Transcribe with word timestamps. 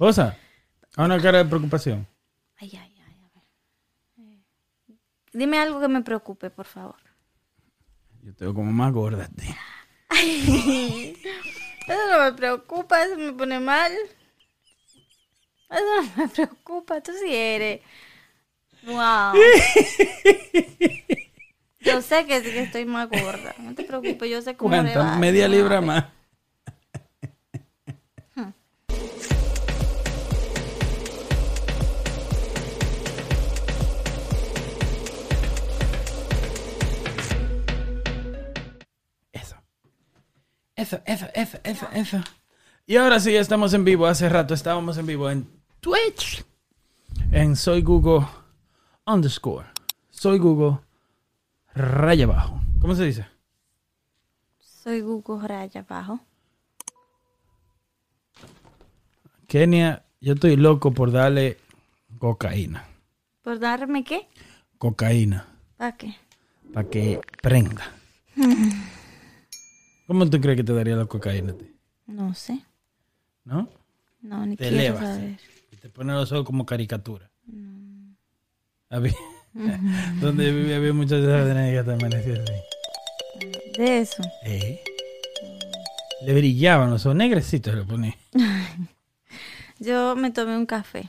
Posa, 0.00 0.34
a 0.96 1.04
una 1.04 1.20
cara 1.20 1.38
de 1.38 1.44
preocupación. 1.44 2.06
Ay, 2.56 2.70
ay, 2.72 2.94
ay, 3.06 3.20
a 3.22 3.28
ver. 3.34 3.44
Eh, 4.16 4.42
Dime 5.34 5.58
algo 5.58 5.78
que 5.78 5.88
me 5.88 6.00
preocupe, 6.00 6.48
por 6.48 6.64
favor. 6.64 6.96
Yo 8.22 8.34
te 8.34 8.46
veo 8.46 8.54
como 8.54 8.72
más 8.72 8.94
gorda, 8.94 9.28
tío. 9.28 9.54
Eso 11.86 12.08
no 12.12 12.24
me 12.24 12.32
preocupa, 12.32 13.02
eso 13.04 13.18
me 13.18 13.32
pone 13.34 13.60
mal. 13.60 13.92
Eso 15.68 15.84
no 15.96 16.02
me 16.16 16.28
preocupa, 16.28 17.02
tú 17.02 17.12
sí 17.22 17.34
eres. 17.34 17.82
Wow. 18.84 19.34
Yo 21.80 22.00
sé 22.00 22.24
que, 22.24 22.40
que 22.40 22.62
estoy 22.62 22.86
más 22.86 23.10
gorda. 23.10 23.54
No 23.58 23.74
te 23.74 23.84
preocupes, 23.84 24.30
yo 24.30 24.40
sé 24.40 24.56
cómo 24.56 24.70
¿Cuánta? 24.70 24.98
va. 24.98 25.16
Media 25.18 25.46
libra 25.46 25.82
más. 25.82 26.06
Eso, 40.80 40.98
eso, 41.04 41.26
eso, 41.34 41.58
eso, 41.62 41.86
eso. 41.92 42.20
Y 42.86 42.96
ahora 42.96 43.20
sí, 43.20 43.36
estamos 43.36 43.74
en 43.74 43.84
vivo. 43.84 44.06
Hace 44.06 44.30
rato 44.30 44.54
estábamos 44.54 44.96
en 44.96 45.04
vivo 45.04 45.28
en 45.28 45.46
Twitch. 45.80 46.42
En 47.30 47.54
Soy 47.54 47.82
Google 47.82 48.26
underscore. 49.06 49.66
Soy 50.08 50.38
Google 50.38 50.78
raya 51.74 52.24
abajo. 52.24 52.62
¿Cómo 52.80 52.94
se 52.94 53.04
dice? 53.04 53.26
Soy 54.58 55.02
Google 55.02 55.46
Raya 55.46 55.82
abajo. 55.82 56.18
Kenia, 59.48 60.06
yo 60.22 60.32
estoy 60.32 60.56
loco 60.56 60.92
por 60.92 61.12
darle 61.12 61.58
cocaína. 62.18 62.86
¿Por 63.42 63.58
darme 63.58 64.02
qué? 64.02 64.28
Cocaína. 64.78 65.46
¿Para 65.76 65.94
qué? 65.98 66.16
Para 66.72 66.88
que 66.88 67.20
prenda. 67.42 67.92
¿Cómo 70.10 70.28
tú 70.28 70.40
crees 70.40 70.56
que 70.56 70.64
te 70.64 70.74
daría 70.74 70.96
la 70.96 71.04
cocaína 71.06 71.52
a 71.52 71.56
ti? 71.56 71.72
No 72.08 72.34
sé. 72.34 72.60
¿No? 73.44 73.68
No, 74.20 74.44
ni 74.44 74.56
Te 74.56 74.64
quiero 74.68 74.76
elevas. 74.76 75.00
saber. 75.04 75.38
Y 75.70 75.76
te 75.76 75.88
pone 75.88 76.12
los 76.12 76.32
ojos 76.32 76.44
como 76.44 76.66
caricatura. 76.66 77.30
Había- 78.88 79.14
Donde 80.20 80.50
vivía 80.52 80.78
había 80.78 80.92
muchas 80.92 81.22
de 81.22 81.26
esas 81.28 81.46
nenas 81.54 81.70
que 81.70 81.84
te 81.84 81.92
amanecían 81.94 82.40
así. 82.40 83.78
De 83.78 84.00
eso. 84.00 84.22
¿Eh? 84.46 84.80
Le 86.26 86.34
brillaban 86.34 86.90
los 86.90 87.06
ojos 87.06 87.14
negrecitos, 87.14 87.72
le 87.72 87.84
ponía. 87.84 88.16
Yo 89.78 90.16
me 90.16 90.32
tomé 90.32 90.56
un 90.56 90.66
café. 90.66 91.08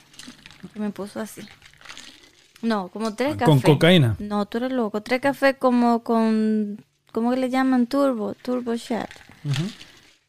Que 0.75 0.79
me 0.79 0.91
puso 0.91 1.19
así. 1.19 1.41
No, 2.61 2.89
como 2.89 3.15
tres 3.15 3.31
cafés. 3.35 3.45
Con 3.47 3.61
cocaína. 3.61 4.15
No, 4.19 4.45
tú 4.45 4.59
eres 4.59 4.71
loco. 4.71 5.01
Tres 5.01 5.21
cafés 5.21 5.55
como 5.57 6.03
con. 6.03 6.85
¿Cómo 7.11 7.31
que 7.31 7.37
le 7.37 7.49
llaman? 7.49 7.87
Turbo. 7.87 8.33
Turbo. 8.35 8.71
Ujú. 8.71 9.63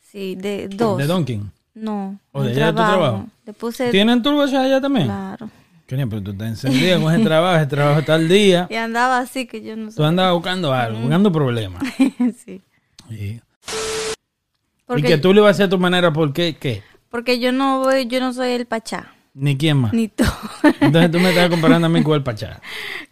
Sí, 0.01 0.35
de 0.37 0.69
dos. 0.69 0.99
De 0.99 1.07
Dunkin'. 1.07 1.51
No. 1.75 2.19
¿O 2.33 2.43
de 2.43 2.51
allá 2.53 2.67
de 2.67 2.73
tu 2.73 2.77
trabajo? 2.77 3.27
Le 3.47 3.53
puse. 3.53 3.91
¿Tienen 3.91 4.23
turbo 4.23 4.45
ya 4.47 4.63
allá 4.63 4.81
también? 4.81 5.07
Claro. 5.07 5.51
Kenia, 5.87 6.07
pero 6.07 6.23
tú 6.23 6.31
estás 6.33 6.49
encendida 6.49 7.01
con 7.01 7.13
ese 7.15 7.25
trabajo, 7.25 7.57
ese 7.57 7.67
trabajo 7.67 8.01
está 8.01 8.15
al 8.15 8.29
día. 8.29 8.67
Y 8.71 8.75
andaba 8.75 9.19
así 9.19 9.47
que 9.47 9.63
yo 9.63 9.77
no 9.77 9.91
sé. 9.91 9.97
Tú 9.97 10.05
andabas 10.05 10.35
buscando 10.35 10.73
algo, 10.73 11.01
buscando 11.01 11.33
problemas. 11.33 11.83
sí. 12.45 12.63
Sí. 13.09 13.41
Porque, 14.87 15.01
Y 15.01 15.05
que 15.05 15.19
tú 15.19 15.33
le 15.33 15.41
vas 15.41 15.49
a 15.49 15.51
hacer 15.53 15.67
a 15.67 15.71
tu 15.71 15.79
manera, 15.79 16.13
¿por 16.13 16.33
qué? 16.33 16.57
¿Qué? 16.59 16.83
porque 17.13 17.39
yo 17.39 17.53
no 17.53 17.81
voy, 17.81 18.07
yo 18.07 18.21
no 18.21 18.33
soy 18.33 18.53
el 18.53 18.65
pachá. 18.65 19.13
Ni 19.35 19.59
quién 19.59 19.77
más. 19.77 19.93
Ni 19.93 20.09
tú. 20.09 20.25
Entonces 20.81 21.11
tú 21.11 21.21
me 21.21 21.29
estás 21.29 21.51
comparando 21.51 21.87
a 21.87 21.91
mí 21.91 22.03
con 22.03 22.15
el 22.15 22.23
pachá. 22.25 22.61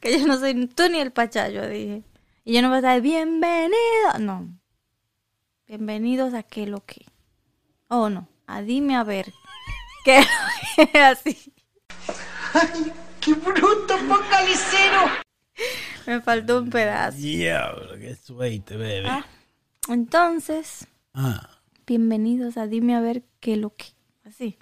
que 0.00 0.18
yo 0.18 0.26
no 0.26 0.38
soy 0.38 0.66
tú 0.68 0.84
ni 0.90 0.98
el 1.00 1.12
pachá, 1.12 1.50
yo 1.50 1.68
dije. 1.68 2.02
Y 2.44 2.54
yo 2.54 2.62
no 2.62 2.68
voy 2.68 2.76
a 2.76 2.78
estar 2.78 3.00
bienvenido. 3.00 4.18
No. 4.20 4.48
Bienvenidos 5.66 6.34
a 6.34 6.42
qué 6.42 6.66
lo 6.66 6.84
que. 6.84 7.04
Oh, 7.88 8.08
no. 8.08 8.28
A 8.46 8.62
dime 8.62 8.96
a 8.96 9.04
ver. 9.04 9.32
¿Qué 10.04 10.18
es 10.78 10.94
así? 10.94 11.52
¡Qué 13.20 13.34
bruto, 13.34 13.96
focalicero! 13.98 15.02
Me 16.06 16.20
faltó 16.22 16.58
un 16.60 16.70
pedazo. 16.70 17.18
Diablo, 17.18 17.94
qué 17.98 18.16
suerte, 18.16 18.76
bebé. 18.76 19.06
Ah, 19.08 19.24
entonces, 19.88 20.88
Ah, 21.12 21.58
bienvenidos 21.86 22.56
a 22.56 22.66
dime 22.66 22.96
a 22.96 23.00
ver 23.00 23.22
qué 23.40 23.56
lo 23.56 23.74
que. 23.76 23.86
Así. 24.24 24.56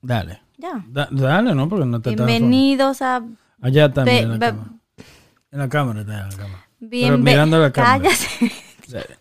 dale. 0.00 0.40
Ya. 0.56 0.84
Da- 0.88 1.08
dale, 1.10 1.54
¿no? 1.54 1.68
Porque 1.68 1.84
no 1.84 2.00
te 2.00 2.10
Bienvenidos 2.14 3.02
a. 3.02 3.22
Allá 3.60 3.92
también, 3.92 4.24
en 4.32 4.38
la 4.40 4.52
Be-. 4.52 4.58
En 5.54 5.60
la 5.60 5.68
cámara, 5.68 6.00
está 6.00 6.12
en 6.20 6.28
la 6.30 6.36
cámara. 6.36 6.68
Bienve- 6.80 7.18
mirando 7.30 7.58
la 7.60 7.72
cámara. 7.72 8.10
Cállate. 8.90 9.18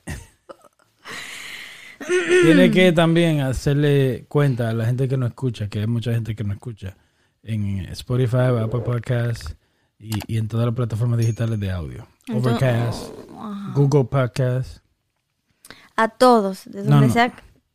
Tiene 2.44 2.72
que 2.72 2.92
también 2.92 3.40
hacerle 3.42 4.26
cuenta 4.28 4.70
a 4.70 4.74
la 4.74 4.86
gente 4.86 5.08
que 5.08 5.16
no 5.16 5.28
escucha, 5.28 5.70
que 5.70 5.80
hay 5.82 5.88
mucha 5.88 6.12
gente 6.12 6.36
que 6.36 6.44
no 6.44 6.54
escucha, 6.54 6.98
en 7.44 7.80
Spotify, 7.92 8.38
Apple 8.62 8.82
Podcasts 8.82 9.56
y, 10.00 10.12
y 10.28 10.38
en 10.38 10.48
todas 10.48 10.66
las 10.66 10.76
plataformas 10.76 11.20
digitales 11.20 11.60
de 11.60 11.72
audio. 11.72 12.08
Entonces- 12.28 12.52
Overcast, 12.52 13.12
Google 13.76 14.06
Podcasts. 14.06 14.82
A 15.96 16.08
todos, 16.10 16.64
de 16.66 16.82
donde 16.84 17.08
no. 17.08 17.14
sea, 17.14 17.32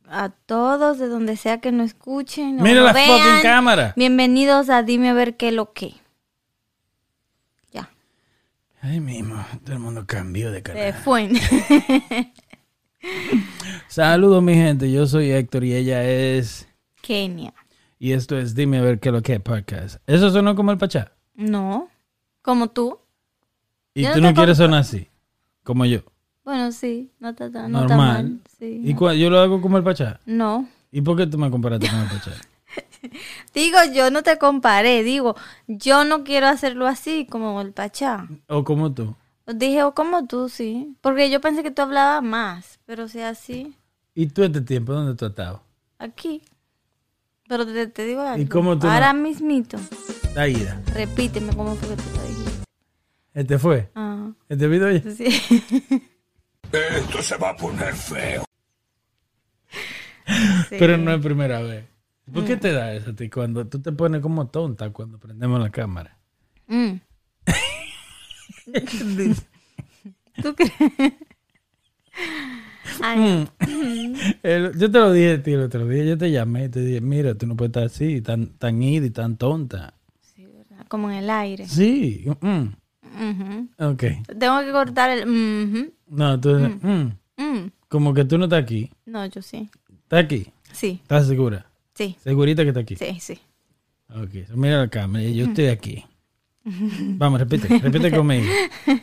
a 0.09 0.29
todos, 0.29 0.99
de 0.99 1.07
donde 1.07 1.37
sea 1.37 1.61
que 1.61 1.71
no 1.71 1.83
escuchen. 1.83 2.59
o 2.59 2.63
Mira 2.63 2.81
no 2.81 2.87
la 2.87 2.93
vean, 2.93 3.19
fucking 3.21 3.41
cámara. 3.41 3.93
Bienvenidos 3.95 4.69
a 4.69 4.83
Dime 4.83 5.09
a 5.09 5.13
ver 5.13 5.37
qué 5.37 5.53
lo 5.53 5.71
que. 5.71 5.93
Ay, 8.81 8.99
mismo, 9.01 9.35
todo 9.63 9.73
el 9.73 9.79
mundo 9.79 10.05
cambió 10.07 10.51
de 10.51 10.57
se 10.59 10.63
canal. 10.63 10.93
fue. 10.93 11.29
Saludos, 13.87 14.41
mi 14.43 14.53
gente. 14.53 14.91
Yo 14.91 15.05
soy 15.07 15.31
Héctor 15.31 15.63
y 15.63 15.73
ella 15.75 16.03
es. 16.03 16.67
Kenia. 17.01 17.53
Y 17.97 18.13
esto 18.13 18.37
es 18.37 18.55
Dime 18.55 18.77
a 18.77 18.81
ver 18.81 18.99
qué 18.99 19.11
lo 19.11 19.21
que 19.21 19.33
es 19.33 19.39
podcast. 19.41 19.97
Eso 20.07 20.29
sonó 20.29 20.55
como 20.55 20.71
el 20.71 20.77
Pachá. 20.77 21.11
No, 21.35 21.89
como 22.41 22.69
tú. 22.69 22.99
Y 23.93 24.03
Yo 24.03 24.09
no 24.09 24.15
tú 24.15 24.21
no 24.21 24.33
quieres 24.33 24.57
sonar 24.57 24.81
así, 24.81 25.07
como 25.63 25.85
yo. 25.85 25.99
Bueno, 26.45 26.71
sí, 26.71 27.11
no 27.19 27.29
está, 27.29 27.51
tan- 27.51 27.71
no 27.71 27.81
está 27.81 27.95
Normal. 27.95 28.23
mal. 28.23 28.39
Sí, 28.57 28.81
¿Y 28.85 28.93
no. 28.93 29.13
yo 29.13 29.29
lo 29.29 29.39
hago 29.39 29.61
como 29.61 29.77
el 29.77 29.83
Pachá? 29.83 30.19
no. 30.25 30.67
¿Y 30.91 31.01
por 31.01 31.15
qué 31.17 31.27
tú 31.27 31.37
me 31.37 31.51
comparaste 31.51 31.87
con 31.87 31.99
el 31.99 32.07
Pachá? 32.07 32.31
Digo, 33.53 33.77
yo 33.93 34.11
no 34.11 34.23
te 34.23 34.37
comparé. 34.37 35.03
Digo, 35.03 35.35
yo 35.67 36.03
no 36.05 36.23
quiero 36.23 36.47
hacerlo 36.47 36.87
así 36.87 37.25
como 37.29 37.59
el 37.61 37.71
Pachá. 37.71 38.27
¿O 38.47 38.63
como 38.63 38.93
tú? 38.93 39.15
Dije, 39.47 39.83
o 39.83 39.93
como 39.93 40.27
tú, 40.27 40.49
sí. 40.49 40.95
Porque 41.01 41.29
yo 41.29 41.41
pensé 41.41 41.63
que 41.63 41.71
tú 41.71 41.81
hablabas 41.81 42.21
más. 42.23 42.79
Pero 42.85 43.07
si 43.07 43.21
así, 43.21 43.75
¿Y 44.13 44.27
tú 44.27 44.43
este 44.43 44.61
tiempo 44.61 44.93
dónde 44.93 45.15
tú 45.15 45.25
has 45.25 45.31
estado? 45.31 45.63
aquí. 45.97 46.41
Pero 47.47 47.65
te, 47.65 47.87
te 47.87 48.05
digo 48.05 48.21
algo. 48.21 48.47
cómo 48.51 48.77
tú 48.77 48.85
no- 48.85 48.93
Ahora 48.93 49.11
mismito. 49.13 49.79
La 50.35 50.47
ida. 50.47 50.79
Repíteme 50.93 51.55
cómo 51.55 51.75
fue 51.75 51.89
que 51.89 51.95
tú 51.95 52.03
lo 52.15 52.21
dijiste. 52.27 52.63
¿Este 53.33 53.57
fue? 53.57 53.89
Ajá. 53.95 54.31
¿Este 54.47 54.67
video 54.67 54.91
ya? 54.91 55.01
Sí. 55.11 55.25
Esto 56.71 57.23
se 57.23 57.37
va 57.37 57.49
a 57.49 57.55
poner 57.55 57.95
feo. 57.95 58.43
Sí. 60.69 60.75
Pero 60.77 60.97
no 60.97 61.11
es 61.11 61.21
primera 61.23 61.59
vez. 61.61 61.85
¿Por 62.33 62.45
qué 62.45 62.57
te 62.57 62.71
da 62.71 62.93
eso 62.93 63.11
a 63.11 63.13
ti 63.15 63.29
cuando 63.29 63.65
tú 63.67 63.79
te 63.81 63.91
pones 63.91 64.21
como 64.21 64.47
tonta 64.47 64.89
cuando 64.91 65.17
prendemos 65.19 65.59
la 65.59 65.69
cámara? 65.69 66.17
Mm. 66.67 66.93
¿Tú 70.41 70.55
crees? 70.55 70.73
Ay, 73.01 73.47
El- 74.43 74.77
yo 74.77 74.91
te 74.91 74.99
lo 74.99 75.11
dije 75.13 75.33
a 75.33 75.43
ti 75.43 75.51
el 75.53 75.61
otro 75.61 75.87
día. 75.87 76.03
Yo 76.05 76.17
te 76.17 76.31
llamé 76.31 76.65
y 76.65 76.69
te 76.69 76.81
dije, 76.81 77.01
mira, 77.01 77.35
tú 77.35 77.47
no 77.47 77.55
puedes 77.55 77.69
estar 77.69 77.83
así, 77.83 78.21
tan, 78.21 78.47
tan 78.57 78.81
ida 78.83 79.05
y 79.05 79.09
tan 79.09 79.37
tonta. 79.37 79.93
sí, 80.21 80.45
¿verdad? 80.45 80.85
Como 80.87 81.09
en 81.11 81.17
el 81.17 81.29
aire. 81.29 81.67
Sí. 81.67 82.25
mm. 82.41 82.63
Ok. 83.79 84.03
Tengo 84.37 84.59
que 84.61 84.71
cortar 84.71 85.09
el... 85.11 85.91
No, 86.07 86.39
tú... 86.39 86.49
mm, 86.49 87.11
Mm. 87.37 87.71
como 87.87 88.13
que 88.13 88.25
tú 88.25 88.37
no 88.37 88.45
estás 88.45 88.61
aquí. 88.63 88.91
No, 89.05 89.25
yo 89.25 89.41
sí. 89.41 89.69
¿Estás 90.03 90.25
aquí? 90.25 90.51
Sí, 90.73 90.99
¿Estás 91.01 91.25
segura? 91.27 91.65
Sí, 91.99 92.15
¿Segurita 92.23 92.63
que 92.63 92.69
está 92.69 92.79
aquí? 92.79 92.95
sí, 92.95 93.19
sí. 93.19 93.39
Ok, 94.09 94.49
mira 94.55 94.77
la 94.77 94.87
cámara, 94.87 95.23
yo 95.25 95.45
estoy 95.45 95.67
aquí. 95.67 96.05
Vamos, 96.63 97.39
repite, 97.41 97.67
repite 97.79 98.09
conmigo. 98.15 98.45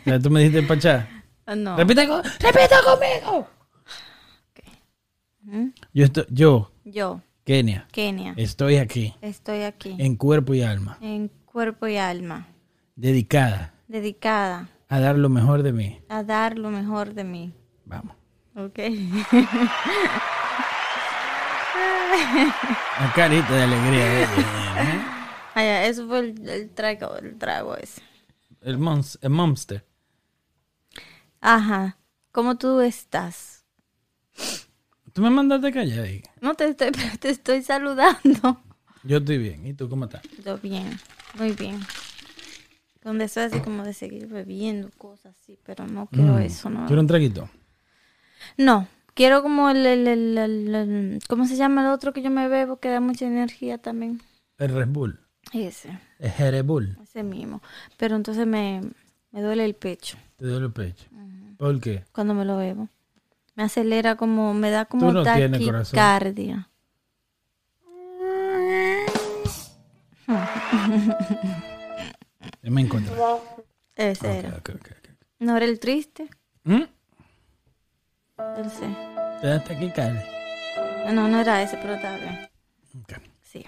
Ya 0.06 0.18
tú 0.18 0.30
me 0.30 0.40
dijiste 0.40 0.62
pachá. 0.62 1.08
Ah, 1.46 1.54
No. 1.54 1.76
Repite, 1.76 2.06
co- 2.08 2.22
repite 2.22 2.74
conmigo. 2.84 3.48
Ujú. 5.46 5.72
Yo 5.94 6.04
estoy, 6.04 6.24
yo, 6.30 6.72
Yo, 6.84 7.20
Kenia, 7.44 7.86
Kenia, 7.92 8.34
estoy 8.36 8.76
aquí 8.78 9.14
estoy 9.20 9.62
aquí. 9.62 9.94
en 9.98 10.16
cuerpo 10.16 10.54
y 10.54 10.62
alma, 10.62 10.98
En 11.00 11.28
cuerpo 11.44 11.86
y 11.86 11.96
alma. 11.98 12.48
dedicada 12.96 13.72
Dedicada 13.88 14.68
a 14.88 14.98
dar 15.00 15.16
lo 15.18 15.28
mejor 15.28 15.62
de 15.62 15.72
mí. 15.72 16.00
a 16.08 16.22
dar 16.24 16.56
lo 16.58 16.70
mejor 16.70 17.12
de 17.14 17.24
mí. 17.24 17.52
Vamos. 17.84 18.16
Ok. 18.56 18.78
La 23.00 23.12
carita 23.14 23.54
de 23.54 23.62
alegría 23.62 24.18
ella, 24.22 24.94
¿eh? 24.94 25.00
Ah, 25.54 25.84
eso 25.86 26.06
fue 26.06 26.18
el, 26.20 26.48
el 26.48 26.70
trago, 26.70 27.16
el 27.16 27.36
trago 27.38 27.76
ese. 27.76 28.02
El, 28.60 28.78
mons- 28.78 29.18
el 29.22 29.30
monster. 29.30 29.84
Ajá. 31.40 31.98
¿Cómo 32.32 32.56
tú 32.56 32.80
estás? 32.80 33.64
Tú 35.12 35.22
me 35.22 35.30
mandaste 35.30 35.72
callar 35.72 36.00
ahí. 36.04 36.22
No 36.40 36.54
te 36.54 36.68
estoy, 36.68 36.90
te 37.20 37.30
estoy 37.30 37.62
saludando. 37.62 38.60
Yo 39.02 39.18
estoy 39.18 39.38
bien. 39.38 39.66
¿Y 39.66 39.72
tú 39.74 39.88
cómo 39.88 40.04
estás? 40.06 40.22
Yo 40.44 40.58
bien, 40.58 40.98
muy 41.38 41.52
bien. 41.52 41.80
Donde 43.02 43.26
estoy 43.26 43.44
así 43.44 43.60
como 43.60 43.84
de 43.84 43.94
seguir 43.94 44.26
bebiendo 44.26 44.90
cosas 44.98 45.34
así, 45.40 45.58
pero 45.64 45.86
no 45.86 46.06
quiero 46.08 46.34
Mm. 46.34 46.38
eso, 46.42 46.68
no. 46.68 46.86
¿Quieres 46.86 47.00
un 47.02 47.06
traguito? 47.06 47.48
No, 48.58 48.88
quiero 49.16 49.42
como 49.42 49.68
el, 49.70 49.84
el, 49.84 50.06
el- 50.38 51.18
¿cómo 51.28 51.46
se 51.46 51.56
llama 51.56 51.80
el 51.82 51.88
otro 51.88 52.12
que 52.12 52.22
yo 52.22 52.30
me 52.30 52.46
bebo 52.48 52.76
que 52.78 52.88
da 52.90 53.00
mucha 53.00 53.26
energía 53.26 53.78
también? 53.78 54.20
El 54.58 54.72
Red 54.74 54.88
Bull. 54.88 55.18
Ese, 55.52 55.98
El 56.20 56.32
Red 56.52 56.64
Bull. 56.64 56.96
ese 57.02 57.24
mismo. 57.24 57.60
Pero 57.96 58.14
entonces 58.14 58.46
me, 58.46 58.82
me 59.32 59.42
duele 59.42 59.64
el 59.64 59.74
pecho 59.74 60.16
Te 60.36 60.44
duele 60.46 60.66
el 60.66 60.72
pecho. 60.72 61.06
¿Por 61.56 61.80
qué? 61.80 62.04
cuando 62.12 62.34
me 62.34 62.44
lo 62.44 62.56
bebo. 62.58 62.88
Me 63.54 63.62
acelera 63.64 64.16
como, 64.16 64.52
me 64.54 64.70
da 64.70 64.84
como 64.84 65.08
Tú 65.08 65.12
no 65.14 65.22
taquicardia. 65.24 66.68
Me 72.62 72.80
encontré. 72.82 73.14
Ese 73.96 74.28
Ok, 74.28 74.34
era. 74.34 74.48
ok, 74.56 74.68
ok, 74.74 74.88
ok. 74.90 75.08
No 75.38 75.56
era 75.56 75.64
el 75.66 75.78
triste, 75.80 76.28
¿Mm? 76.64 76.82
El 78.38 78.70
C. 78.70 78.86
¿Te 79.40 79.46
das 79.46 79.64
taquicardia? 79.64 80.24
No, 81.12 81.26
no 81.28 81.40
era 81.40 81.62
ese, 81.62 81.78
pero 81.78 81.94
está 81.94 82.16
bien. 82.16 82.38
Sí. 83.42 83.64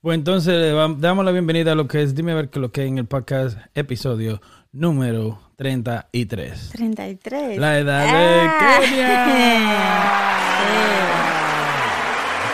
Pues 0.00 0.16
entonces 0.18 0.74
damos 0.98 1.24
la 1.24 1.30
bienvenida 1.32 1.72
a 1.72 1.74
lo 1.74 1.86
que 1.88 2.02
es 2.02 2.14
Dime 2.14 2.32
a 2.32 2.34
ver 2.34 2.50
qué 2.50 2.60
lo 2.60 2.70
que 2.72 2.82
hay 2.82 2.88
en 2.88 2.98
el 2.98 3.06
podcast 3.06 3.58
episodio 3.74 4.40
número 4.72 5.40
33. 5.56 6.70
33. 6.72 7.58
La 7.58 7.78
edad 7.78 8.04
de 8.04 8.48
Ah. 8.50 8.78
Kenia. 8.80 9.26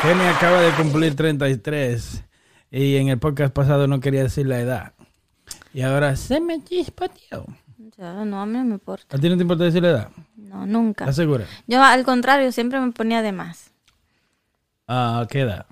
Kenia 0.12 0.36
acaba 0.36 0.60
de 0.60 0.70
cumplir 0.72 1.16
33 1.16 2.22
y 2.70 2.96
en 2.96 3.08
el 3.08 3.18
podcast 3.18 3.52
pasado 3.52 3.86
no 3.88 3.98
quería 4.00 4.22
decir 4.22 4.46
la 4.46 4.60
edad. 4.60 4.92
Y 5.72 5.82
ahora 5.82 6.14
se 6.16 6.40
me 6.40 6.62
chispateó. 6.62 7.44
Ya, 7.98 8.24
no, 8.24 8.40
a 8.42 8.46
mí 8.46 8.52
no 8.58 8.64
me 8.64 8.74
importa. 8.74 9.16
¿A 9.16 9.20
ti 9.20 9.28
no 9.28 9.36
te 9.36 9.42
importa 9.42 9.64
decir 9.64 9.82
la 9.82 9.88
edad? 9.90 10.08
No, 10.46 10.66
nunca. 10.66 11.04
¿Estás 11.04 11.16
segura? 11.16 11.44
Yo, 11.66 11.82
al 11.82 12.04
contrario, 12.04 12.52
siempre 12.52 12.80
me 12.80 12.92
ponía 12.92 13.20
de 13.22 13.32
más. 13.32 13.72
¿A 14.86 15.26
qué 15.28 15.40
edad? 15.40 15.66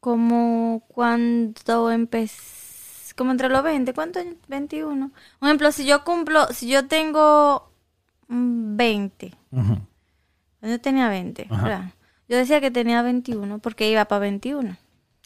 Como 0.00 0.82
cuando 0.88 1.90
empecé, 1.90 3.14
como 3.14 3.30
entre 3.30 3.48
los 3.48 3.62
20, 3.62 3.92
¿cuánto? 3.94 4.20
21. 4.48 5.10
Por 5.38 5.48
ejemplo, 5.48 5.72
si 5.72 5.86
yo 5.86 6.04
cumplo, 6.04 6.46
si 6.48 6.68
yo 6.68 6.86
tengo 6.86 7.70
mm, 8.28 8.76
20, 8.76 9.34
Ujú. 9.52 9.78
yo 10.62 10.80
tenía 10.80 11.08
20, 11.08 11.46
Ajá. 11.50 11.62
¿verdad? 11.62 11.84
Yo 12.28 12.36
decía 12.36 12.60
que 12.60 12.70
tenía 12.70 13.02
21 13.02 13.58
porque 13.60 13.90
iba 13.90 14.04
para 14.04 14.20
21. 14.20 14.76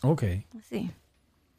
Ok. 0.03 0.25
Así. 0.59 0.91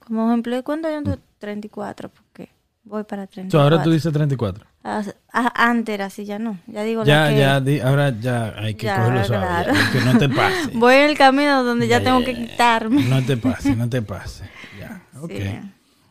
Como 0.06 0.28
ejemplo, 0.30 0.64
¿cuánto 0.64 0.90
yo 0.90 1.02
tengo? 1.02 1.18
34, 1.40 2.10
porque 2.10 2.50
voy 2.84 3.04
para 3.04 3.28
34. 3.28 3.52
So, 3.52 3.62
ahora 3.62 3.84
tú 3.84 3.92
dices 3.92 4.14
34. 4.14 4.66
Antes 4.84 5.94
era 5.94 6.06
así, 6.08 6.26
ya 6.26 6.40
no. 6.40 6.60
Ya 6.68 6.84
digo 6.84 7.04
Ya, 7.06 7.30
que... 7.30 7.38
ya, 7.38 7.62
di- 7.62 7.80
ahora 7.80 8.10
ya 8.20 8.54
hay 8.58 8.76
que 8.76 8.86
Ya, 8.88 8.98
cogerlo 8.98 9.24
suave. 9.26 9.44
ya, 9.46 9.64
claro. 9.64 9.74
que 9.94 10.02
no 10.02 10.18
te 10.20 10.30
pase. 10.30 10.72
Voy 10.78 10.96
en 10.96 11.10
el 11.10 11.18
camino 11.18 11.64
donde 11.64 11.88
ya, 11.88 12.00
Ya, 12.00 12.04
tengo 12.06 12.24
que 12.26 12.36
quitarme. 12.36 13.04
No 13.04 13.22
te 13.24 13.38
pase, 13.38 13.76
no 13.76 13.90
te 13.90 14.02
pase. 14.02 14.44
Ya, 14.80 15.02
ok. 15.22 15.32
Sí. 15.32 15.60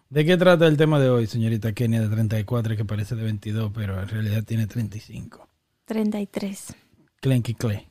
¿De 0.09 0.25
qué 0.25 0.37
trata 0.37 0.67
el 0.67 0.77
tema 0.77 0.99
de 1.01 1.11
hoy, 1.11 1.27
señorita 1.27 1.73
Kenia 1.73 2.01
de 2.01 2.09
34, 2.09 2.77
que 2.77 2.85
parece 2.85 3.15
de 3.17 3.23
22, 3.25 3.71
pero 3.75 4.01
en 4.01 4.09
realidad 4.09 4.43
tiene 4.45 4.67
35? 4.67 5.47
33. 5.85 6.75
Clenky 7.21 7.55
Clay. 7.55 7.87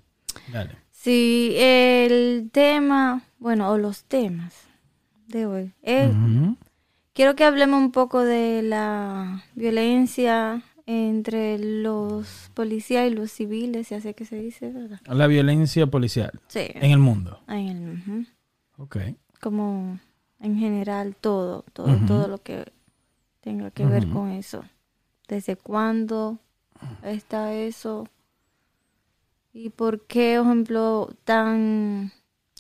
Dale. 0.52 0.76
Sí, 0.92 1.54
el 1.58 2.50
tema, 2.52 3.22
bueno, 3.40 3.70
o 3.70 3.78
los 3.78 4.04
temas 4.06 4.54
de 5.28 5.46
hoy. 5.46 5.72
Eh, 5.84 6.08
Ujú. 6.12 6.58
Quiero 7.14 7.36
que 7.36 7.44
hablemos 7.44 7.80
un 7.80 7.92
poco 7.92 8.24
de 8.24 8.62
la 8.64 9.44
violencia 9.56 10.62
entre 11.10 11.58
los 11.60 12.52
policías 12.54 13.10
y 13.10 13.14
los 13.14 13.32
civiles, 13.32 13.88
si 13.88 13.96
así 13.96 14.14
que 14.14 14.26
se 14.26 14.36
dice, 14.38 14.72
¿verdad? 14.72 15.00
La 15.06 15.28
violencia 15.28 15.88
policial 15.88 16.32
Sí. 16.48 16.68
en 16.74 16.92
el 16.92 17.00
mundo. 17.00 17.40
En 17.48 17.68
el- 17.70 17.94
ujú. 18.00 18.26
Ok. 18.78 18.98
Como 19.40 20.00
en 20.40 20.58
general 20.58 21.16
todo, 21.16 21.64
todo, 21.74 21.98
todo 22.08 22.28
lo 22.28 22.40
que 22.40 22.72
tenga 23.42 23.72
que 23.72 23.86
ver 23.86 24.08
con 24.10 24.30
eso. 24.32 24.64
¿Desde 25.28 25.56
cuándo 25.56 26.40
está 27.04 27.54
eso? 27.54 28.08
¿Y 29.54 29.70
por 29.70 30.02
qué, 30.08 30.38
por 30.38 30.46
ejemplo, 30.48 31.10
tan... 31.24 32.12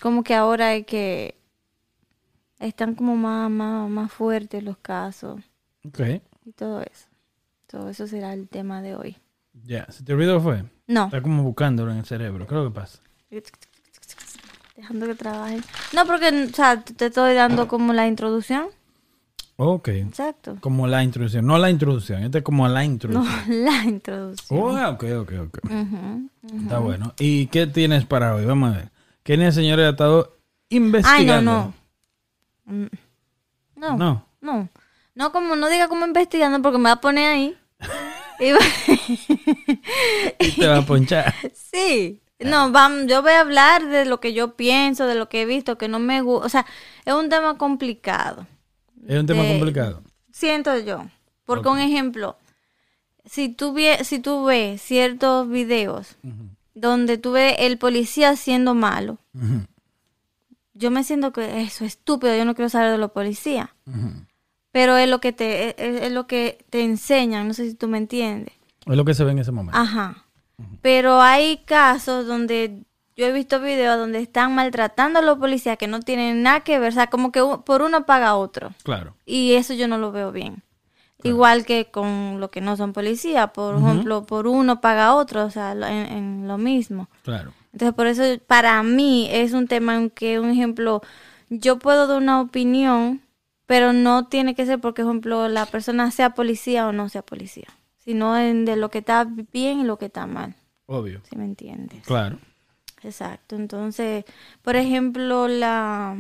como 0.01 0.23
que 0.23 0.35
ahora 0.35 0.69
hay 0.69 0.83
que... 0.83 1.35
están 2.59 2.95
como 2.95 3.15
más, 3.15 3.49
más, 3.49 3.89
más 3.89 4.11
fuertes 4.11 4.63
los 4.63 4.77
casos 4.77 5.41
Ok. 5.85 5.99
y 6.45 6.51
todo 6.53 6.81
eso. 6.81 7.07
Todo 7.71 7.89
eso 7.89 8.05
será 8.05 8.33
el 8.33 8.49
tema 8.49 8.81
de 8.81 8.95
hoy. 8.95 9.17
Ya. 9.63 9.89
¿Se 9.89 10.03
te 10.03 10.13
olvidó 10.13 10.41
fue? 10.41 10.65
No, 10.87 11.05
Está 11.05 11.21
como 11.21 11.43
buscándolo 11.43 11.91
en 11.91 11.99
el 11.99 12.05
cerebro. 12.05 12.45
¿Qué 12.45 12.53
es 12.53 12.61
lo 12.61 12.69
que 12.69 12.75
pasa? 12.75 12.99
dejando 14.75 15.05
que 15.05 15.15
trabaje. 15.15 15.61
No, 15.93 16.05
porque, 16.05 16.47
o 16.51 16.53
sea, 16.55 16.81
te 16.81 17.05
estoy 17.05 17.35
dando 17.35 17.67
como 17.67 17.93
la 17.93 18.07
introducción. 18.07 18.67
Ok. 19.55 19.89
Exacto. 19.89 20.57
Como 20.59 20.87
la 20.87 21.03
introducción. 21.03 21.45
No 21.45 21.57
la 21.59 21.69
introducción. 21.69 22.23
Este 22.23 22.39
es 22.39 22.43
como 22.43 22.67
la 22.67 22.79
No, 22.79 22.83
introducción. 22.83 23.45
la 23.65 23.83
introducción. 23.85 24.59
Oh, 24.59 24.89
ok, 24.89 25.03
ok, 25.19 25.31
ok. 25.47 25.59
Está 26.63 26.79
bueno. 26.79 27.13
¿Y 27.19 27.47
qué 27.47 27.67
tienes 27.67 28.05
para 28.05 28.35
hoy? 28.35 28.43
Vamos 28.45 28.73
a 28.73 28.77
ver. 28.77 28.91
Kenia, 29.23 29.51
señores, 29.51 29.85
ha 29.85 29.89
estado 29.91 30.37
investigando. 30.69 31.21
Ay, 31.21 31.25
no, 31.25 31.41
no. 31.41 31.73
Mm. 32.65 32.89
No, 33.75 33.97
no. 33.97 34.25
No. 34.41 34.69
No, 35.13 35.31
como 35.31 35.55
no 35.55 35.69
diga 35.69 35.87
como 35.87 36.05
investigando 36.05 36.61
porque 36.61 36.77
me 36.79 36.85
va 36.85 36.93
a 36.93 37.01
poner 37.01 37.27
ahí. 37.29 37.57
Y 38.39 38.51
va- 38.51 38.59
Y 40.39 40.51
te 40.51 40.67
va 40.67 40.77
a 40.77 40.85
ponchar. 40.85 41.33
sí. 41.53 42.21
No, 42.39 42.71
yo 43.05 43.21
voy 43.21 43.33
a 43.33 43.41
hablar 43.41 43.87
de 43.87 44.05
lo 44.05 44.19
que 44.19 44.33
yo 44.33 44.55
pienso, 44.55 45.05
de 45.05 45.13
lo 45.13 45.29
que 45.29 45.43
he 45.43 45.45
visto, 45.45 45.77
que 45.77 45.87
no 45.87 45.99
me 45.99 46.21
gusta. 46.21 46.45
O 46.47 46.49
sea, 46.49 46.65
es 47.05 47.13
un 47.13 47.29
tema 47.29 47.57
complicado. 47.59 48.47
Es 49.07 49.19
un 49.19 49.27
tema 49.27 49.43
De- 49.43 49.49
complicado. 49.49 50.01
Siento 50.31 50.75
yo. 50.79 51.05
Porque 51.45 51.69
un 51.69 51.77
ejemplo, 51.79 52.37
si 53.25 53.49
tú, 53.49 53.75
si 54.03 54.19
tú 54.19 54.45
ves 54.45 54.81
ciertos 54.81 55.47
videos 55.49 56.15
donde 56.73 57.17
tú 57.19 57.33
ves 57.33 57.55
el 57.59 57.77
policía 57.77 58.35
siendo 58.35 58.73
malo, 58.73 59.19
yo 60.73 60.89
me 60.89 61.03
siento 61.03 61.31
que 61.33 61.61
eso 61.61 61.85
es 61.85 61.93
estúpido, 61.93 62.35
yo 62.35 62.45
no 62.45 62.55
quiero 62.55 62.69
saber 62.69 62.91
de 62.91 62.97
los 62.97 63.11
policías. 63.11 63.69
ujú. 63.85 64.25
Pero 64.71 64.95
es 64.97 65.09
lo 65.09 65.19
que 65.19 65.33
te 65.33 65.69
es, 65.69 66.03
es- 66.03 66.11
lo 66.11 66.27
que 66.27 66.63
te 66.69 66.81
enseñan, 66.83 67.47
no 67.47 67.53
sé 67.53 67.69
si 67.69 67.75
tú 67.75 67.87
me 67.87 67.97
entiendes. 67.97 68.53
Es 68.85 68.95
lo 68.95 69.05
que 69.05 69.13
se 69.13 69.23
ve 69.23 69.31
en 69.31 69.39
ese 69.39 69.51
momento. 69.51 69.77
Ajá. 69.79 70.25
Pero 70.81 71.21
hay 71.21 71.57
casos 71.65 72.25
donde 72.27 72.83
yo 73.17 73.25
he 73.25 73.31
visto 73.31 73.59
videos 73.59 73.97
donde 73.97 74.19
están 74.19 74.55
maltratando 74.55 75.19
a 75.19 75.21
los 75.21 75.37
policías 75.37 75.77
que 75.77 75.87
no 75.87 75.99
tienen 75.99 76.43
nada 76.43 76.61
que 76.61 76.79
ver, 76.79 76.89
o 76.89 76.93
sea, 76.93 77.07
como 77.07 77.31
que 77.31 77.41
por 77.65 77.81
uno 77.81 78.05
paga 78.05 78.35
otro. 78.35 78.73
Claro. 78.83 79.15
Y 79.25 79.53
eso 79.53 79.73
yo 79.73 79.87
no 79.87 79.97
lo 79.97 80.11
veo 80.11 80.31
bien. 80.31 80.63
Igual 81.23 81.65
que 81.65 81.85
con 81.91 82.39
los 82.39 82.49
que 82.49 82.61
no 82.61 82.77
son 82.77 82.93
policías, 82.93 83.51
por 83.51 83.77
ejemplo, 83.77 84.23
por 84.25 84.47
uno 84.47 84.81
paga 84.81 85.13
otro, 85.13 85.45
o 85.45 85.51
sea, 85.51 85.75
lo- 85.75 85.85
en, 85.85 86.05
en 86.07 86.47
lo 86.47 86.57
mismo. 86.57 87.09
Claro. 87.23 87.53
Entonces, 87.73 87.93
por 87.95 88.07
eso 88.07 88.23
para 88.47 88.81
mí 88.81 89.27
es 89.31 89.53
un 89.53 89.67
tema 89.67 89.95
en 89.97 90.09
que, 90.09 90.39
un 90.39 90.49
ejemplo, 90.49 91.01
yo 91.49 91.77
puedo 91.77 92.07
dar 92.07 92.17
una 92.17 92.41
opinión, 92.41 93.21
pero 93.65 93.93
no 93.93 94.27
tiene 94.27 94.55
que 94.55 94.65
ser 94.65 94.79
porque, 94.79 95.03
por 95.03 95.09
ejemplo, 95.11 95.47
la 95.47 95.65
persona 95.65 96.11
sea 96.11 96.31
policía 96.33 96.87
o 96.87 96.91
no 96.91 97.09
sea 97.09 97.21
policía, 97.21 97.67
sino 97.97 98.37
en 98.37 98.65
de 98.65 98.75
lo 98.75 98.89
que 98.89 98.99
está 98.99 99.27
bien 99.53 99.79
y 99.79 99.83
lo 99.83 99.97
que 99.97 100.05
está 100.05 100.27
mal, 100.27 100.55
Obvio. 100.87 101.21
si 101.29 101.35
me 101.37 101.45
entiendes. 101.45 102.03
Claro. 102.05 102.37
Exacto. 103.03 103.55
Entonces, 103.55 104.25
por 104.61 104.75
ejemplo, 104.75 105.47
la 105.47 106.17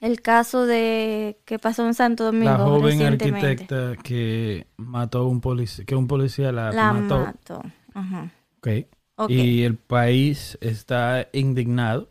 el 0.00 0.20
caso 0.20 0.66
de 0.66 1.38
que 1.44 1.58
pasó 1.60 1.86
en 1.86 1.94
Santo 1.94 2.24
Domingo 2.24 2.50
La 2.50 2.58
joven 2.58 2.98
recientemente. 2.98 3.46
arquitecta 3.46 4.02
que 4.02 4.66
mató 4.76 5.20
a 5.20 5.28
un 5.28 5.40
policía, 5.40 5.84
que 5.84 5.94
un 5.94 6.08
policía 6.08 6.50
la, 6.50 6.72
La 6.72 6.92
mató. 6.92 7.20
mató. 7.20 7.62
Ajá. 7.94 8.32
Ok. 8.58 8.68
Ok. 9.14 9.30
Y 9.30 9.62
el 9.62 9.76
país 9.76 10.58
está 10.60 11.28
indignado 11.32 12.10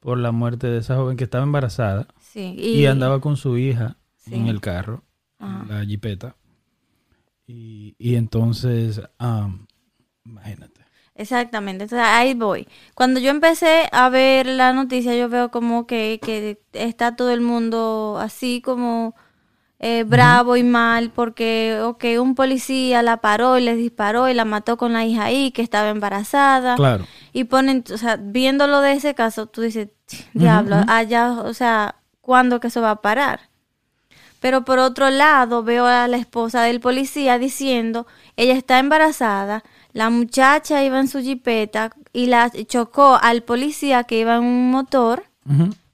por 0.00 0.18
la 0.18 0.32
muerte 0.32 0.66
de 0.66 0.78
esa 0.78 0.96
joven 0.96 1.16
que 1.16 1.24
estaba 1.24 1.44
embarazada 1.44 2.08
Sí. 2.32 2.54
y, 2.58 2.86
andaba 2.86 3.20
con 3.20 3.36
su 3.36 3.58
hija 3.58 3.98
Sí. 4.16 4.34
en 4.34 4.46
el 4.46 4.60
carro, 4.60 5.04
en 5.40 5.68
la 5.68 5.84
jipeta. 5.84 6.36
Y, 7.46 7.94
y 7.98 8.14
entonces, 8.14 9.02
imagínate. 10.24 10.82
Exactamente, 11.14 11.84
entonces 11.84 12.06
ahí 12.08 12.32
voy. 12.34 12.66
Cuando 12.94 13.20
yo 13.20 13.30
empecé 13.30 13.88
a 13.92 14.08
ver 14.08 14.46
la 14.46 14.72
noticia, 14.72 15.14
yo 15.14 15.28
veo 15.28 15.50
como 15.50 15.86
que, 15.86 16.20
que 16.22 16.62
está 16.72 17.16
todo 17.16 17.30
el 17.32 17.42
mundo 17.42 18.16
así 18.18 18.62
como 18.62 19.14
eh, 19.78 20.04
bravo 20.04 20.56
y 20.56 20.62
mal 20.62 21.10
porque, 21.10 21.80
ok, 21.82 22.04
un 22.20 22.34
policía 22.34 23.02
la 23.02 23.16
paró 23.20 23.58
y 23.58 23.62
les 23.62 23.76
disparó 23.76 24.28
y 24.28 24.34
la 24.34 24.44
mató 24.44 24.76
con 24.76 24.92
la 24.92 25.04
hija 25.04 25.24
ahí 25.24 25.50
que 25.50 25.60
estaba 25.60 25.90
embarazada. 25.90 26.76
Claro. 26.76 27.04
Y 27.32 27.44
ponen, 27.44 27.84
o 27.92 27.98
sea, 27.98 28.16
viéndolo 28.16 28.80
de 28.80 28.92
ese 28.92 29.14
caso, 29.14 29.46
tú 29.46 29.60
dices, 29.60 29.88
diablo, 30.32 30.76
allá, 30.88 31.32
o 31.32 31.52
sea, 31.52 31.96
¿cuándo 32.22 32.58
que 32.60 32.68
eso 32.68 32.80
va 32.80 32.92
a 32.92 33.02
parar? 33.02 33.50
Pero 34.40 34.64
por 34.64 34.78
otro 34.78 35.10
lado, 35.10 35.62
veo 35.62 35.84
a 35.86 36.08
la 36.08 36.16
esposa 36.16 36.62
del 36.62 36.80
policía 36.80 37.38
diciendo, 37.38 38.06
ella 38.36 38.54
está 38.54 38.78
embarazada, 38.78 39.62
la 39.92 40.08
muchacha 40.10 40.82
iba 40.82 40.98
en 40.98 41.06
su 41.08 41.20
jipeta 41.20 41.90
y 42.12 42.26
la 42.26 42.50
chocó 42.66 43.18
al 43.22 43.42
policía 43.42 44.02
que 44.04 44.18
iba 44.18 44.36
en 44.36 44.42
un 44.44 44.70
motor 44.70 45.24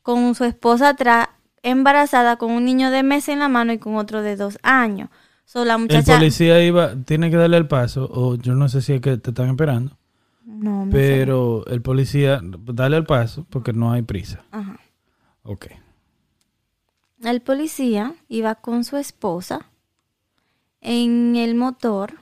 con 0.02 0.34
su 0.34 0.44
esposa 0.44 0.90
atrás, 0.90 1.28
embarazada, 1.62 2.36
con 2.36 2.52
un 2.52 2.64
niño 2.64 2.90
de 2.90 3.02
mes 3.02 3.28
en 3.28 3.40
la 3.40 3.48
mano 3.48 3.72
y 3.72 3.78
con 3.78 3.96
otro 3.96 4.22
de 4.22 4.36
dos 4.36 4.58
años. 4.62 5.10
So, 5.44 5.64
la 5.66 5.74
El 5.74 5.80
muchacha... 5.80 6.14
policía 6.16 6.62
iba, 6.64 6.94
tiene 7.04 7.30
que 7.30 7.36
darle 7.36 7.56
el 7.58 7.66
paso, 7.66 8.08
o 8.10 8.36
yo 8.36 8.54
no 8.54 8.68
sé 8.68 8.80
si 8.80 8.94
es 8.94 9.00
que 9.02 9.18
te 9.18 9.30
están 9.30 9.48
esperando, 9.50 9.96
No, 10.46 10.86
no 10.86 10.92
sé. 10.92 10.96
pero 10.96 11.66
el 11.66 11.82
policía, 11.82 12.40
dale 12.42 12.96
el 12.96 13.04
paso 13.04 13.46
porque 13.50 13.72
no 13.74 13.92
hay 13.92 14.02
prisa. 14.02 14.42
Ajá. 14.52 14.78
Ok. 15.42 15.66
El 17.22 17.40
policía 17.40 18.14
iba 18.28 18.54
con 18.56 18.84
su 18.84 18.96
esposa 18.96 19.66
en 20.80 21.36
el 21.36 21.54
motor. 21.54 22.14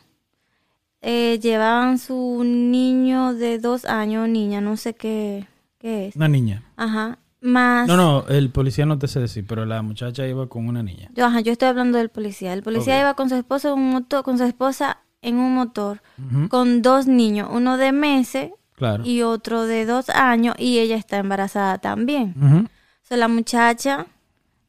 Eh, 1.03 1.38
llevaban 1.41 1.99
su 1.99 2.43
niño 2.45 3.35
de 3.35 3.59
dos 3.59 3.85
años, 3.85 4.29
niña, 4.29 4.61
no 4.61 4.76
sé 4.76 4.95
qué, 4.95 5.47
qué 5.79 6.09
es. 6.09 6.17
Una 6.17 6.29
niña. 6.29 6.62
Ajá. 6.76 7.19
Más. 7.43 7.87
No, 7.87 7.97
no, 7.97 8.26
el 8.29 8.50
policía 8.50 8.87
no 8.87 8.99
te 8.99 9.07
sé 9.07 9.21
decir, 9.21 9.45
pero 9.47 9.67
la 9.67 9.83
muchacha 9.83 10.26
iba 10.26 10.49
con 10.49 10.67
una 10.67 10.83
niña. 10.83 11.11
Yo, 11.15 11.26
ajá, 11.26 11.41
yo 11.41 11.53
estoy 11.53 11.69
hablando 11.69 11.99
del 11.99 12.09
policía. 12.09 12.53
El 12.55 12.62
policía 12.62 12.99
iba 12.99 13.15
con 13.15 13.29
su 13.29 13.37
esposa 13.37 13.69
en 13.69 13.75
un 13.75 13.91
motor, 13.91 14.25
con 14.25 14.38
su 14.38 14.45
esposa 14.45 14.99
en 15.23 15.37
un 15.37 15.55
motor, 15.55 16.03
con 16.49 16.83
dos 16.83 17.07
niños, 17.07 17.49
uno 17.53 17.76
de 17.76 17.93
meses 17.93 18.50
Claro. 18.75 19.05
y 19.07 19.23
otro 19.23 19.65
de 19.65 19.87
dos 19.87 20.09
años, 20.11 20.55
y 20.59 20.79
ella 20.79 20.97
está 20.97 21.19
embarazada 21.19 21.79
también. 21.79 22.69
La 23.11 23.29
muchacha 23.29 24.07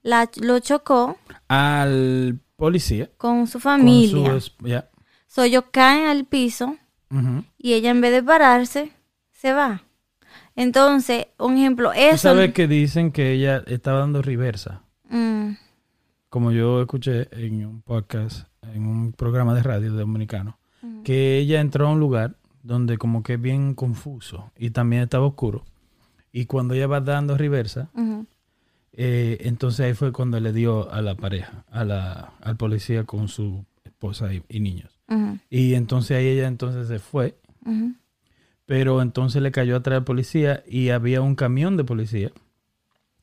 la, 0.07 0.29
lo 0.41 0.59
chocó 0.59 1.17
Al 1.49 2.39
policía. 2.55 3.09
con 3.17 3.47
su 3.47 3.53
con 3.53 3.61
familia. 3.61 4.29
su 4.31 4.35
es- 4.37 4.55
ya. 4.59 4.89
So, 5.27 5.43
ellos 5.43 5.65
caen 5.71 6.07
al 6.07 6.25
piso 6.25 6.77
y 7.57 7.73
ella 7.73 7.91
en 7.91 8.01
vez 8.01 8.11
de 8.11 8.23
pararse, 8.23 8.91
se 9.31 9.53
va. 9.53 9.83
Entonces, 10.55 11.27
un 11.37 11.57
ejemplo, 11.57 11.91
Tú 11.91 11.99
eso... 11.99 12.17
sabes 12.17 12.53
que 12.53 12.67
dicen 12.67 13.11
que 13.11 13.31
ella 13.33 13.63
estaba 13.67 13.99
dando 13.99 14.21
reversa. 14.21 14.81
Mm, 15.09 15.51
Como 16.29 16.51
yo 16.51 16.81
escuché 16.81 17.27
en 17.31 17.65
un 17.65 17.81
podcast, 17.81 18.47
en 18.73 18.85
un 18.87 19.13
programa 19.13 19.53
de 19.53 19.63
radio 19.63 19.93
dominicano, 19.93 20.57
que 21.03 21.37
ella 21.37 21.61
entró 21.61 21.87
a 21.87 21.91
un 21.91 21.99
lugar 21.99 22.35
donde 22.63 22.97
como 22.97 23.23
que 23.23 23.33
es 23.35 23.41
bien 23.41 23.75
confuso 23.75 24.51
y 24.57 24.71
también 24.71 25.03
estaba 25.03 25.25
oscuro. 25.27 25.63
Y 26.31 26.45
cuando 26.45 26.73
ella 26.73 26.87
va 26.87 26.99
dando 27.01 27.37
reversa. 27.37 27.89
Eh, 28.99 29.37
entonces 29.41 29.85
ahí 29.85 29.93
fue 29.93 30.11
cuando 30.11 30.39
le 30.39 30.51
dio 30.51 30.91
a 30.91 31.03
la 31.03 31.13
pareja, 31.13 31.63
a 31.69 31.85
la, 31.85 32.33
al 32.41 32.57
policía 32.57 33.03
con 33.03 33.27
su 33.27 33.63
esposa 33.85 34.33
y, 34.33 34.41
y 34.49 34.59
niños. 34.59 34.99
Y 35.51 35.75
entonces 35.75 36.17
ahí 36.17 36.27
ella 36.27 36.47
entonces 36.47 36.87
se 36.87 36.97
fue, 36.99 37.37
pero 38.65 39.01
entonces 39.01 39.41
le 39.41 39.51
cayó 39.51 39.77
atrás 39.77 39.99
el 39.99 40.03
policía 40.03 40.63
y 40.67 40.89
había 40.89 41.21
un 41.21 41.35
camión 41.35 41.77
de 41.77 41.83
policía 41.83 42.31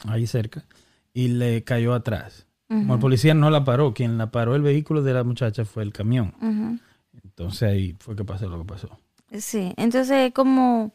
ahí 0.06 0.26
cerca 0.26 0.64
y 1.12 1.28
le 1.28 1.64
cayó 1.64 1.92
atrás. 1.92 2.46
Como 2.68 2.94
el 2.94 3.00
policía 3.00 3.34
no 3.34 3.50
la 3.50 3.64
paró, 3.64 3.92
quien 3.92 4.16
la 4.16 4.30
paró 4.30 4.54
el 4.54 4.62
vehículo 4.62 5.02
de 5.02 5.12
la 5.12 5.24
muchacha 5.24 5.64
fue 5.64 5.82
el 5.82 5.92
camión. 5.92 6.80
Entonces 7.22 7.62
ahí 7.68 7.96
fue 7.98 8.14
que 8.14 8.24
pasó 8.24 8.48
lo 8.48 8.58
que 8.60 8.64
pasó. 8.64 9.00
Sí, 9.32 9.74
entonces 9.76 10.32
como... 10.32 10.94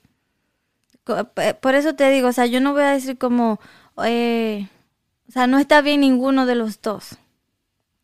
Por 1.62 1.76
eso 1.76 1.96
te 1.96 2.10
digo, 2.12 2.30
o 2.30 2.34
sea, 2.34 2.46
yo 2.46 2.62
no 2.62 2.74
voy 2.74 2.84
a 2.84 2.92
decir 2.92 3.18
como... 3.18 3.60
eh, 4.06 4.70
o 5.28 5.32
sea, 5.32 5.48
no 5.48 5.60
está 5.60 5.82
bien 5.82 6.02
ninguno 6.02 6.46
de 6.46 6.56
los 6.56 6.82
dos. 6.82 7.18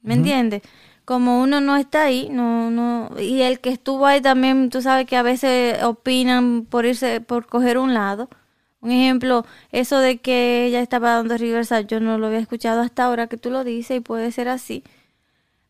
¿Me 0.02 0.14
entiendes? 0.14 0.62
Como 1.06 1.42
uno 1.42 1.62
no 1.62 1.76
está 1.78 2.04
ahí, 2.04 2.30
no, 2.30 2.70
no, 2.72 3.10
y 3.20 3.42
el 3.42 3.60
que 3.60 3.70
estuvo 3.70 4.06
ahí 4.06 4.22
también, 4.22 4.70
tú 4.70 4.82
sabes 4.82 5.08
que 5.08 5.18
a 5.18 5.24
veces 5.24 5.84
opinan 5.84 6.66
por 6.66 6.86
irse, 6.86 7.22
por 7.22 7.48
coger 7.48 7.78
un 7.78 7.94
lado. 7.94 8.30
Un 8.82 8.92
ejemplo, 8.92 9.46
eso 9.72 9.98
de 10.00 10.20
que 10.20 10.66
ella 10.68 10.82
estaba 10.82 11.16
dando 11.16 11.38
reversa, 11.38 11.82
yo 11.82 12.00
no 12.00 12.20
lo 12.20 12.28
había 12.28 12.40
escuchado 12.40 12.82
hasta 12.82 13.06
ahora 13.06 13.28
que 13.28 13.38
tú 13.38 13.50
lo 13.50 13.64
dices 13.64 13.98
y 13.98 14.00
puede 14.00 14.32
ser 14.32 14.48
así. 14.48 14.84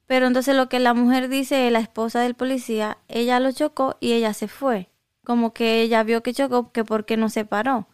Pero 0.08 0.28
entonces 0.28 0.56
lo 0.56 0.70
que 0.70 0.80
la 0.80 0.94
mujer 0.94 1.30
dice, 1.30 1.72
la 1.72 1.80
esposa 1.80 2.20
del 2.20 2.36
policía, 2.36 2.98
ella 3.08 3.40
lo 3.40 3.52
chocó 3.54 3.98
y 4.02 4.14
ella 4.14 4.34
se 4.34 4.48
fue. 4.50 4.90
Como 5.24 5.54
que 5.54 5.82
ella 5.82 6.04
vio 6.04 6.24
que 6.24 6.34
chocó, 6.34 6.72
que 6.72 6.84
por 6.84 7.06
qué 7.06 7.18
no 7.18 7.30
se 7.30 7.46
paró. 7.46 7.88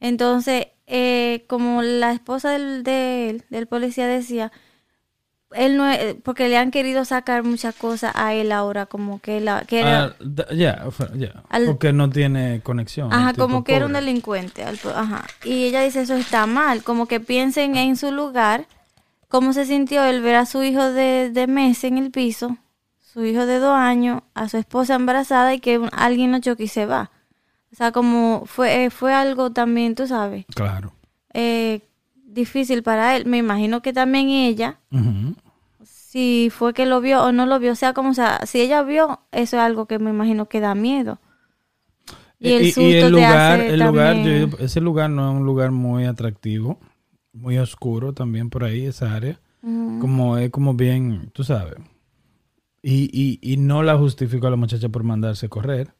Entonces, 0.00 0.66
eh, 0.94 1.44
como 1.48 1.80
la 1.80 2.12
esposa 2.12 2.50
del, 2.50 2.82
del, 2.82 3.44
del 3.48 3.66
policía 3.66 4.06
decía, 4.06 4.52
él 5.54 5.76
no 5.76 5.86
es- 5.88 6.16
porque 6.22 6.48
le 6.48 6.56
han 6.56 6.70
querido 6.70 7.04
sacar 7.04 7.42
muchas 7.44 7.74
cosas 7.74 8.12
a 8.14 8.32
él 8.34 8.52
ahora, 8.52 8.86
como 8.86 9.18
que, 9.20 9.40
la, 9.40 9.62
que 9.62 9.80
era, 9.80 10.04
Ah. 10.04 10.14
Al- 11.50 11.66
Porque 11.66 11.92
no 11.92 12.08
tiene 12.10 12.60
conexión. 12.62 13.12
ajá, 13.12 13.32
como 13.34 13.64
que 13.64 13.74
era 13.76 13.86
un 13.86 13.92
delincuente, 14.00 14.64
al 14.64 14.78
ajá. 14.94 15.24
Y 15.44 15.64
ella 15.64 15.82
dice, 15.82 16.02
eso 16.02 16.14
está 16.14 16.46
mal, 16.46 16.82
como 16.82 17.06
que 17.06 17.20
piensen 17.20 17.76
en 17.76 17.96
su 17.96 18.12
lugar, 18.12 18.66
cómo 19.28 19.52
se 19.54 19.64
sintió 19.66 20.04
el 20.04 20.20
ver 20.20 20.36
a 20.36 20.46
su 20.46 20.62
hijo 20.62 20.90
de, 20.90 21.30
de 21.30 21.46
mes 21.46 21.84
en 21.84 21.98
el 21.98 22.10
piso, 22.10 22.56
su 23.00 23.24
hijo 23.24 23.44
de 23.46 23.58
dos 23.58 23.74
años, 23.74 24.22
a 24.34 24.48
su 24.48 24.56
esposa 24.58 24.94
embarazada 24.94 25.52
y 25.54 25.60
que 25.60 25.80
alguien 25.92 26.32
lo 26.32 26.38
choque 26.40 26.64
y 26.64 26.68
se 26.68 26.86
va. 26.86 27.10
O 27.72 27.74
sea, 27.76 27.90
como 27.92 28.42
fue, 28.46 28.84
eh, 28.84 28.90
fue 28.90 29.14
algo 29.14 29.50
también, 29.50 29.94
tú 29.94 30.06
sabes, 30.06 30.44
Claro. 30.54 30.92
eh, 31.32 31.80
difícil 32.14 32.82
para 32.82 33.16
él. 33.16 33.24
Me 33.26 33.38
imagino 33.38 33.80
que 33.82 33.92
también 33.92 34.28
ella, 34.28 34.78
si 35.82 36.50
fue 36.50 36.74
que 36.74 36.86
lo 36.86 37.00
vio 37.00 37.22
o 37.24 37.32
no 37.32 37.46
lo 37.46 37.58
vio, 37.58 37.72
o 37.72 37.76
sea, 37.76 37.92
como 37.94 38.14
sea, 38.14 38.44
si 38.46 38.60
ella 38.60 38.82
vio, 38.82 39.20
eso 39.32 39.56
es 39.56 39.62
algo 39.62 39.86
que 39.86 39.98
me 39.98 40.10
imagino 40.10 40.46
que 40.46 40.60
da 40.60 40.74
miedo. 40.74 41.18
Y 42.38 42.52
el 42.52 42.72
susto 42.72 42.82
el 42.82 43.00
te 43.04 43.10
lugar, 43.10 43.60
hace 43.60 43.68
el 43.74 43.80
lugar, 43.80 44.16
yo 44.16 44.48
ese 44.58 44.80
lugar 44.80 45.10
no 45.10 45.30
es 45.30 45.36
un 45.38 45.46
lugar 45.46 45.70
muy 45.70 46.04
atractivo, 46.06 46.78
muy 47.32 47.56
oscuro 47.58 48.12
también 48.12 48.50
por 48.50 48.64
ahí, 48.64 48.84
esa 48.86 49.14
área. 49.14 49.38
Como 49.62 50.36
es 50.38 50.50
como 50.50 50.74
bien, 50.74 51.30
tú 51.32 51.44
sabes. 51.44 51.76
Y, 52.82 53.08
y, 53.12 53.38
y 53.40 53.56
no 53.58 53.84
la 53.84 53.96
justifico 53.96 54.48
a 54.48 54.50
la 54.50 54.56
muchacha 54.56 54.88
por 54.88 55.04
mandarse 55.04 55.46
a 55.46 55.48
correr, 55.48 55.94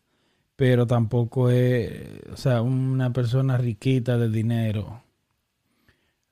pero 0.63 0.87
tampoco 0.87 1.51
es, 1.51 2.21
o 2.33 2.37
sea, 2.37 2.63
una 2.63 3.13
persona 3.13 3.57
riquita 3.57 4.17
de 4.17 4.29
dinero 4.29 5.03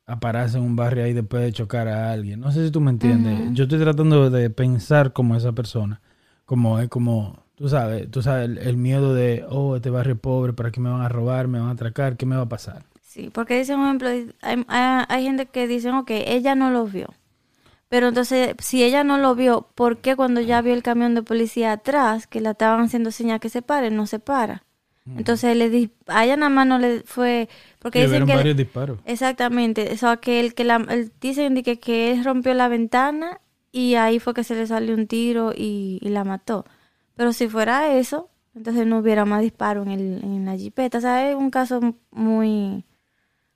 a 0.06 0.18
pararse 0.20 0.58
en 0.58 0.64
un 0.64 0.76
barrio 0.76 1.04
ahí 1.04 1.12
después 1.12 1.42
de 1.42 1.52
chocar 1.52 1.88
a 1.88 2.12
alguien. 2.12 2.40
No 2.40 2.50
sé 2.52 2.64
si 2.66 2.70
tú 2.70 2.80
me 2.80 2.90
entiendes. 2.90 3.40
Yo 3.52 3.64
estoy 3.64 3.78
tratando 3.80 4.30
de 4.30 4.50
pensar 4.50 5.12
como 5.12 5.36
esa 5.36 5.52
persona, 5.52 6.00
como 6.44 6.78
es 6.78 6.88
como, 6.88 7.44
tú 7.54 7.68
sabes, 7.68 8.10
tú 8.10 8.22
sabes, 8.22 8.46
el, 8.50 8.58
el 8.58 8.76
miedo 8.76 9.14
de, 9.14 9.44
oh, 9.48 9.76
este 9.76 9.90
barrio 9.90 10.14
es 10.14 10.20
pobre, 10.20 10.52
¿para 10.52 10.70
qué 10.70 10.80
me 10.80 10.90
van 10.90 11.02
a 11.02 11.08
robar? 11.08 11.48
¿Me 11.48 11.58
van 11.60 11.68
a 11.68 11.72
atracar? 11.72 12.16
¿Qué 12.16 12.26
me 12.26 12.36
va 12.36 12.42
a 12.42 12.48
pasar? 12.48 12.84
Sí, 13.02 13.30
porque 13.32 13.58
dicen, 13.58 13.76
por 13.78 13.86
ejemplo, 13.86 14.08
hay, 14.08 14.30
hay- 14.68 15.04
hay 15.08 15.24
gente 15.24 15.46
que 15.46 15.66
dicen, 15.66 15.94
ok, 15.94 16.10
ella 16.10 16.54
no 16.54 16.70
lo 16.70 16.86
vio. 16.86 17.08
Pero 17.90 18.08
entonces, 18.08 18.54
si 18.60 18.84
ella 18.84 19.04
no 19.04 19.18
lo 19.18 19.36
vio, 19.36 19.68
¿por 19.76 19.98
qué 19.98 20.16
cuando 20.16 20.40
ya 20.42 20.62
vio 20.62 20.74
el 20.74 20.84
camión 20.84 21.14
de 21.16 21.24
policía 21.24 21.72
atrás, 21.74 22.28
que 22.28 22.40
la 22.40 22.52
estaban 22.52 22.82
haciendo 22.86 23.12
señal 23.12 23.40
que 23.40 23.50
se 23.50 23.62
pare, 23.62 23.90
no 23.92 24.06
se 24.08 24.20
para? 24.20 24.64
Entonces, 25.16 25.56
le 25.56 25.70
di, 25.70 25.92
a 26.06 26.24
ella 26.24 26.36
nada 26.36 26.50
más 26.50 26.66
no 26.68 26.78
le 26.78 27.02
fue, 27.02 27.48
porque 27.80 28.00
Sí, 28.00 28.06
dicen 28.06 28.26
que... 28.26 28.34
varios 28.36 28.56
disparos. 28.56 28.98
Exactamente, 29.06 29.92
o 29.92 29.96
sea, 29.98 30.18
que 30.18 30.40
el 30.40 30.54
que 30.54 30.64
la, 30.64 30.76
el- 30.90 31.12
dicen 31.20 31.62
que, 31.62 31.80
que 31.80 32.12
él 32.12 32.24
rompió 32.24 32.54
la 32.54 32.68
ventana 32.68 33.40
y 33.72 33.94
ahí 33.96 34.20
fue 34.20 34.34
que 34.34 34.44
se 34.44 34.54
le 34.54 34.66
salió 34.66 34.94
un 34.94 35.06
tiro 35.08 35.52
y, 35.56 35.98
y 36.02 36.08
la 36.10 36.24
mató. 36.24 36.64
Pero 37.16 37.32
si 37.32 37.48
fuera 37.48 37.94
eso, 37.96 38.30
entonces 38.54 38.86
no 38.86 38.98
hubiera 38.98 39.24
más 39.24 39.42
disparo 39.42 39.82
en, 39.82 39.90
el, 39.90 40.24
en 40.24 40.44
la 40.46 40.56
jipeta. 40.56 40.98
O 40.98 41.00
sea, 41.00 41.28
es 41.30 41.36
un 41.36 41.50
caso 41.50 41.80
muy, 42.10 42.84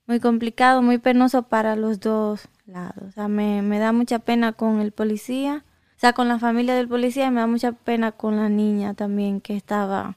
muy 0.06 0.20
complicado, 0.20 0.82
muy 0.82 0.98
penoso 0.98 1.44
para 1.44 1.76
los 1.76 2.00
dos 2.00 2.48
lados. 2.66 3.04
O 3.08 3.10
sea, 3.12 3.28
me, 3.28 3.62
me 3.62 3.78
da 3.78 3.92
mucha 3.92 4.18
pena 4.18 4.52
con 4.52 4.80
el 4.80 4.92
policía, 4.92 5.64
o 5.96 5.98
sea, 5.98 6.12
con 6.12 6.28
la 6.28 6.38
familia 6.38 6.74
del 6.74 6.88
policía 6.88 7.26
y 7.26 7.30
me 7.30 7.40
da 7.40 7.46
mucha 7.46 7.72
pena 7.72 8.12
con 8.12 8.36
la 8.36 8.48
niña 8.48 8.94
también 8.94 9.40
que 9.40 9.56
estaba 9.56 10.16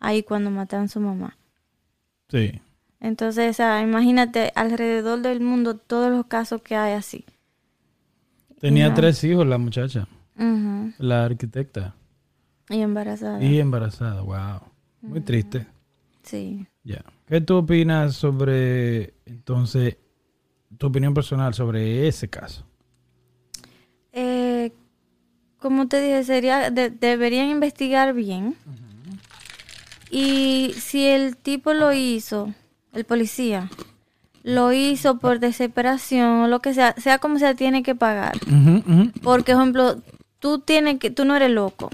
ahí 0.00 0.22
cuando 0.22 0.50
mataron 0.50 0.86
a 0.86 0.88
su 0.88 1.00
mamá. 1.00 1.36
Sí. 2.28 2.60
Entonces, 3.00 3.50
o 3.50 3.52
sea, 3.54 3.80
imagínate 3.82 4.52
alrededor 4.54 5.20
del 5.22 5.40
mundo 5.40 5.76
todos 5.76 6.10
los 6.10 6.26
casos 6.26 6.62
que 6.62 6.76
hay 6.76 6.94
así. 6.94 7.24
Tenía 8.60 8.92
tres 8.92 9.22
hijos 9.22 9.46
la 9.46 9.56
muchacha, 9.56 10.08
la 10.98 11.24
arquitecta. 11.24 11.94
Y 12.68 12.80
embarazada. 12.80 13.42
Y 13.42 13.60
embarazada, 13.60 14.20
wow. 14.22 14.60
Muy 15.00 15.20
triste. 15.20 15.66
Sí. 16.22 16.66
Ya. 16.82 17.04
¿Qué 17.26 17.40
tú 17.40 17.56
opinas 17.56 18.14
sobre, 18.14 19.14
entonces, 19.26 19.96
tu 20.76 20.86
opinión 20.88 21.14
personal 21.14 21.54
sobre 21.54 22.06
ese 22.08 22.28
caso? 22.28 22.64
Eh, 24.12 24.72
como 25.58 25.88
te 25.88 26.00
dije, 26.00 26.24
sería 26.24 26.70
de- 26.70 26.90
deberían 26.90 27.48
investigar 27.48 28.12
bien. 28.14 28.54
Y 30.10 30.74
si 30.80 31.06
el 31.06 31.36
tipo 31.36 31.74
lo 31.74 31.92
hizo, 31.92 32.54
el 32.94 33.04
policía, 33.04 33.70
lo 34.42 34.72
hizo 34.72 35.18
por 35.18 35.38
desesperación 35.40 36.40
o 36.40 36.48
lo 36.48 36.60
que 36.60 36.72
sea, 36.72 36.94
sea 36.96 37.18
como 37.18 37.38
sea, 37.38 37.54
tiene 37.54 37.82
que 37.82 37.94
pagar. 37.94 38.36
Ujú, 38.46 38.78
ujú, 38.90 39.10
Porque, 39.22 39.52
por 39.52 39.60
ejemplo, 39.62 39.96
tú 40.38 40.60
tienes 40.60 40.98
que, 40.98 41.10
tú 41.10 41.24
no 41.24 41.36
eres 41.36 41.50
loco. 41.50 41.90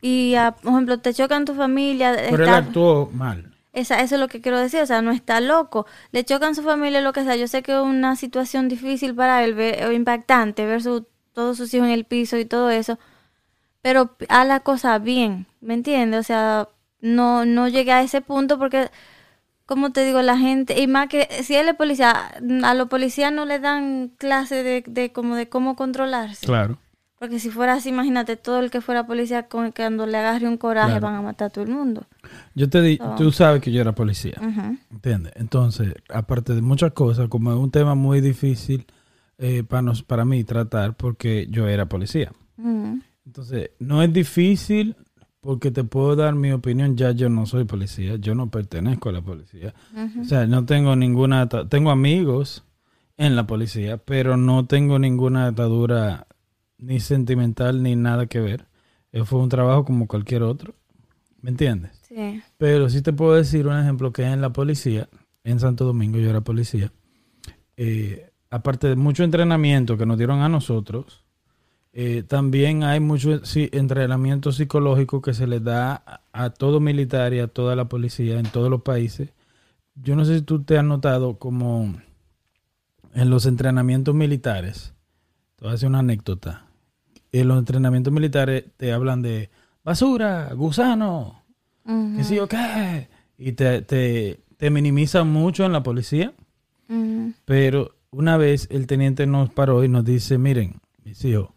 Y, 0.00 0.34
ah, 0.36 0.52
por 0.60 0.72
ejemplo, 0.72 0.98
te 0.98 1.12
chocan 1.12 1.44
tu 1.44 1.54
familia. 1.54 2.16
Pero 2.30 2.44
él 2.44 2.50
actuó 2.50 3.10
mal. 3.12 3.49
Esa, 3.72 4.00
eso 4.00 4.16
es 4.16 4.20
lo 4.20 4.28
que 4.28 4.40
quiero 4.40 4.58
decir, 4.58 4.80
o 4.80 4.86
sea, 4.86 5.00
no 5.02 5.12
está 5.12 5.40
loco. 5.40 5.86
Le 6.12 6.24
chocan 6.24 6.54
su 6.54 6.62
familia, 6.62 7.00
lo 7.00 7.12
que 7.12 7.22
sea. 7.24 7.36
Yo 7.36 7.46
sé 7.48 7.62
que 7.62 7.72
es 7.72 7.78
una 7.78 8.16
situación 8.16 8.68
difícil 8.68 9.14
para 9.14 9.44
él, 9.44 9.54
ver- 9.54 9.84
o 9.86 9.92
impactante, 9.92 10.66
ver 10.66 10.82
su- 10.82 11.06
todos 11.32 11.56
sus 11.56 11.72
hijos 11.74 11.86
en 11.86 11.92
el 11.94 12.04
piso 12.04 12.36
y 12.36 12.44
todo 12.44 12.70
eso. 12.70 12.98
Pero 13.82 14.16
a 14.28 14.44
la 14.44 14.60
cosa 14.60 14.98
bien, 14.98 15.46
¿me 15.60 15.74
entiendes? 15.74 16.20
O 16.20 16.22
sea, 16.24 16.68
no, 17.00 17.44
no 17.46 17.68
llegué 17.68 17.92
a 17.92 18.02
ese 18.02 18.20
punto 18.20 18.58
porque, 18.58 18.90
como 19.66 19.90
te 19.90 20.04
digo, 20.04 20.20
la 20.20 20.36
gente, 20.36 20.78
y 20.80 20.86
más 20.86 21.08
que 21.08 21.28
si 21.44 21.54
él 21.54 21.68
es 21.68 21.76
policía, 21.76 22.32
a 22.64 22.74
los 22.74 22.88
policías 22.88 23.32
no 23.32 23.44
le 23.46 23.58
dan 23.60 24.08
clase 24.18 24.62
de, 24.64 24.82
de, 24.86 25.12
como 25.12 25.36
de 25.36 25.48
cómo 25.48 25.76
controlarse. 25.76 26.44
Claro. 26.44 26.78
Porque 27.20 27.38
si 27.38 27.50
fuera 27.50 27.74
así, 27.74 27.90
imagínate, 27.90 28.36
todo 28.36 28.60
el 28.60 28.70
que 28.70 28.80
fuera 28.80 29.06
policía, 29.06 29.46
con, 29.46 29.72
cuando 29.72 30.06
le 30.06 30.16
agarre 30.16 30.48
un 30.48 30.56
coraje, 30.56 30.92
Claro. 30.92 31.06
van 31.06 31.14
a 31.16 31.22
matar 31.22 31.48
a 31.48 31.50
todo 31.50 31.62
el 31.64 31.70
mundo. 31.70 32.04
Yo 32.54 32.70
te 32.70 32.80
di, 32.80 32.96
So- 32.96 33.14
tú 33.18 33.30
sabes 33.30 33.60
que 33.60 33.70
yo 33.70 33.82
era 33.82 33.92
policía. 33.94 34.36
Ujú. 34.40 34.78
¿Entiendes? 34.90 35.32
Entonces, 35.36 35.92
aparte 36.08 36.54
de 36.54 36.62
muchas 36.62 36.92
cosas, 36.92 37.28
como 37.28 37.52
es 37.52 37.58
un 37.58 37.70
tema 37.70 37.94
muy 37.94 38.22
difícil 38.22 38.86
eh, 39.36 39.62
para, 39.64 39.82
nos, 39.82 40.02
para 40.02 40.24
mí 40.24 40.44
tratar, 40.44 40.94
porque 40.96 41.46
yo 41.50 41.68
era 41.68 41.84
policía. 41.86 42.32
Entonces, 43.26 43.70
no 43.78 44.02
es 44.02 44.10
difícil 44.12 44.96
porque 45.42 45.70
te 45.70 45.84
puedo 45.84 46.16
dar 46.16 46.34
mi 46.34 46.52
opinión, 46.52 46.96
ya 46.96 47.10
yo 47.12 47.28
no 47.28 47.44
soy 47.46 47.64
policía, 47.64 48.16
yo 48.16 48.34
no 48.34 48.50
pertenezco 48.50 49.10
a 49.10 49.12
la 49.12 49.20
policía. 49.20 49.74
O 50.20 50.24
sea, 50.24 50.46
no 50.46 50.64
tengo 50.64 50.96
ninguna, 50.96 51.48
tengo 51.48 51.90
amigos 51.90 52.64
en 53.18 53.36
la 53.36 53.46
policía, 53.46 53.98
pero 53.98 54.36
no 54.38 54.64
tengo 54.66 54.98
ninguna 54.98 55.46
atadura 55.48 56.26
ni 56.80 57.00
sentimental 57.00 57.82
ni 57.82 57.96
nada 57.96 58.26
que 58.26 58.40
ver. 58.40 58.66
Eh, 59.12 59.24
fue 59.24 59.40
un 59.40 59.48
trabajo 59.48 59.84
como 59.84 60.06
cualquier 60.06 60.42
otro, 60.42 60.74
¿me 61.40 61.50
entiendes? 61.50 61.92
Sí. 62.08 62.42
Pero 62.58 62.88
sí 62.88 63.02
te 63.02 63.12
puedo 63.12 63.34
decir 63.34 63.66
un 63.66 63.78
ejemplo 63.78 64.12
que 64.12 64.24
en 64.24 64.40
la 64.40 64.52
policía, 64.52 65.08
en 65.44 65.60
Santo 65.60 65.84
Domingo, 65.84 66.18
yo 66.18 66.30
era 66.30 66.40
policía, 66.40 66.92
eh, 67.76 68.30
aparte 68.50 68.88
de 68.88 68.96
mucho 68.96 69.24
entrenamiento 69.24 69.96
que 69.96 70.06
nos 70.06 70.18
dieron 70.18 70.40
a 70.40 70.48
nosotros, 70.48 71.24
eh, 71.92 72.22
también 72.22 72.84
hay 72.84 73.00
mucho 73.00 73.44
sí, 73.44 73.68
entrenamiento 73.72 74.52
psicológico 74.52 75.20
que 75.22 75.34
se 75.34 75.48
le 75.48 75.58
da 75.58 75.94
a, 75.94 76.20
a 76.32 76.50
todo 76.50 76.78
militar 76.78 77.34
y 77.34 77.40
a 77.40 77.48
toda 77.48 77.74
la 77.74 77.86
policía 77.88 78.38
en 78.38 78.46
todos 78.46 78.70
los 78.70 78.82
países. 78.82 79.32
Yo 79.96 80.14
no 80.14 80.24
sé 80.24 80.38
si 80.38 80.42
tú 80.42 80.62
te 80.62 80.78
has 80.78 80.84
notado 80.84 81.38
como 81.38 81.94
en 83.12 83.30
los 83.30 83.46
entrenamientos 83.46 84.14
militares, 84.14 84.94
te 85.56 85.64
voy 85.64 85.72
a 85.72 85.74
hacer 85.74 85.88
una 85.88 85.98
anécdota, 85.98 86.69
en 87.32 87.48
los 87.48 87.58
entrenamientos 87.58 88.12
militares 88.12 88.64
te 88.76 88.92
hablan 88.92 89.22
de 89.22 89.50
basura, 89.84 90.52
gusano, 90.54 91.42
Ujú. 91.84 92.16
que 92.16 92.24
sí 92.24 92.38
o 92.38 92.46
qué. 92.48 93.08
Y 93.38 93.52
te, 93.52 93.82
te, 93.82 94.40
te 94.56 94.70
minimizan 94.70 95.28
mucho 95.28 95.64
en 95.64 95.72
la 95.72 95.82
policía. 95.82 96.32
Pero 97.44 97.94
una 98.10 98.36
vez 98.36 98.66
el 98.72 98.86
teniente 98.88 99.24
nos 99.26 99.48
paró 99.50 99.84
y 99.84 99.88
nos 99.88 100.04
dice, 100.04 100.38
miren, 100.38 100.80
mis 101.04 101.24
hijos, 101.24 101.50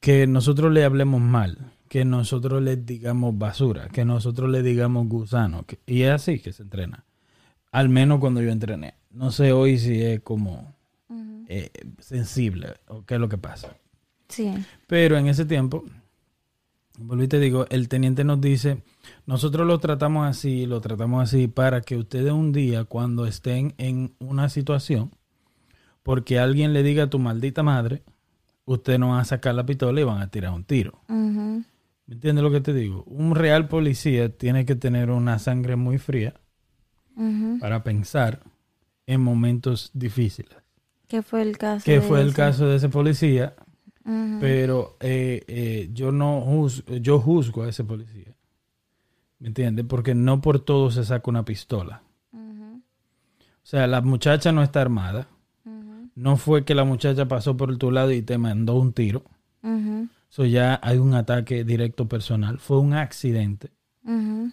que 0.00 0.26
nosotros 0.26 0.72
le 0.72 0.84
hablemos 0.84 1.20
mal, 1.20 1.72
que 1.88 2.04
nosotros 2.04 2.62
le 2.62 2.76
digamos 2.76 3.36
basura, 3.36 3.88
que 3.88 4.04
nosotros 4.04 4.50
le 4.50 4.62
digamos 4.62 5.08
gusano. 5.08 5.64
que- 5.64 5.78
y 5.86 6.02
es 6.02 6.10
así 6.12 6.38
que 6.38 6.52
se 6.52 6.62
entrena. 6.62 7.04
Al 7.72 7.88
menos 7.88 8.20
cuando 8.20 8.40
yo 8.40 8.50
entrené. 8.50 8.94
No 9.10 9.32
sé 9.32 9.52
hoy 9.52 9.78
si 9.78 10.00
es 10.02 10.20
como 10.20 10.74
eh, 11.48 11.70
sensible 12.00 12.74
o 12.88 13.04
qué 13.04 13.14
es 13.14 13.20
lo 13.20 13.28
que 13.28 13.38
pasa. 13.38 13.76
Sí. 14.28 14.54
Pero 14.86 15.16
en 15.16 15.26
ese 15.26 15.44
tiempo, 15.44 15.84
vuelvo 16.98 17.24
y 17.24 17.28
te 17.28 17.40
digo, 17.40 17.66
el 17.70 17.88
teniente 17.88 18.24
nos 18.24 18.40
dice, 18.40 18.82
nosotros 19.26 19.66
lo 19.66 19.78
tratamos 19.78 20.26
así, 20.26 20.66
lo 20.66 20.80
tratamos 20.80 21.22
así 21.22 21.48
para 21.48 21.80
que 21.80 21.96
ustedes 21.96 22.32
un 22.32 22.52
día 22.52 22.84
cuando 22.84 23.26
estén 23.26 23.74
en 23.78 24.14
una 24.18 24.48
situación, 24.48 25.10
porque 26.02 26.38
alguien 26.38 26.72
le 26.72 26.82
diga 26.82 27.04
a 27.04 27.10
tu 27.10 27.18
maldita 27.18 27.62
madre, 27.62 28.02
usted 28.64 28.98
no 28.98 29.10
va 29.10 29.20
a 29.20 29.24
sacar 29.24 29.54
la 29.54 29.66
pistola 29.66 30.00
y 30.00 30.04
van 30.04 30.20
a 30.20 30.28
tirar 30.28 30.52
un 30.52 30.64
tiro. 30.64 31.00
Ujú. 31.08 31.64
¿Me 32.06 32.14
entiendes 32.14 32.44
lo 32.44 32.50
que 32.50 32.60
te 32.60 32.72
digo? 32.72 33.02
Un 33.04 33.34
real 33.34 33.66
policía 33.66 34.28
tiene 34.28 34.64
que 34.64 34.76
tener 34.76 35.10
una 35.10 35.38
sangre 35.38 35.76
muy 35.76 35.98
fría 35.98 36.34
para 37.60 37.82
pensar 37.82 38.42
en 39.06 39.22
momentos 39.22 39.90
difíciles. 39.94 40.56
¿Qué 41.08 41.22
fue 41.22 41.42
el 41.42 41.56
caso? 41.56 41.84
Que 41.84 42.00
de 42.00 42.00
fue 42.02 42.20
el 42.20 42.34
caso 42.34 42.66
de 42.68 42.76
ese 42.76 42.88
policía 42.88 43.54
Pero 44.40 44.96
eh, 45.00 45.42
eh, 45.48 45.90
yo 45.92 46.12
no 46.12 46.40
juzgo, 46.40 46.96
yo 46.96 47.18
juzgo 47.18 47.64
a 47.64 47.68
ese 47.68 47.82
policía. 47.82 48.36
¿Me 49.40 49.48
entiendes? 49.48 49.84
Porque 49.88 50.14
no 50.14 50.40
por 50.40 50.60
todo 50.60 50.90
se 50.90 51.04
saca 51.04 51.28
una 51.28 51.44
pistola. 51.44 52.02
O 52.32 53.68
sea, 53.68 53.88
la 53.88 54.00
muchacha 54.00 54.52
no 54.52 54.62
está 54.62 54.80
armada. 54.80 55.28
No 56.14 56.36
fue 56.36 56.64
que 56.64 56.74
la 56.74 56.84
muchacha 56.84 57.26
pasó 57.26 57.56
por 57.56 57.76
tu 57.78 57.90
lado 57.90 58.12
y 58.12 58.22
te 58.22 58.38
mandó 58.38 58.76
un 58.76 58.92
tiro. 58.92 59.24
Eso 60.30 60.44
ya 60.44 60.78
hay 60.82 60.98
un 60.98 61.14
ataque 61.14 61.64
directo 61.64 62.08
personal. 62.08 62.58
Fue 62.58 62.78
un 62.78 62.94
accidente. 62.94 63.70
¿Me 64.04 64.52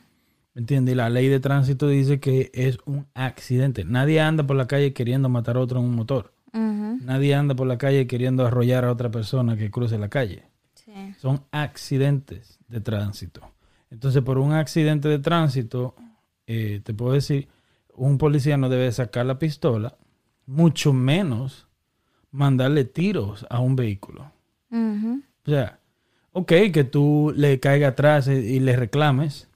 entiendes? 0.55 0.93
Y 0.93 0.95
la 0.95 1.09
ley 1.09 1.27
de 1.27 1.39
tránsito 1.39 1.87
dice 1.87 2.19
que 2.19 2.49
es 2.53 2.79
un 2.85 3.05
accidente. 3.13 3.85
Nadie 3.85 4.19
anda 4.19 4.45
por 4.45 4.55
la 4.55 4.67
calle 4.67 4.93
queriendo 4.93 5.29
matar 5.29 5.57
a 5.57 5.59
otro 5.59 5.79
en 5.79 5.85
un 5.85 5.95
motor. 5.95 6.33
Nadie 6.53 7.33
anda 7.33 7.55
por 7.55 7.67
la 7.67 7.77
calle 7.77 8.07
queriendo 8.07 8.45
arrollar 8.45 8.85
a 8.85 8.91
otra 8.91 9.09
persona 9.09 9.57
que 9.57 9.71
cruce 9.71 9.97
la 9.97 10.09
calle. 10.09 10.43
Sí. 10.75 10.91
son 11.17 11.43
accidentes 11.51 12.59
de 12.67 12.81
tránsito. 12.81 13.41
Entonces, 13.89 14.21
por 14.21 14.37
un 14.37 14.51
accidente 14.51 15.07
de 15.07 15.19
tránsito, 15.19 15.95
eh, 16.45 16.81
te 16.83 16.93
puedo 16.93 17.13
decir, 17.13 17.47
un 17.95 18.17
policía 18.17 18.57
no 18.57 18.69
debe 18.69 18.91
sacar 18.91 19.25
la 19.25 19.39
pistola, 19.39 19.95
mucho 20.45 20.91
menos 20.93 21.67
mandarle 22.31 22.83
tiros 22.83 23.45
a 23.49 23.59
un 23.59 23.75
vehículo. 23.75 24.31
O 24.71 25.49
sea, 25.49 25.79
ok, 26.31 26.51
que 26.73 26.83
tú 26.83 27.33
le 27.35 27.59
caigas 27.59 27.91
atrás 27.93 28.27
y, 28.27 28.31
y 28.31 28.59
le 28.59 28.75
reclames, 28.75 29.47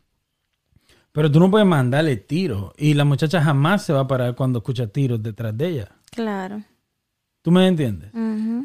pero 1.11 1.31
tú 1.31 1.39
no 1.39 1.49
puedes 1.49 1.67
mandarle 1.67 2.15
tiros. 2.17 2.73
Y 2.77 2.93
la 2.93 3.03
muchacha 3.05 3.41
jamás 3.41 3.83
se 3.83 3.93
va 3.93 4.01
a 4.01 4.07
parar 4.07 4.35
cuando 4.35 4.59
escucha 4.59 4.87
tiros 4.87 5.21
detrás 5.21 5.57
de 5.57 5.67
ella. 5.67 5.91
Claro. 6.11 6.63
¿Tú 7.47 7.51
me 7.51 7.65
entiendes? 7.65 8.09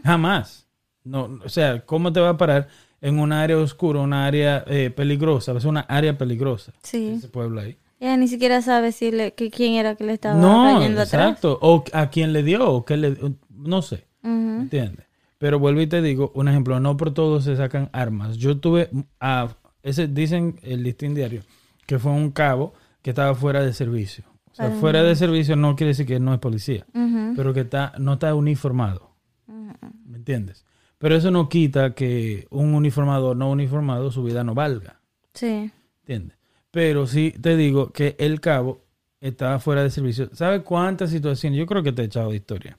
Jamás. 0.02 0.66
No, 1.04 1.38
o 1.44 1.48
sea, 1.48 1.86
¿cómo 1.86 2.12
te 2.12 2.18
va 2.18 2.30
a 2.30 2.36
parar 2.36 2.66
en 3.00 3.20
un 3.20 3.30
área 3.32 3.56
oscura, 3.56 4.00
una 4.00 4.26
área 4.26 4.64
eh, 4.66 4.90
peligrosa? 4.90 5.52
Es 5.52 5.64
una 5.64 5.82
área 5.82 6.18
peligrosa. 6.18 6.72
Sí. 6.82 7.12
Ese 7.16 7.28
pueblo 7.28 7.60
ahí. 7.60 7.76
Ella 8.00 8.16
ni 8.16 8.26
siquiera 8.26 8.60
sabe 8.60 8.90
si 8.90 9.12
le, 9.12 9.34
que 9.34 9.52
quién 9.52 9.74
era 9.74 9.94
que 9.94 10.02
le 10.02 10.14
estaba 10.14 10.34
No, 10.34 10.78
cayendo 10.80 11.00
atrás. 11.00 11.28
exacto. 11.28 11.60
O 11.62 11.84
a 11.92 12.10
quién 12.10 12.32
le 12.32 12.42
dio, 12.42 12.68
o 12.72 12.84
qué 12.84 12.96
le 12.96 13.16
no 13.50 13.82
sé. 13.82 14.04
¿Me 14.22 14.30
Ujú. 14.30 14.62
entiendes? 14.62 15.06
Pero 15.38 15.60
vuelvo 15.60 15.80
y 15.80 15.86
te 15.86 16.02
digo, 16.02 16.32
un 16.34 16.48
ejemplo, 16.48 16.80
no 16.80 16.96
por 16.96 17.14
todo 17.14 17.40
se 17.40 17.54
sacan 17.56 17.88
armas. 17.92 18.36
Yo 18.36 18.58
tuve 18.58 18.90
a 19.20 19.48
ese 19.84 20.08
dicen 20.08 20.58
el 20.64 20.82
listín 20.82 21.14
diario 21.14 21.42
que 21.86 22.00
fue 22.00 22.10
un 22.10 22.32
cabo 22.32 22.74
que 23.00 23.10
estaba 23.10 23.36
fuera 23.36 23.62
de 23.62 23.72
servicio. 23.74 24.24
O 24.52 24.54
sea, 24.54 24.70
fuera 24.72 25.02
de 25.02 25.16
servicio 25.16 25.56
no 25.56 25.74
quiere 25.76 25.88
decir 25.88 26.06
que 26.06 26.20
no 26.20 26.34
es 26.34 26.38
policía, 26.38 26.86
pero 27.34 27.54
que 27.54 27.60
está 27.60 27.94
no 27.98 28.14
está 28.14 28.34
uniformado. 28.34 29.12
¿Me 29.46 30.18
entiendes? 30.18 30.64
Pero 30.98 31.16
eso 31.16 31.30
no 31.30 31.48
quita 31.48 31.94
que 31.94 32.46
un 32.50 32.74
uniformado 32.74 33.34
no 33.34 33.50
uniformado 33.50 34.10
su 34.10 34.22
vida 34.22 34.44
no 34.44 34.54
valga. 34.54 35.00
Sí. 35.34 35.70
¿Entiendes? 36.02 36.38
Pero 36.70 37.06
sí 37.06 37.34
te 37.40 37.56
digo 37.56 37.92
que 37.92 38.14
el 38.18 38.40
cabo 38.40 38.84
estaba 39.20 39.58
fuera 39.58 39.82
de 39.82 39.90
servicio. 39.90 40.28
¿Sabes 40.32 40.62
cuántas 40.62 41.10
situaciones? 41.10 41.58
Yo 41.58 41.66
creo 41.66 41.82
que 41.82 41.92
te 41.92 42.02
he 42.02 42.04
echado 42.04 42.30
de 42.30 42.36
historia. 42.36 42.78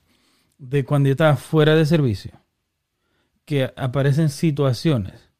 De 0.58 0.84
cuando 0.84 1.08
yo 1.08 1.12
estaba 1.12 1.36
fuera 1.36 1.74
de 1.74 1.84
servicio. 1.86 2.32
Que 3.44 3.72
aparecen 3.76 4.30
situaciones 4.30 5.33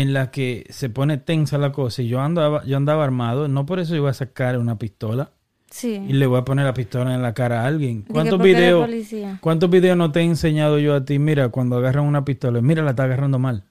en 0.00 0.12
las 0.12 0.28
que 0.30 0.66
se 0.70 0.90
pone 0.90 1.18
tensa 1.18 1.56
la 1.58 1.70
cosa 1.72 2.02
y 2.02 2.08
yo 2.08 2.20
andaba, 2.20 2.64
yo 2.64 2.76
andaba 2.76 3.04
armado. 3.04 3.48
No 3.48 3.64
por 3.66 3.78
eso 3.80 3.94
yo 3.94 4.02
voy 4.02 4.10
a 4.10 4.14
sacar 4.14 4.58
una 4.58 4.76
pistola 4.78 5.30
Sí. 5.70 6.00
y 6.08 6.12
le 6.12 6.26
voy 6.26 6.38
a 6.38 6.44
poner 6.44 6.64
la 6.64 6.74
pistola 6.74 7.14
en 7.14 7.22
la 7.22 7.32
cara 7.34 7.62
a 7.62 7.66
alguien. 7.66 8.02
¿Cuántos 8.02 8.40
videos? 8.40 8.88
¿Cuántos 9.40 9.70
videos 9.70 9.96
no 9.96 10.10
te 10.12 10.20
he 10.20 10.22
enseñado 10.24 10.78
yo 10.78 10.94
a 10.94 11.04
ti? 11.04 11.18
Mira, 11.18 11.48
cuando 11.48 11.76
agarran 11.76 12.04
una 12.04 12.24
pistola, 12.24 12.60
mira, 12.60 12.82
la 12.82 12.90
está 12.90 13.04
agarrando 13.04 13.38
mal. 13.38 13.64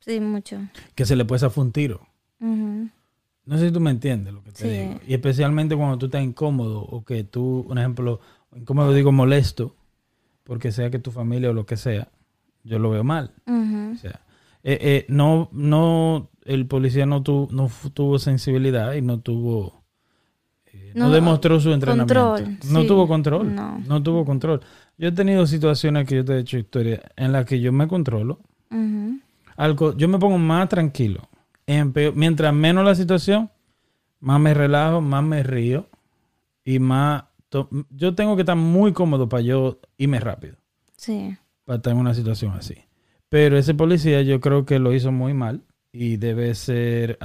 Sí, 0.00 0.20
mucho. 0.20 0.58
Que 0.94 1.04
se 1.04 1.16
le 1.16 1.24
puede 1.24 1.40
zafar 1.40 1.64
un 1.64 1.72
tiro. 1.72 2.00
No 2.40 3.56
sé 3.58 3.66
si 3.68 3.72
tú 3.72 3.80
me 3.80 3.90
entiendes 3.90 4.32
lo 4.34 4.42
que 4.42 4.52
te 4.52 4.62
Sí. 4.62 4.68
digo. 4.68 5.00
Y 5.06 5.14
especialmente 5.14 5.74
cuando 5.76 5.96
tú 5.98 6.06
estás 6.06 6.22
incómodo 6.22 6.80
o 6.82 7.04
que 7.04 7.24
tú, 7.24 7.64
un 7.68 7.78
ejemplo, 7.78 8.20
incómodo 8.54 8.92
digo 8.92 9.10
molesto, 9.12 9.74
porque 10.44 10.70
sea 10.72 10.90
que 10.90 10.98
tu 10.98 11.10
familia 11.10 11.50
o 11.50 11.52
lo 11.52 11.66
que 11.66 11.76
sea, 11.76 12.08
yo 12.64 12.78
lo 12.78 12.90
veo 12.90 13.04
mal. 13.04 13.32
O 13.46 13.96
sea, 13.96 14.20
eh, 14.62 14.78
eh, 14.80 15.06
no, 15.08 15.48
no, 15.52 16.30
el 16.44 16.66
policía 16.66 17.06
no, 17.06 17.22
tu- 17.22 17.48
no 17.50 17.70
tuvo 17.94 18.18
sensibilidad 18.18 18.94
y 18.94 19.02
no 19.02 19.20
tuvo, 19.20 19.84
eh, 20.66 20.92
no, 20.94 21.06
No, 21.08 21.12
demostró 21.12 21.60
su 21.60 21.72
entrenamiento. 21.72 22.14
control, 22.14 22.58
no 22.72 22.80
sí. 22.82 22.86
tuvo 22.86 23.06
control. 23.08 23.54
No. 23.54 23.78
No. 23.86 24.02
tuvo 24.02 24.24
control. 24.24 24.60
Yo 24.96 25.08
he 25.08 25.12
tenido 25.12 25.46
situaciones 25.46 26.06
que 26.06 26.16
yo 26.16 26.24
te 26.24 26.34
he 26.34 26.40
hecho 26.40 26.58
historia 26.58 27.00
en 27.16 27.32
las 27.32 27.44
que 27.46 27.60
yo 27.60 27.72
me 27.72 27.86
controlo. 27.88 28.40
Algo, 29.56 29.96
yo 29.96 30.08
me 30.08 30.18
pongo 30.18 30.38
más 30.38 30.68
tranquilo. 30.68 31.28
En 31.66 31.92
peor- 31.92 32.14
mientras 32.14 32.54
menos 32.54 32.84
la 32.84 32.94
situación, 32.94 33.50
más 34.20 34.40
me 34.40 34.54
relajo, 34.54 35.00
más 35.00 35.22
me 35.24 35.42
río 35.42 35.88
y 36.64 36.78
más... 36.78 37.24
to- 37.48 37.68
yo 37.90 38.14
tengo 38.14 38.36
que 38.36 38.42
estar 38.42 38.56
muy 38.56 38.92
cómodo 38.92 39.28
para 39.28 39.42
yo 39.42 39.78
irme 39.96 40.20
rápido 40.20 40.56
Sí. 40.96 41.36
para 41.64 41.76
estar 41.76 41.92
en 41.92 41.98
una 41.98 42.14
situación 42.14 42.52
así. 42.52 42.74
Pero 43.28 43.58
ese 43.58 43.74
policía 43.74 44.22
yo 44.22 44.40
creo 44.40 44.64
que 44.64 44.78
lo 44.78 44.94
hizo 44.94 45.12
muy 45.12 45.34
mal 45.34 45.62
y 45.92 46.16
debe 46.16 46.54
ser, 46.54 47.18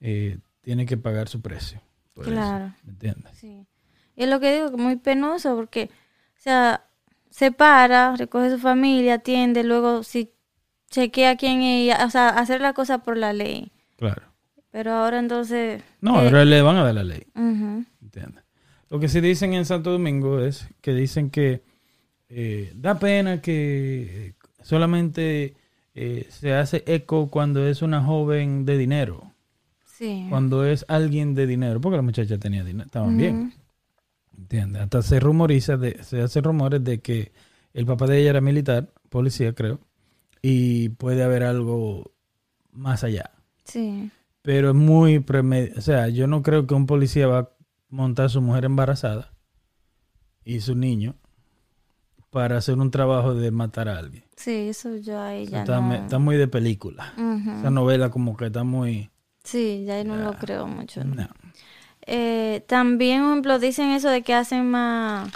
eh, 0.00 0.38
tiene 0.62 0.86
que 0.86 0.96
pagar 0.96 1.28
su 1.28 1.40
precio. 1.40 1.80
por 2.14 2.24
eso, 2.24 2.32
Claro. 2.32 2.74
¿Me 2.84 2.92
entiendes? 2.92 3.32
Sí. 3.38 3.64
Y 4.16 4.24
es 4.24 4.28
lo 4.28 4.40
que 4.40 4.52
digo, 4.52 4.70
que 4.70 4.76
muy 4.76 4.96
penoso 4.96 5.54
porque, 5.54 5.90
o 6.36 6.40
sea, 6.40 6.84
se 7.30 7.52
para, 7.52 8.16
recoge 8.16 8.50
su 8.50 8.58
familia, 8.58 9.14
atiende, 9.14 9.62
luego 9.62 10.02
si 10.02 10.32
chequea 10.90 11.36
quién 11.36 11.62
es, 11.62 11.96
o 12.04 12.10
sea, 12.10 12.30
hacer 12.30 12.60
la 12.60 12.72
cosa 12.72 12.98
por 12.98 13.16
la 13.16 13.32
ley. 13.32 13.70
Claro. 13.96 14.22
Pero 14.72 14.92
ahora 14.92 15.18
entonces... 15.20 15.82
No, 16.00 16.20
eh, 16.20 16.26
ahora 16.26 16.44
le 16.44 16.62
van 16.62 16.76
a 16.76 16.84
dar 16.84 16.94
la 16.94 17.04
ley. 17.04 17.22
ujú. 17.34 17.84
¿Entiendes? 18.02 18.44
Lo 18.90 18.98
que 18.98 19.08
sí 19.08 19.20
dicen 19.20 19.52
en 19.54 19.64
Santo 19.66 19.92
Domingo 19.92 20.40
es 20.40 20.66
que 20.80 20.92
dicen 20.94 21.30
que 21.30 21.62
eh, 22.30 22.72
da 22.74 22.98
pena 22.98 23.40
que 23.40 24.26
eh, 24.28 24.34
solamente 24.62 25.54
eh, 25.94 26.26
se 26.30 26.54
hace 26.54 26.84
eco 26.86 27.28
cuando 27.30 27.66
es 27.66 27.82
una 27.82 28.02
joven 28.02 28.64
de 28.64 28.78
dinero, 28.78 29.32
Sí. 29.84 30.26
cuando 30.30 30.64
es 30.64 30.84
alguien 30.88 31.34
de 31.34 31.46
dinero, 31.46 31.80
porque 31.80 31.96
la 31.96 32.02
muchacha 32.02 32.38
tenía 32.38 32.62
dinero, 32.62 32.86
estaban 32.86 33.16
bien. 33.16 33.52
¿Entiendes? 34.36 34.82
Hasta 34.82 35.02
se 35.02 35.18
rumoriza, 35.18 35.76
de, 35.76 36.02
se 36.04 36.22
hace 36.22 36.40
rumores 36.40 36.84
de 36.84 37.00
que 37.00 37.32
el 37.74 37.84
papá 37.84 38.06
de 38.06 38.20
ella 38.20 38.30
era 38.30 38.40
militar, 38.40 38.92
policía 39.08 39.52
creo, 39.54 39.80
y 40.40 40.90
puede 40.90 41.24
haber 41.24 41.42
algo 41.42 42.12
más 42.70 43.02
allá. 43.02 43.32
Sí. 43.64 44.10
Pero 44.42 44.68
es 44.68 44.76
muy 44.76 45.18
premed... 45.18 45.76
O 45.76 45.80
sea, 45.80 46.08
yo 46.08 46.28
no 46.28 46.42
creo 46.42 46.66
que 46.68 46.74
un 46.74 46.86
policía 46.86 47.26
va 47.26 47.38
a 47.40 47.48
montar 47.88 48.26
a 48.26 48.28
su 48.28 48.40
mujer 48.40 48.64
embarazada 48.66 49.32
y 50.44 50.60
su 50.60 50.76
niño 50.76 51.16
para 52.30 52.58
hacer 52.58 52.76
un 52.78 52.90
trabajo 52.90 53.34
de 53.34 53.50
matar 53.50 53.88
a 53.88 53.98
alguien. 53.98 54.24
Sí, 54.36 54.68
eso 54.68 54.96
yo 54.96 55.20
ahí 55.20 55.46
ya 55.46 55.60
está, 55.60 55.80
no... 55.80 55.94
está 55.94 56.18
muy 56.18 56.36
de 56.36 56.48
película. 56.48 57.12
Ujú. 57.16 57.58
Esa 57.58 57.70
novela 57.70 58.10
como 58.10 58.36
que 58.36 58.46
está 58.46 58.64
muy... 58.64 59.10
Sí, 59.44 59.84
ya 59.86 59.94
ahí 59.94 60.04
no 60.04 60.16
lo 60.16 60.34
creo 60.34 60.66
mucho. 60.66 61.02
No. 61.04 61.28
Eh, 62.02 62.64
también, 62.66 63.22
por 63.22 63.30
ejemplo, 63.30 63.58
dicen 63.58 63.90
eso 63.90 64.08
de 64.08 64.22
que 64.22 64.34
hacen 64.34 64.70
más 64.70 65.30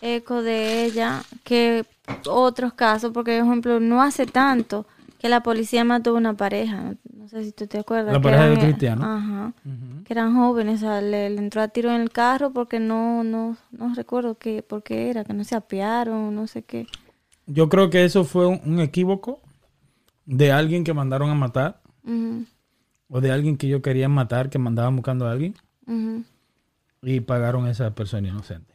eco 0.00 0.42
de 0.42 0.84
ella 0.84 1.22
que 1.44 1.84
otros 2.26 2.72
casos, 2.74 3.12
porque, 3.12 3.38
por 3.38 3.46
ejemplo, 3.46 3.80
no 3.80 4.02
hace 4.02 4.26
tanto 4.26 4.86
que 5.22 5.28
la 5.28 5.44
policía 5.44 5.84
mató 5.84 6.10
a 6.10 6.14
una 6.14 6.36
pareja. 6.36 6.96
No, 7.14 7.28
sé 7.28 7.44
si 7.44 7.52
tú 7.52 7.68
te 7.68 7.78
acuerdas. 7.78 8.12
La 8.12 8.20
pareja 8.20 8.46
de 8.46 8.52
eran, 8.54 8.58
eh, 8.58 8.66
Cristiano. 8.66 9.04
Ajá. 9.04 9.52
Que 10.04 10.12
eran 10.12 10.34
jóvenes, 10.34 10.82
o 10.82 10.86
sea, 10.86 11.00
le, 11.00 11.30
le 11.30 11.38
entró 11.38 11.62
a 11.62 11.68
tiro 11.68 11.92
en 11.92 12.00
el 12.00 12.10
carro 12.10 12.52
porque 12.52 12.80
no, 12.80 13.22
no, 13.22 13.56
no 13.70 13.94
recuerdo 13.94 14.36
qué, 14.36 14.64
por 14.64 14.82
qué 14.82 15.10
era, 15.10 15.22
que 15.22 15.32
no 15.32 15.44
se 15.44 15.54
apiaron, 15.54 16.34
no 16.34 16.48
sé 16.48 16.64
qué. 16.64 16.88
Yo 17.46 17.68
creo 17.68 17.88
que 17.88 18.04
eso 18.04 18.24
fue 18.24 18.46
un, 18.46 18.60
un 18.64 18.80
equívoco 18.80 19.40
de 20.26 20.50
alguien 20.50 20.82
que 20.82 20.92
mandaron 20.92 21.30
a 21.30 21.34
matar 21.36 21.80
o 23.08 23.20
de 23.20 23.30
alguien 23.30 23.56
que 23.56 23.68
yo 23.68 23.80
quería 23.80 24.08
matar, 24.08 24.50
que 24.50 24.58
mandaban 24.58 24.96
buscando 24.96 25.28
a 25.28 25.30
alguien 25.30 25.54
y 27.00 27.20
pagaron 27.20 27.66
a 27.66 27.70
esa 27.70 27.94
persona 27.94 28.26
inocente. 28.26 28.71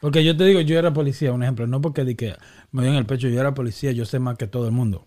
Porque 0.00 0.24
yo 0.24 0.36
te 0.36 0.44
digo, 0.44 0.60
yo 0.62 0.78
era 0.78 0.92
policía, 0.92 1.32
un 1.32 1.42
ejemplo, 1.42 1.66
no 1.66 1.80
porque 1.80 2.04
di 2.04 2.14
que 2.14 2.34
me 2.72 2.82
dio 2.82 2.90
en 2.90 2.96
el 2.96 3.06
pecho, 3.06 3.28
yo 3.28 3.38
era 3.38 3.52
policía, 3.54 3.92
yo 3.92 4.06
sé 4.06 4.18
más 4.18 4.38
que 4.38 4.46
todo 4.46 4.66
el 4.66 4.72
mundo. 4.72 5.04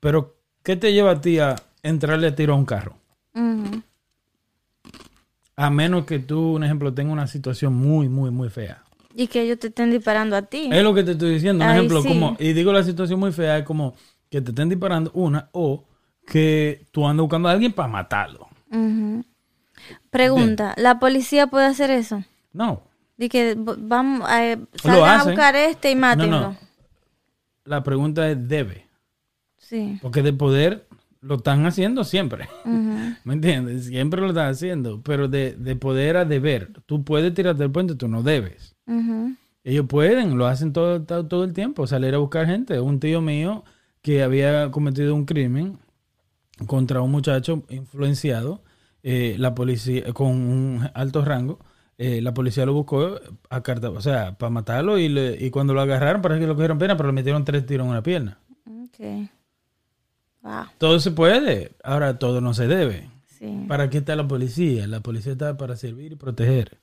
Pero, 0.00 0.36
¿qué 0.62 0.76
te 0.76 0.92
lleva 0.92 1.10
a 1.10 1.20
ti 1.20 1.40
a 1.40 1.56
entrarle 1.82 2.28
a 2.28 2.34
tiro 2.34 2.54
a 2.54 2.56
un 2.56 2.64
carro? 2.64 2.96
A 5.56 5.70
menos 5.70 6.06
que 6.06 6.20
tú, 6.20 6.54
un 6.54 6.62
ejemplo, 6.62 6.94
tengas 6.94 7.12
una 7.12 7.26
situación 7.26 7.74
muy, 7.74 8.08
muy, 8.08 8.30
muy 8.30 8.48
fea. 8.48 8.84
Y 9.12 9.26
que 9.26 9.42
ellos 9.42 9.58
te 9.58 9.66
estén 9.66 9.90
disparando 9.90 10.36
a 10.36 10.42
ti. 10.42 10.68
Es 10.70 10.84
lo 10.84 10.94
que 10.94 11.02
te 11.02 11.12
estoy 11.12 11.34
diciendo. 11.34 11.64
Un 11.64 11.70
Ay, 11.70 11.78
ejemplo, 11.78 12.00
sí. 12.02 12.08
como, 12.08 12.36
y 12.38 12.52
digo 12.52 12.72
la 12.72 12.84
situación 12.84 13.18
muy 13.18 13.32
fea, 13.32 13.58
es 13.58 13.64
como 13.64 13.96
que 14.30 14.40
te 14.40 14.50
estén 14.50 14.68
disparando 14.68 15.10
una 15.14 15.48
o 15.50 15.84
que 16.24 16.86
tú 16.92 17.08
andas 17.08 17.22
buscando 17.22 17.48
a 17.48 17.52
alguien 17.52 17.72
para 17.72 17.88
matarlo. 17.88 18.48
Pregunta, 20.10 20.74
¿la 20.76 21.00
policía 21.00 21.48
puede 21.48 21.66
hacer 21.66 21.90
eso? 21.90 22.22
No. 22.52 22.87
De 23.18 23.28
que 23.28 23.54
vamos 23.58 24.26
a, 24.26 24.56
salgan 24.80 25.20
a 25.20 25.24
buscar 25.24 25.54
este 25.56 25.90
y 25.90 25.94
mátenlo. 25.94 26.40
no. 26.40 26.56
La 27.64 27.82
pregunta 27.82 28.30
es 28.30 28.48
debe. 28.48 28.86
Sí. 29.58 29.98
Porque 30.00 30.22
de 30.22 30.32
poder 30.32 30.86
lo 31.20 31.34
están 31.34 31.66
haciendo 31.66 32.04
siempre. 32.04 32.48
¿Me 32.64 33.34
entiendes? 33.34 33.86
Siempre 33.86 34.22
lo 34.22 34.28
están 34.28 34.48
haciendo. 34.48 35.02
Pero 35.02 35.28
de, 35.28 35.52
de 35.52 35.76
poder 35.76 36.16
a 36.16 36.24
deber. 36.24 36.72
Tú 36.86 37.04
puedes 37.04 37.34
tirarte 37.34 37.62
del 37.64 37.72
puente, 37.72 37.94
tú 37.94 38.08
no 38.08 38.22
debes. 38.22 38.74
Ujú. 38.86 39.34
Ellos 39.64 39.84
pueden, 39.86 40.38
lo 40.38 40.46
hacen 40.46 40.72
todo, 40.72 41.02
todo, 41.02 41.26
todo 41.26 41.44
el 41.44 41.52
tiempo, 41.52 41.86
salir 41.86 42.14
a 42.14 42.18
buscar 42.18 42.46
gente. 42.46 42.80
Un 42.80 43.00
tío 43.00 43.20
mío 43.20 43.64
que 44.00 44.22
había 44.22 44.70
cometido 44.70 45.14
un 45.14 45.26
crimen 45.26 45.76
contra 46.66 47.02
un 47.02 47.10
muchacho 47.10 47.64
influenciado, 47.68 48.62
eh, 49.02 49.36
la 49.38 49.54
policía, 49.54 50.12
con 50.14 50.28
un 50.28 50.88
alto 50.94 51.24
rango, 51.24 51.58
eh, 51.98 52.22
la 52.22 52.32
policía 52.32 52.64
lo 52.64 52.72
buscó 52.72 53.18
a 53.50 53.62
carta, 53.62 53.90
o 53.90 54.00
sea, 54.00 54.38
para 54.38 54.50
matarlo 54.50 54.98
y, 54.98 55.08
le- 55.08 55.36
y 55.44 55.50
cuando 55.50 55.74
lo 55.74 55.80
agarraron 55.80 56.22
parece 56.22 56.40
que 56.40 56.46
lo 56.46 56.54
cogieron 56.54 56.78
pena, 56.78 56.96
pero 56.96 57.08
le 57.08 57.12
metieron 57.12 57.44
tres 57.44 57.66
tiros 57.66 57.84
en 57.84 57.90
una 57.90 58.02
pierna. 58.02 58.38
Ok. 58.66 59.28
Wow. 60.42 60.64
Todo 60.78 61.00
se 61.00 61.10
puede, 61.10 61.72
ahora 61.82 62.18
todo 62.18 62.40
no 62.40 62.54
se 62.54 62.66
debe. 62.68 63.10
Sí. 63.26 63.64
¿Para 63.68 63.90
qué 63.90 63.98
está 63.98 64.16
la 64.16 64.26
policía? 64.26 64.86
La 64.86 65.00
policía 65.00 65.32
está 65.32 65.56
para 65.56 65.76
servir 65.76 66.12
y 66.12 66.16
proteger. 66.16 66.78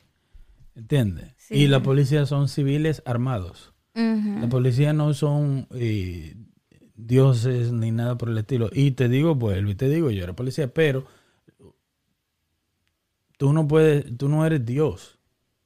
¿Entiendes? 0.75 1.32
Sí. 1.38 1.56
Y 1.56 1.67
la 1.67 1.82
policía 1.82 2.25
son 2.25 2.47
civiles 2.49 3.01
armados. 3.06 3.71
La 3.93 4.49
policía 4.49 4.91
no 4.91 5.13
son 5.13 5.67
eh, 5.71 6.36
dioses 6.95 7.71
ni 7.71 7.91
nada 7.91 8.17
por 8.17 8.28
el 8.30 8.38
estilo. 8.38 8.69
Y 8.73 8.91
te 8.91 9.08
digo, 9.08 9.36
vuelvo 9.36 9.71
y 9.71 9.75
te 9.75 9.88
digo, 9.88 10.12
yo 10.12 10.21
era 10.21 10.34
policía, 10.34 10.67
pero 10.73 11.06
tú 13.38 13.54
no 13.54 13.67
puedes, 13.67 14.17
tú 14.17 14.30
no 14.30 14.45
eres 14.45 14.65
Dios. 14.65 15.17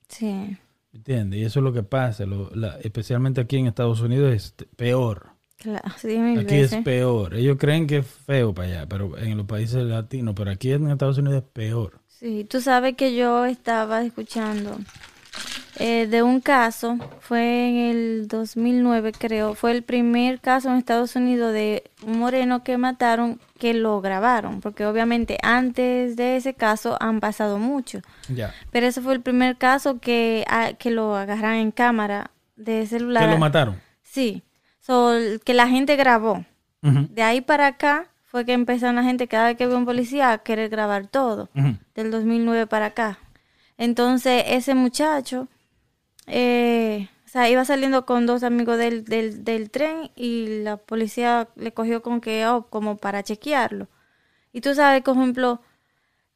Sí. 0.08 0.58
¿Entiendes? 0.94 1.40
Y 1.40 1.44
eso 1.46 1.60
es 1.60 1.64
lo 1.64 1.74
que 1.74 1.84
pasa. 1.84 2.26
lo- 2.26 2.50
la- 2.56 2.78
especialmente 2.80 3.42
aquí 3.42 3.58
en 3.58 3.68
Estados 3.68 4.02
Unidos 4.02 4.34
es 4.34 4.56
peor. 4.76 5.28
Claro. 5.58 5.90
Sí, 5.98 6.18
mil 6.18 6.40
Aquí 6.40 6.56
veces. 6.56 6.74
es 6.80 6.84
peor. 6.84 7.36
Ellos 7.36 7.58
creen 7.60 7.86
que 7.86 7.98
es 7.98 8.08
feo 8.08 8.54
para 8.54 8.68
allá, 8.70 8.86
pero 8.88 9.18
en 9.18 9.36
los 9.38 9.46
países 9.46 9.84
latinos, 9.84 10.34
pero 10.36 10.52
aquí 10.52 10.72
en 10.72 10.90
Estados 10.90 11.18
Unidos 11.18 11.44
es 11.44 11.50
peor. 11.52 12.00
Sí, 12.08 12.46
tú 12.50 12.60
sabes 12.62 12.96
que 12.96 13.16
yo 13.16 13.46
estaba 13.46 14.04
escuchando 14.04 14.78
eh, 15.80 16.08
de 16.08 16.24
un 16.24 16.42
caso, 16.42 16.98
fue 17.20 17.70
en 17.70 17.76
el 17.78 18.28
2009 18.28 19.14
creo, 19.14 19.56
fue 19.56 19.72
el 19.72 19.84
primer 19.84 20.40
caso 20.40 20.70
en 20.70 20.78
Estados 20.78 21.16
Unidos 21.16 21.54
de 21.54 21.90
un 22.06 22.20
moreno 22.20 22.64
que 22.64 22.78
mataron 22.78 23.40
que 23.58 23.74
lo 23.74 24.02
grabaron, 24.02 24.62
porque 24.62 24.86
obviamente 24.86 25.38
antes 25.42 26.16
de 26.16 26.38
ese 26.38 26.54
caso 26.54 26.98
han 27.00 27.20
pasado 27.20 27.58
mucho, 27.60 28.02
pero 28.72 28.88
ese 28.88 29.02
fue 29.02 29.14
el 29.14 29.22
primer 29.22 29.58
caso 29.58 30.00
que, 30.00 30.46
que 30.78 30.92
lo 30.92 31.16
agarran 31.16 31.56
en 31.56 31.72
cámara 31.72 32.32
de 32.56 32.86
celular. 32.86 33.26
Que 33.26 33.32
lo 33.32 33.38
mataron. 33.40 33.82
Sí, 34.04 34.44
so, 34.80 35.14
que 35.44 35.54
la 35.54 35.68
gente 35.68 35.96
grabó. 35.96 36.46
De 36.82 37.24
ahí 37.24 37.42
para 37.42 37.68
acá 37.68 38.08
fue 38.24 38.46
que 38.46 38.54
empezaron 38.54 38.96
la 38.96 39.04
gente 39.04 39.28
cada 39.28 39.48
vez 39.48 39.58
que 39.58 39.66
ve 39.66 39.76
un 39.76 39.86
policía 39.86 40.32
a 40.32 40.38
querer 40.40 40.70
grabar 40.70 41.08
todo 41.08 41.50
ujú. 41.56 41.76
del 41.96 42.12
2009 42.12 42.68
para 42.68 42.88
acá. 42.88 43.18
Entonces, 43.78 44.44
ese 44.48 44.76
muchacho, 44.76 45.48
eh, 46.30 47.10
o 47.26 47.28
sea, 47.30 47.50
iba 47.50 47.64
saliendo 47.66 48.06
con 48.06 48.26
dos 48.26 48.44
amigos 48.44 48.78
del, 48.78 49.04
del, 49.06 49.44
del 49.44 49.70
tren 49.70 50.12
y 50.16 50.62
la 50.64 50.78
policía 50.78 51.50
le 51.56 51.74
cogió 51.74 52.02
con 52.02 52.22
que, 52.22 52.46
oh, 52.48 52.68
como 52.70 52.98
para 52.98 53.22
chequearlo. 53.24 53.88
Y 54.54 54.62
tú 54.62 54.74
sabes, 54.74 55.04
por 55.04 55.16
ejemplo, 55.16 55.62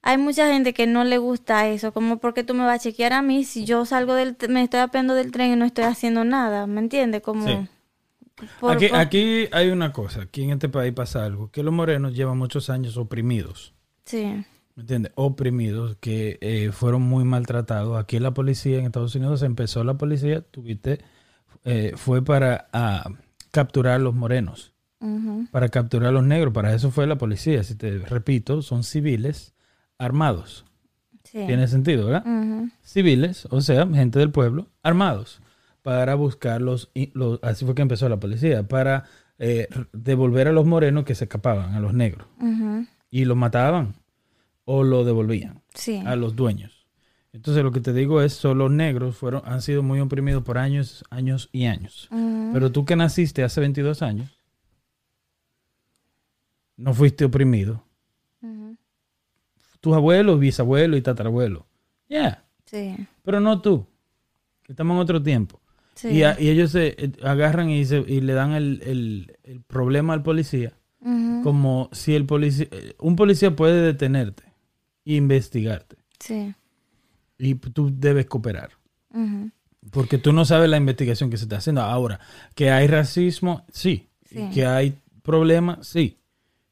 hay 0.03 0.17
mucha 0.17 0.47
gente 0.51 0.73
que 0.73 0.85
no 0.85 1.03
le 1.03 1.17
gusta 1.17 1.67
eso, 1.69 1.93
como 1.93 2.17
porque 2.17 2.43
tú 2.43 2.53
me 2.53 2.63
vas 2.65 2.75
a 2.75 2.83
chequear 2.83 3.13
a 3.13 3.21
mí 3.21 3.43
si 3.43 3.65
yo 3.65 3.85
salgo 3.85 4.13
del, 4.15 4.35
me 4.49 4.63
estoy 4.63 4.81
apeando 4.81 5.15
del 5.15 5.31
tren 5.31 5.53
y 5.53 5.55
no 5.55 5.65
estoy 5.65 5.85
haciendo 5.85 6.23
nada, 6.25 6.67
¿me 6.67 6.79
entiendes? 6.81 7.21
Como, 7.21 7.47
Sí. 7.47 7.67
por- 8.59 8.71
aquí, 8.73 8.87
por- 8.89 8.97
aquí 8.99 9.47
hay 9.51 9.69
una 9.69 9.93
cosa, 9.93 10.23
aquí 10.23 10.43
en 10.43 10.51
este 10.51 10.69
país 10.69 10.93
pasa 10.93 11.25
algo, 11.25 11.49
que 11.51 11.63
los 11.63 11.73
morenos 11.73 12.13
llevan 12.13 12.37
muchos 12.37 12.69
años 12.69 12.97
oprimidos. 12.97 13.73
Sí. 14.05 14.45
¿Me 14.75 14.81
entiendes? 14.81 15.11
Oprimidos, 15.15 15.97
que 15.99 16.39
eh, 16.41 16.71
fueron 16.71 17.03
muy 17.03 17.23
maltratados. 17.25 17.99
Aquí 17.99 18.19
la 18.19 18.33
policía 18.33 18.79
en 18.79 18.85
Estados 18.85 19.13
Unidos 19.15 19.43
empezó 19.43 19.83
la 19.83 19.95
policía, 19.95 20.41
tuviste, 20.41 20.99
eh, 21.63 21.93
fue 21.95 22.23
para 22.23 22.67
ah, 22.73 23.07
capturar 23.51 24.01
los 24.01 24.15
morenos, 24.15 24.73
para 25.51 25.69
capturar 25.69 26.11
los 26.11 26.23
negros. 26.23 26.53
Para 26.53 26.73
eso 26.73 26.89
fue 26.89 27.05
la 27.05 27.17
policía. 27.17 27.63
Si 27.63 27.75
te 27.75 27.99
repito, 27.99 28.61
son 28.61 28.83
civiles 28.83 29.53
armados. 29.99 30.65
Sí. 31.23 31.45
Tiene 31.45 31.67
sentido, 31.67 32.07
¿verdad? 32.07 32.25
Civiles, 32.81 33.47
o 33.51 33.61
sea, 33.61 33.87
gente 33.87 34.19
del 34.19 34.31
pueblo, 34.31 34.69
armados, 34.81 35.41
para 35.81 36.15
buscar 36.15 36.61
los, 36.61 36.91
así 37.41 37.65
fue 37.65 37.75
que 37.75 37.81
empezó 37.81 38.09
la 38.09 38.19
policía, 38.19 38.67
para 38.67 39.05
eh, 39.39 39.67
devolver 39.93 40.47
a 40.47 40.51
los 40.51 40.65
morenos 40.65 41.05
que 41.05 41.15
se 41.15 41.25
escapaban, 41.25 41.73
a 41.73 41.79
los 41.79 41.93
negros, 41.93 42.27
y 43.09 43.25
los 43.25 43.37
mataban 43.37 43.95
o 44.65 44.83
lo 44.83 45.03
devolvían 45.03 45.61
Sí. 45.73 46.01
a 46.05 46.15
los 46.15 46.35
dueños. 46.35 46.87
Entonces 47.33 47.63
lo 47.63 47.71
que 47.71 47.79
te 47.81 47.93
digo 47.93 48.21
es, 48.21 48.33
son 48.33 48.59
los 48.59 48.69
negros 48.71 49.17
fueron, 49.17 49.41
han 49.45 49.61
sido 49.61 49.81
muy 49.81 49.99
oprimidos 49.99 50.43
por 50.43 50.57
años, 50.59 51.03
años 51.09 51.49
y 51.51 51.65
años. 51.65 52.07
Pero 52.53 52.71
tú 52.71 52.85
que 52.85 52.95
naciste 52.95 53.43
hace 53.43 53.59
22 53.59 54.01
años, 54.03 54.29
no 56.77 56.93
fuiste 56.93 57.25
oprimido. 57.25 57.83
Tus 59.81 59.93
abuelos, 59.95 60.39
bisabuelos 60.39 60.97
y 60.97 61.01
tatarabuelos. 61.01 61.63
Ya, 62.07 62.45
Sí. 62.65 62.95
pero 63.23 63.39
no 63.39 63.61
tú. 63.61 63.85
Estamos 64.67 64.95
en 64.95 65.01
otro 65.01 65.21
tiempo. 65.21 65.59
Sí. 65.95 66.09
Y, 66.09 66.23
a- 66.23 66.39
y 66.39 66.49
ellos 66.49 66.71
se 66.71 66.95
eh, 66.97 67.11
agarran 67.23 67.69
y, 67.69 67.83
se- 67.85 68.05
y 68.07 68.21
le 68.21 68.33
dan 68.33 68.51
el, 68.53 68.81
el- 68.85 69.37
el 69.43 69.61
problema 69.61 70.13
al 70.13 70.23
policía. 70.23 70.73
Como 71.43 71.89
si 71.91 72.15
el 72.15 72.25
policía, 72.25 72.67
eh, 72.71 72.95
un 72.99 73.17
policía 73.17 73.53
puede 73.57 73.81
detenerte 73.81 74.43
investigarte. 75.05 75.97
Sí. 76.19 76.53
Y 77.37 77.55
tú 77.55 77.91
debes 77.93 78.25
cooperar. 78.27 78.71
Porque 79.91 80.17
tú 80.17 80.31
no 80.33 80.45
sabes 80.45 80.69
la 80.69 80.77
investigación 80.77 81.29
que 81.29 81.37
se 81.37 81.43
está 81.43 81.57
haciendo. 81.57 81.81
Ahora, 81.81 82.19
que 82.55 82.71
hay 82.71 82.87
racismo, 82.87 83.65
sí. 83.71 84.07
Sí. 84.25 84.49
Que 84.53 84.65
hay 84.65 84.97
problemas, 85.21 85.85
sí. 85.87 86.17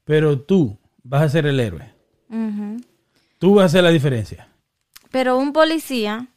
Pero 0.05 0.39
tú 0.39 0.77
vas 1.03 1.21
a 1.23 1.29
ser 1.29 1.45
el 1.45 1.59
héroe. 1.59 1.91
Tú 3.37 3.55
vas 3.55 3.63
a 3.63 3.65
hacer 3.65 3.83
la 3.83 3.89
diferencia. 3.89 4.47
Pero 5.11 5.37
un 5.37 5.51
policía 5.51 6.27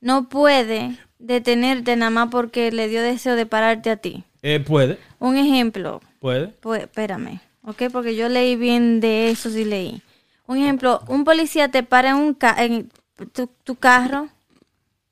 no 0.00 0.28
puede 0.28 0.98
detenerte 1.18 1.94
nada 1.96 2.10
más 2.10 2.28
porque 2.30 2.72
le 2.72 2.88
dio 2.88 3.02
deseo 3.02 3.36
de 3.36 3.46
pararte 3.46 3.90
a 3.90 3.96
ti. 3.96 4.24
Eh, 4.42 4.60
puede, 4.60 4.98
Un 5.18 5.36
ejemplo, 5.36 6.00
puede. 6.20 6.54
espérame, 6.80 7.40
¿ok? 7.62 7.84
Porque 7.92 8.14
yo 8.16 8.28
leí 8.28 8.56
bien 8.56 9.00
de 9.00 9.30
eso, 9.30 9.50
sí 9.50 9.64
leí. 9.64 10.00
Un 10.48 10.58
ejemplo, 10.58 11.02
un 11.08 11.24
policía 11.24 11.68
te 11.70 11.84
para 11.84 12.10
en, 12.10 12.16
un 12.16 12.34
ca- 12.34 12.56
en 12.58 12.90
tu, 13.32 13.48
tu 13.64 13.76
carro, 13.76 14.28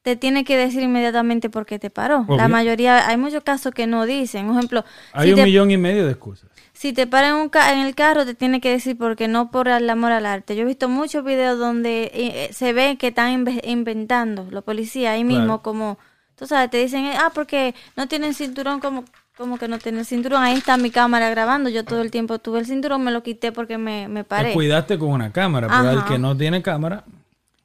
te 0.03 0.17
tiene 0.17 0.45
que 0.45 0.57
decir 0.57 0.83
inmediatamente 0.83 1.51
por 1.51 1.67
qué 1.67 1.79
te 1.79 1.91
paró. 1.91 2.27
La 2.29 2.49
mayoría, 2.49 3.09
hay 3.09 3.17
muchos 3.17 3.43
casos 3.45 3.73
que 3.75 3.87
no 3.87 4.07
dicen. 4.07 4.49
Un 4.49 4.57
ejemplo, 4.59 4.85
Hay 5.13 5.29
si 5.29 5.33
un 5.35 5.37
te, 5.37 5.45
millón 5.45 5.71
y 5.73 5.77
medio 5.79 6.05
de 6.07 6.13
excusas. 6.13 6.51
si 6.73 6.93
te 6.93 7.07
paran 7.07 7.37
en, 7.37 7.43
un 7.43 7.49
ca- 7.49 7.73
en 7.73 7.81
el 7.81 7.95
carro, 7.95 8.25
te 8.27 8.35
tiene 8.35 8.61
que 8.61 8.71
decir 8.71 8.97
porque 8.99 9.29
no 9.29 9.51
por 9.51 9.69
el 9.69 9.89
amor 9.91 10.13
al 10.13 10.27
arte. 10.27 10.55
Yo 10.57 10.63
he 10.63 10.67
visto 10.67 10.89
muchos 10.89 11.25
videos 11.25 11.59
donde 11.59 12.05
eh, 12.15 12.47
eh, 12.49 12.53
se 12.53 12.73
ve 12.73 12.97
que 12.99 13.09
están 13.09 13.45
inve- 13.47 13.61
inventando 13.65 14.47
los 14.51 14.63
policías 14.65 15.15
ahí 15.15 15.25
mismo, 15.25 15.45
Claro. 15.47 15.63
como, 15.63 15.99
tú 16.37 16.47
sabes, 16.47 16.71
te 16.71 16.79
dicen, 16.79 17.07
ah, 17.19 17.31
porque 17.35 17.75
no 17.97 18.09
tienen 18.09 18.35
cinturón, 18.35 18.81
como, 18.81 19.05
como 19.37 19.59
que 19.59 19.69
no 19.69 19.79
tienen 19.79 20.05
cinturón. 20.05 20.43
Ahí 20.43 20.57
está 20.57 20.77
mi 20.77 20.91
cámara 20.91 21.29
grabando. 21.31 21.69
Yo 21.71 21.85
todo 21.85 22.01
el 22.03 22.11
tiempo 22.11 22.39
tuve 22.39 22.61
el 22.61 22.67
cinturón, 22.67 23.03
me 23.05 23.11
lo 23.13 23.23
quité 23.23 23.53
porque 23.53 23.79
me, 23.79 24.09
me 24.09 24.21
Te 24.25 24.29
paré. 24.29 24.53
cuidaste 24.53 24.99
con 24.99 25.11
una 25.11 25.33
cámara, 25.33 25.69
pero 25.69 25.91
el 25.91 26.05
que 26.05 26.19
no 26.19 26.37
tiene 26.37 26.63
cámara. 26.63 27.05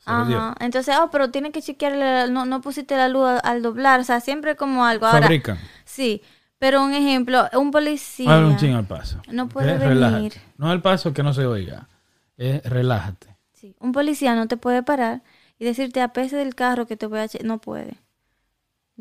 Ajá. 0.06 0.56
Entonces, 0.60 0.96
ah, 0.98 1.10
pero 1.12 1.30
tiene 1.30 1.52
que 1.52 1.62
chequear, 1.62 1.94
la- 1.96 2.28
no, 2.28 2.46
no 2.46 2.60
pusiste 2.62 2.98
la 2.98 3.08
luz 3.08 3.30
al, 3.44 3.62
doblar, 3.62 4.00
o 4.00 4.04
sea, 4.04 4.20
siempre 4.20 4.56
como 4.56 4.84
algo. 4.86 5.06
Ahora, 5.06 5.22
Fabrican. 5.22 5.60
sí, 5.86 6.22
pero 6.58 6.84
un 6.84 6.94
ejemplo, 6.94 7.48
un 7.54 7.72
policía. 7.72 8.34
Habla 8.34 8.48
un 8.48 8.58
ching 8.58 8.74
al 8.74 8.86
paso. 8.86 9.22
No 9.32 9.48
puede 9.48 9.78
Relájate. 9.78 10.16
venir. 10.16 10.34
No 10.58 10.72
al 10.72 10.82
paso 10.82 11.14
que 11.14 11.22
no 11.24 11.34
se 11.34 11.46
oiga. 11.46 11.88
Eh, 12.38 12.62
relájate. 12.66 13.28
Sí, 13.54 13.76
un 13.80 13.92
policía 13.92 14.34
no 14.36 14.48
te 14.48 14.58
puede 14.58 14.82
parar 14.82 15.22
y 15.60 15.66
decirte 15.66 16.02
a 16.02 16.08
pese 16.10 16.36
del 16.36 16.56
carro 16.56 16.88
que 16.88 16.98
te 16.98 17.06
voy 17.06 17.20
a... 17.20 17.28
No 17.44 17.60
puede. 17.60 17.96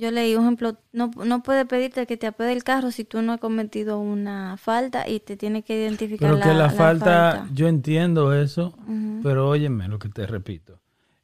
Yo 0.00 0.10
leí 0.10 0.34
un 0.34 0.44
ejemplo, 0.44 0.78
no, 0.92 1.10
no 1.26 1.42
puede 1.42 1.66
pedirte 1.66 2.06
que 2.06 2.16
te 2.16 2.26
apede 2.26 2.54
el 2.54 2.64
carro 2.64 2.90
si 2.90 3.04
tú 3.04 3.20
no 3.20 3.34
has 3.34 3.40
cometido 3.40 4.00
una 4.00 4.56
falta 4.56 5.06
y 5.06 5.20
te 5.20 5.36
tiene 5.36 5.62
que 5.62 5.78
identificar 5.78 6.30
Pero 6.30 6.40
que 6.40 6.48
la, 6.48 6.54
la 6.54 6.70
falta, 6.70 7.46
yo 7.52 7.68
entiendo 7.68 8.32
eso, 8.32 8.74
pero 9.22 9.46
óyeme 9.46 9.88
lo 9.88 9.98
que 9.98 10.08
te 10.08 10.26
repito. 10.26 10.80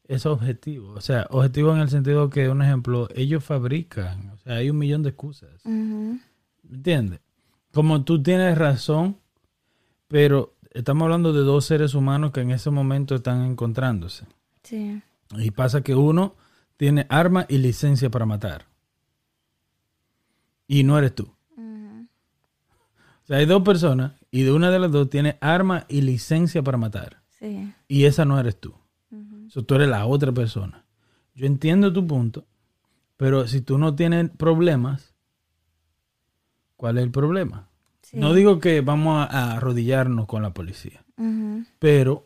Es 0.06 0.26
objetivo. 0.26 0.90
O 0.92 1.00
sea, 1.00 1.26
objetivo 1.30 1.72
en 1.74 1.80
el 1.80 1.88
sentido 1.88 2.28
que, 2.28 2.50
un 2.50 2.60
ejemplo, 2.60 3.08
ellos 3.14 3.42
fabrican. 3.42 4.28
O 4.34 4.36
sea, 4.36 4.56
hay 4.56 4.68
un 4.68 4.76
millón 4.76 5.02
de 5.02 5.08
excusas. 5.08 5.64
¿Me 5.64 6.20
entiendes? 6.70 7.20
Como 7.72 8.04
tú 8.04 8.22
tienes 8.22 8.58
razón, 8.58 9.16
pero 10.06 10.54
estamos 10.72 11.04
hablando 11.04 11.32
de 11.32 11.40
dos 11.40 11.64
seres 11.64 11.94
humanos 11.94 12.30
que 12.30 12.42
en 12.42 12.50
ese 12.50 12.70
momento 12.70 13.14
están 13.14 13.42
encontrándose. 13.42 14.26
Sí. 14.62 15.00
Y 15.38 15.50
pasa 15.50 15.80
que 15.80 15.94
uno 15.94 16.34
tiene 16.76 17.06
arma 17.08 17.46
y 17.48 17.58
licencia 17.58 18.10
para 18.10 18.26
matar. 18.26 18.66
Y 20.66 20.84
no 20.84 20.98
eres 20.98 21.14
tú. 21.14 21.32
O 21.58 23.26
sea, 23.26 23.38
hay 23.38 23.46
dos 23.46 23.62
personas 23.62 24.12
y 24.30 24.42
de 24.42 24.52
una 24.52 24.70
de 24.70 24.78
las 24.78 24.92
dos 24.92 25.10
tiene 25.10 25.36
arma 25.40 25.84
y 25.88 26.02
licencia 26.02 26.62
para 26.62 26.78
matar. 26.78 27.22
Sí. 27.40 27.72
Y 27.88 28.04
esa 28.04 28.24
no 28.24 28.38
eres 28.38 28.60
tú. 28.60 28.74
Sea, 29.48 29.62
tú 29.62 29.74
eres 29.74 29.88
la 29.88 30.06
otra 30.06 30.32
persona. 30.32 30.84
Yo 31.34 31.46
entiendo 31.46 31.92
tu 31.92 32.06
punto, 32.06 32.46
pero 33.16 33.48
si 33.48 33.60
tú 33.60 33.78
no 33.78 33.94
tienes 33.94 34.30
problemas, 34.30 35.14
¿cuál 36.76 36.98
es 36.98 37.04
el 37.04 37.10
problema? 37.10 37.68
Sí. 38.02 38.16
No 38.16 38.32
digo 38.32 38.60
que 38.60 38.80
vamos 38.80 39.26
a, 39.28 39.56
arrodillarnos 39.56 40.26
con 40.26 40.42
la 40.42 40.54
policía, 40.54 41.04
pero 41.80 42.22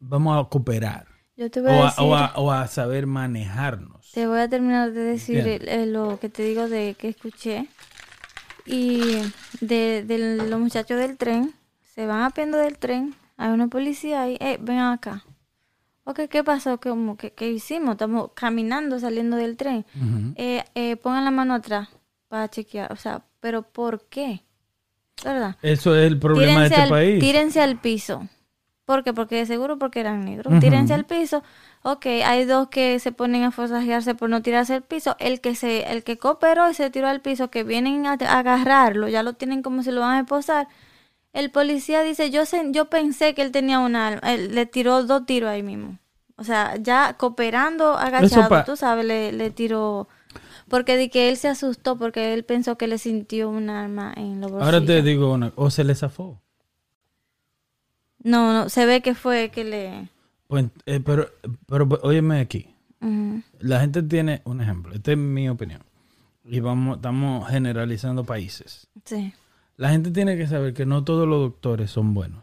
vamos 0.00 0.44
a 0.44 0.48
cooperar 0.48 1.13
Yo 1.36 1.50
te 1.50 1.60
voy 1.60 1.70
o 1.72 1.84
a 1.84 1.94
o 1.98 2.14
a- 2.14 2.32
o 2.36 2.50
a 2.52 2.66
saber 2.68 3.06
manejarnos. 3.06 4.10
Te 4.12 4.26
voy 4.26 4.38
a 4.38 4.48
terminar 4.48 4.92
de 4.92 5.00
decir 5.00 5.62
lo 5.88 6.18
que 6.20 6.28
te 6.28 6.42
digo 6.44 6.68
de 6.68 6.94
que 6.98 7.08
escuché. 7.08 7.68
Y 8.66 9.16
de, 9.60 10.04
de 10.06 10.46
los 10.48 10.58
muchachos 10.60 10.98
del 10.98 11.16
tren, 11.18 11.52
se 11.94 12.06
van 12.06 12.22
apiando 12.22 12.56
del 12.56 12.78
tren, 12.78 13.14
hay 13.36 13.50
una 13.50 13.68
policía 13.68 14.22
ahí, 14.22 14.36
eh, 14.40 14.58
ven 14.60 14.78
acá. 14.78 15.24
Ok, 16.04 16.20
¿qué 16.30 16.42
pasó? 16.44 16.78
¿Cómo, 16.80 17.16
qué, 17.16 17.32
qué 17.32 17.50
hicimos? 17.50 17.92
Estamos 17.92 18.30
caminando, 18.34 18.98
saliendo 19.00 19.36
del 19.36 19.56
tren. 19.56 19.84
Eh, 20.36 20.62
eh, 20.74 20.96
pongan 20.96 21.24
la 21.24 21.30
mano 21.30 21.54
atrás 21.54 21.88
para 22.28 22.48
chequear. 22.48 22.92
O 22.92 22.96
sea, 22.96 23.22
¿pero 23.40 23.62
por 23.62 24.02
qué? 24.08 24.42
¿Verdad? 25.24 25.56
Eso 25.62 25.94
es 25.96 26.06
el 26.06 26.18
problema 26.18 26.60
de 26.60 26.66
este 26.68 26.80
al, 26.82 26.88
país. 26.88 27.20
tírense 27.20 27.60
al 27.60 27.80
piso. 27.80 28.28
¿Por 28.84 29.02
qué? 29.02 29.12
Porque 29.14 29.36
de 29.36 29.46
seguro 29.46 29.78
porque 29.78 30.00
eran 30.00 30.24
negros. 30.24 30.52
Ujú. 30.52 30.60
Tírense 30.60 30.92
al 30.92 31.04
piso. 31.06 31.42
Ok, 31.82 32.04
hay 32.24 32.44
dos 32.44 32.68
que 32.68 32.98
se 32.98 33.12
ponen 33.12 33.42
a 33.44 33.50
forzajearse 33.50 34.14
por 34.14 34.28
no 34.28 34.42
tirarse 34.42 34.74
al 34.74 34.82
piso. 34.82 35.16
El 35.18 35.40
que 35.40 35.54
se, 35.54 35.90
el 35.90 36.04
que 36.04 36.18
cooperó 36.18 36.70
y 36.70 36.74
se 36.74 36.90
tiró 36.90 37.08
al 37.08 37.20
piso, 37.22 37.50
que 37.50 37.64
vienen 37.64 38.06
a, 38.06 38.12
a 38.20 38.38
agarrarlo, 38.38 39.08
ya 39.08 39.22
lo 39.22 39.32
tienen 39.34 39.62
como 39.62 39.82
si 39.82 39.90
lo 39.90 40.00
van 40.02 40.16
a 40.16 40.20
esposar. 40.20 40.68
El 41.32 41.50
policía 41.50 42.02
dice, 42.02 42.30
yo 42.30 42.44
sé- 42.46 42.68
yo 42.72 42.90
pensé 42.90 43.34
que 43.34 43.42
él 43.42 43.52
tenía 43.52 43.78
un 43.80 43.96
arma. 43.96 44.32
Él 44.32 44.54
le 44.54 44.66
tiró 44.66 45.02
dos 45.04 45.24
tiros 45.26 45.50
ahí 45.50 45.62
mismo. 45.62 45.98
O 46.36 46.44
sea, 46.44 46.76
ya 46.76 47.14
cooperando 47.16 47.94
agachado, 47.96 48.48
tú 48.64 48.76
sabes, 48.76 49.04
le, 49.06 49.32
le 49.32 49.50
tiró... 49.50 50.08
Porque 50.68 50.96
de 50.96 51.10
que 51.10 51.28
él 51.28 51.36
se 51.36 51.48
asustó 51.48 51.96
porque 51.98 52.32
él 52.34 52.44
pensó 52.44 52.76
que 52.76 52.86
le 52.88 52.98
sintió 52.98 53.48
un 53.50 53.68
arma 53.70 54.12
en 54.16 54.40
los 54.40 54.50
bolsillos. 54.50 54.74
Ahora 54.74 54.86
te 54.86 55.02
digo 55.02 55.32
una, 55.32 55.52
o 55.56 55.70
se 55.70 55.84
le 55.84 55.94
zafó. 55.94 56.40
No, 58.24 58.52
no, 58.52 58.68
se 58.68 58.86
ve 58.86 59.00
que 59.00 59.14
fue 59.14 59.50
que 59.50 59.62
le... 59.64 60.08
Pues, 60.48 60.66
eh, 60.86 61.00
pero, 61.00 61.28
pero 61.66 61.88
óyeme 62.02 62.40
aquí. 62.40 62.68
La 63.58 63.80
gente 63.80 64.02
tiene 64.02 64.40
un 64.44 64.62
ejemplo. 64.62 64.94
Esta 64.94 65.12
es 65.12 65.18
mi 65.18 65.48
opinión. 65.48 65.82
Y 66.42 66.60
vamos, 66.60 66.96
estamos 66.96 67.48
generalizando 67.48 68.24
países. 68.24 68.86
Sí. 69.04 69.32
La 69.76 69.90
gente 69.90 70.10
tiene 70.10 70.36
que 70.36 70.46
saber 70.46 70.72
que 70.72 70.86
no 70.86 71.04
todos 71.04 71.28
los 71.28 71.40
doctores 71.40 71.90
son 71.90 72.14
buenos. 72.14 72.42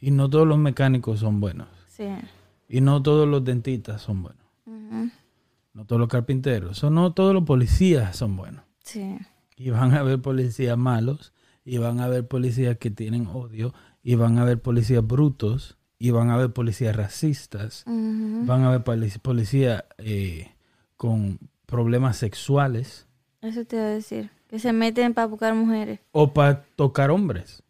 Y 0.00 0.10
no 0.10 0.28
todos 0.28 0.46
los 0.46 0.58
mecánicos 0.58 1.20
son 1.20 1.40
buenos. 1.40 1.68
Sí. 1.88 2.08
Y 2.68 2.80
no 2.82 3.02
todos 3.02 3.26
los 3.26 3.42
dentistas 3.44 4.02
son 4.02 4.22
buenos. 4.22 4.44
Ujú, 4.66 5.10
No 5.72 5.84
todos 5.86 6.00
los 6.00 6.08
carpinteros. 6.08 6.82
No 6.84 7.12
todos 7.12 7.32
los 7.32 7.44
policías 7.44 8.16
son 8.16 8.36
buenos. 8.36 8.64
Sí. 8.82 9.16
Y 9.56 9.70
van 9.70 9.94
a 9.94 10.00
haber 10.00 10.20
policías 10.20 10.76
malos. 10.76 11.32
Y 11.64 11.78
van 11.78 12.00
a 12.00 12.04
haber 12.04 12.26
policías 12.28 12.76
que 12.76 12.90
tienen 12.90 13.26
odio. 13.28 13.72
Y 14.04 14.14
van 14.14 14.38
a 14.38 14.42
haber 14.42 14.60
policías 14.60 15.04
brutos. 15.04 15.76
Y 15.98 16.10
van 16.10 16.28
a 16.30 16.34
haber 16.34 16.52
policías 16.52 16.94
racistas. 16.94 17.82
Ujú. 17.86 18.44
Van 18.46 18.62
a 18.62 18.68
haber 18.68 18.84
polic- 18.84 19.18
policías 19.20 19.84
eh, 19.98 20.52
con 20.96 21.38
problemas 21.66 22.16
sexuales. 22.18 23.06
Eso 23.40 23.64
te 23.64 23.76
iba 23.76 23.86
a 23.86 23.88
decir. 23.88 24.30
que 24.48 24.58
se 24.60 24.72
meten 24.72 25.14
para 25.14 25.26
buscar 25.26 25.54
mujeres. 25.54 25.98
O 26.12 26.32
para 26.32 26.62
tocar 26.76 27.10
hombres. 27.10 27.62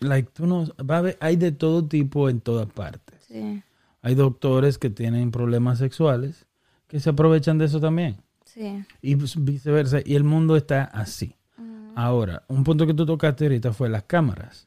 Like, 0.00 0.30
tú 0.32 0.46
no, 0.46 0.66
va 0.88 0.96
a 0.96 0.98
haber- 0.98 1.18
hay 1.20 1.36
de 1.36 1.52
todo 1.52 1.84
tipo 1.86 2.28
en 2.28 2.40
todas 2.40 2.66
partes. 2.70 3.20
Sí, 3.28 3.62
Hay 4.02 4.14
doctores 4.14 4.78
que 4.78 4.88
tienen 4.90 5.30
problemas 5.30 5.78
sexuales 5.78 6.46
que 6.88 6.98
se 7.00 7.10
aprovechan 7.10 7.58
de 7.58 7.66
eso 7.66 7.80
también. 7.80 8.16
sí. 8.44 8.84
Y 9.00 9.16
pues 9.16 9.34
viceversa. 9.44 9.98
Y 10.04 10.14
el 10.16 10.24
mundo 10.24 10.56
está 10.56 10.84
así. 10.84 11.36
Ahora, 11.94 12.42
un 12.48 12.64
punto 12.64 12.86
que 12.86 12.94
tú 12.94 13.04
tocaste 13.06 13.44
ahorita 13.44 13.72
fue 13.72 13.88
las 13.88 14.04
cámaras. 14.04 14.66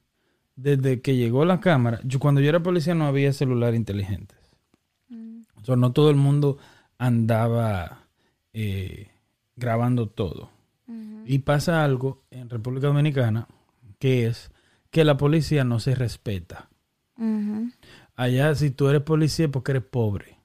Desde 0.56 1.02
que 1.02 1.16
llegó 1.16 1.44
la 1.46 1.60
cámara, 1.60 2.00
yo, 2.04 2.20
cuando 2.20 2.42
yo 2.42 2.50
era 2.50 2.64
policía 2.64 2.96
no 2.96 3.06
había 3.06 3.34
celular 3.34 3.76
inteligentes. 3.76 4.38
O 5.56 5.66
sea, 5.66 5.76
no 5.76 5.92
todo 5.92 6.10
el 6.10 6.16
mundo 6.16 6.58
andaba 6.98 8.08
eh, 8.54 9.10
grabando 9.56 10.08
todo. 10.08 10.50
Y 11.26 11.40
pasa 11.40 11.84
algo 11.84 12.24
en 12.30 12.50
República 12.50 12.88
Dominicana 12.88 13.48
que 13.98 14.28
es 14.28 14.52
que 14.92 15.04
la 15.04 15.18
policía 15.18 15.64
no 15.64 15.80
se 15.80 15.96
respeta. 15.96 16.70
Allá, 18.16 18.54
si 18.56 18.70
tú 18.70 18.88
eres 18.88 19.02
policía 19.02 19.50
porque 19.50 19.72
eres 19.72 19.84
pobre. 19.84 20.38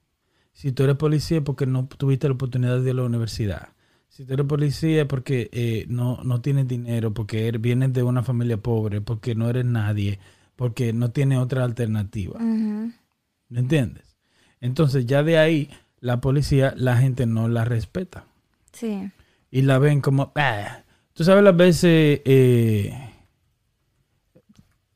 Si 0.53 0.73
tú 0.73 0.85
eres 0.85 0.97
policía 0.97 1.43
porque 1.43 1.67
no 1.67 1.87
tuviste 1.87 2.29
la 2.29 2.35
oportunidad 2.35 2.81
de 2.81 2.91
ir 2.91 2.91
a 2.93 2.95
la 2.95 3.03
universidad. 3.03 3.69
Si 4.11 4.25
tú 4.25 4.35
eres 4.35 4.45
policía 4.47 5.03
es 5.03 5.07
porque 5.07 5.49
eh, 5.53 5.87
no, 5.89 6.19
no 6.25 6.41
tienes 6.41 6.67
dinero, 6.67 7.15
porque 7.15 7.47
eres- 7.47 7.61
vienes 7.63 7.93
de 7.93 8.03
una 8.03 8.23
familia 8.25 8.57
pobre, 8.57 9.01
porque 9.01 9.35
no 9.37 9.49
eres 9.49 9.65
nadie, 9.65 10.19
porque 10.57 10.93
no 10.93 11.11
tienes 11.13 11.39
otra 11.39 11.63
alternativa. 11.65 12.39
¿Me 12.41 13.61
entiendes? 13.61 14.17
Entonces 14.61 15.07
ya 15.07 15.23
de 15.23 15.39
ahí 15.39 15.71
la 16.01 16.21
policía, 16.21 16.75
la 16.77 16.97
gente 16.99 17.25
no 17.27 17.49
la 17.49 17.65
respeta. 17.65 18.27
Sí. 18.73 19.11
Y 19.51 19.63
la 19.63 19.79
ven 19.79 20.01
como... 20.01 20.33
"Ah". 20.35 20.83
Tú 21.13 21.23
sabes 21.25 21.45
las 21.45 21.57
veces 21.57 22.21
eh, 22.25 22.93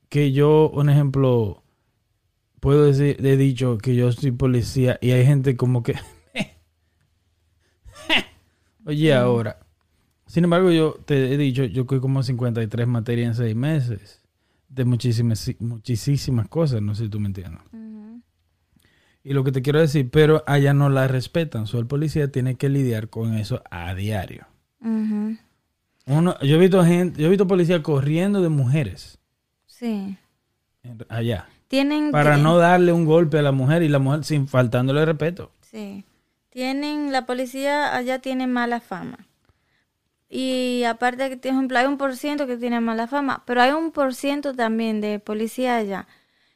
que 0.09 0.31
yo, 0.33 0.69
un 0.73 0.89
ejemplo, 0.89 1.63
puedo 2.59 2.85
decir, 2.85 3.17
he 3.25 3.37
dicho 3.37 3.77
que 3.77 3.95
yo 3.95 4.11
soy 4.11 4.31
policía 4.31 4.97
y 5.01 5.11
hay 5.11 5.25
gente 5.25 5.55
como 5.55 5.83
que... 5.83 5.95
Oye, 8.85 9.13
ahora. 9.13 9.59
Sin 10.27 10.43
embargo, 10.43 10.71
yo 10.71 10.97
te 11.05 11.33
he 11.33 11.37
dicho, 11.37 11.63
yo 11.65 11.85
coí 11.85 11.99
como 11.99 12.23
53 12.23 12.87
materias 12.87 13.27
en 13.29 13.35
seis 13.45 13.55
meses. 13.55 14.21
De 14.69 14.83
muchísimas, 14.85 15.51
muchísimas 15.59 16.47
cosas, 16.47 16.81
no 16.81 16.95
sé 16.95 17.03
si 17.05 17.09
tú 17.09 17.19
me 17.19 17.27
entiendes. 17.27 17.61
Y 19.23 19.33
lo 19.33 19.43
que 19.43 19.51
te 19.51 19.61
quiero 19.61 19.79
decir, 19.79 20.09
pero 20.11 20.43
allá 20.45 20.73
no 20.73 20.89
la 20.89 21.07
respetan. 21.07 21.65
So, 21.67 21.79
el 21.79 21.87
policía 21.87 22.31
tiene 22.31 22.55
que 22.55 22.69
lidiar 22.69 23.09
con 23.09 23.33
eso 23.35 23.63
a 23.71 23.93
diario. 23.95 24.45
Uno, 24.81 26.39
yo 26.41 26.55
he 26.55 26.59
visto 26.59 26.83
gente, 26.85 27.19
yo 27.19 27.27
he 27.27 27.29
visto 27.29 27.47
policías 27.47 27.79
corriendo 27.81 28.41
de 28.41 28.49
mujeres 28.49 29.17
Sí. 29.65 30.15
allá 31.09 31.47
Tienen 31.67 32.11
para 32.11 32.35
que- 32.35 32.41
no 32.43 32.57
darle 32.57 32.91
un 32.91 33.05
golpe 33.05 33.39
a 33.39 33.41
la 33.41 33.51
mujer 33.51 33.81
y 33.81 33.89
la 33.89 33.97
mujer 33.97 34.23
sin 34.23 34.47
faltándole 34.47 35.03
respeto. 35.05 35.51
Sí. 35.61 36.05
Tienen, 36.55 37.11
la 37.11 37.25
policía 37.25 37.93
allá 37.93 38.19
tiene 38.19 38.47
mala 38.47 38.79
fama. 38.79 39.27
Y 40.29 40.83
aparte 40.85 41.29
que, 41.29 41.37
por 41.37 41.77
hay 41.77 41.85
un 41.85 41.97
por 41.97 42.15
ciento 42.15 42.47
que 42.47 42.55
tiene 42.55 42.79
mala 42.79 43.07
fama, 43.07 43.43
pero 43.45 43.61
hay 43.61 43.71
un 43.71 43.91
por 43.91 44.15
ciento 44.15 44.53
también 44.53 45.01
de 45.01 45.19
policía 45.19 45.75
allá 45.75 46.07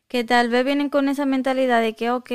que 0.09 0.23
tal 0.25 0.49
vez 0.49 0.65
vienen 0.65 0.89
con 0.89 1.09
esa 1.09 1.25
mentalidad 1.25 1.81
de 1.81 1.95
que, 1.95 2.11
ok, 2.11 2.31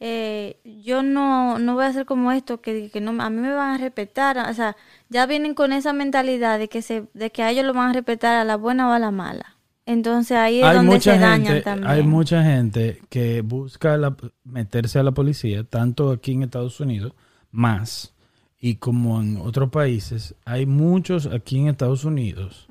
eh, 0.00 0.60
yo 0.64 1.02
no, 1.02 1.58
no 1.60 1.74
voy 1.76 1.84
a 1.84 1.88
hacer 1.88 2.06
como 2.06 2.32
esto, 2.32 2.60
que, 2.62 2.90
que 2.92 3.00
no, 3.00 3.12
a 3.22 3.30
mí 3.30 3.40
me 3.40 3.54
van 3.54 3.74
a 3.74 3.78
respetar, 3.78 4.38
o 4.38 4.54
sea, 4.54 4.76
ya 5.10 5.26
vienen 5.26 5.54
con 5.54 5.72
esa 5.72 5.92
mentalidad 5.94 6.58
de 6.60 6.68
que, 6.68 6.82
se, 6.82 7.08
de 7.14 7.30
que 7.32 7.42
a 7.44 7.50
ellos 7.50 7.66
lo 7.66 7.74
van 7.74 7.90
a 7.90 7.94
respetar 7.94 8.36
a 8.36 8.44
la 8.44 8.56
buena 8.56 8.88
o 8.90 8.92
a 8.92 9.00
la 9.00 9.12
mala. 9.12 9.56
Entonces 9.86 10.36
ahí 10.36 10.60
es 10.60 10.64
Hay 10.66 10.76
donde 10.76 10.92
mucha 10.92 11.14
se 11.14 11.18
dañan 11.20 11.46
gente, 11.46 11.62
también. 11.62 11.90
hay 11.90 12.02
mucha 12.02 12.42
gente 12.44 13.00
que 13.08 13.40
busca 13.40 13.96
la- 13.96 14.16
meterse 14.44 14.98
a 14.98 15.02
la 15.02 15.12
policía, 15.12 15.64
tanto 15.64 16.10
aquí 16.10 16.32
en 16.32 16.42
Estados 16.44 16.78
Unidos, 16.80 17.12
más, 17.50 18.14
y 18.58 18.76
como 18.76 19.20
en 19.20 19.38
otros 19.38 19.70
países, 19.70 20.34
hay 20.44 20.66
muchos 20.66 21.26
aquí 21.26 21.58
en 21.58 21.68
Estados 21.68 22.04
Unidos 22.04 22.68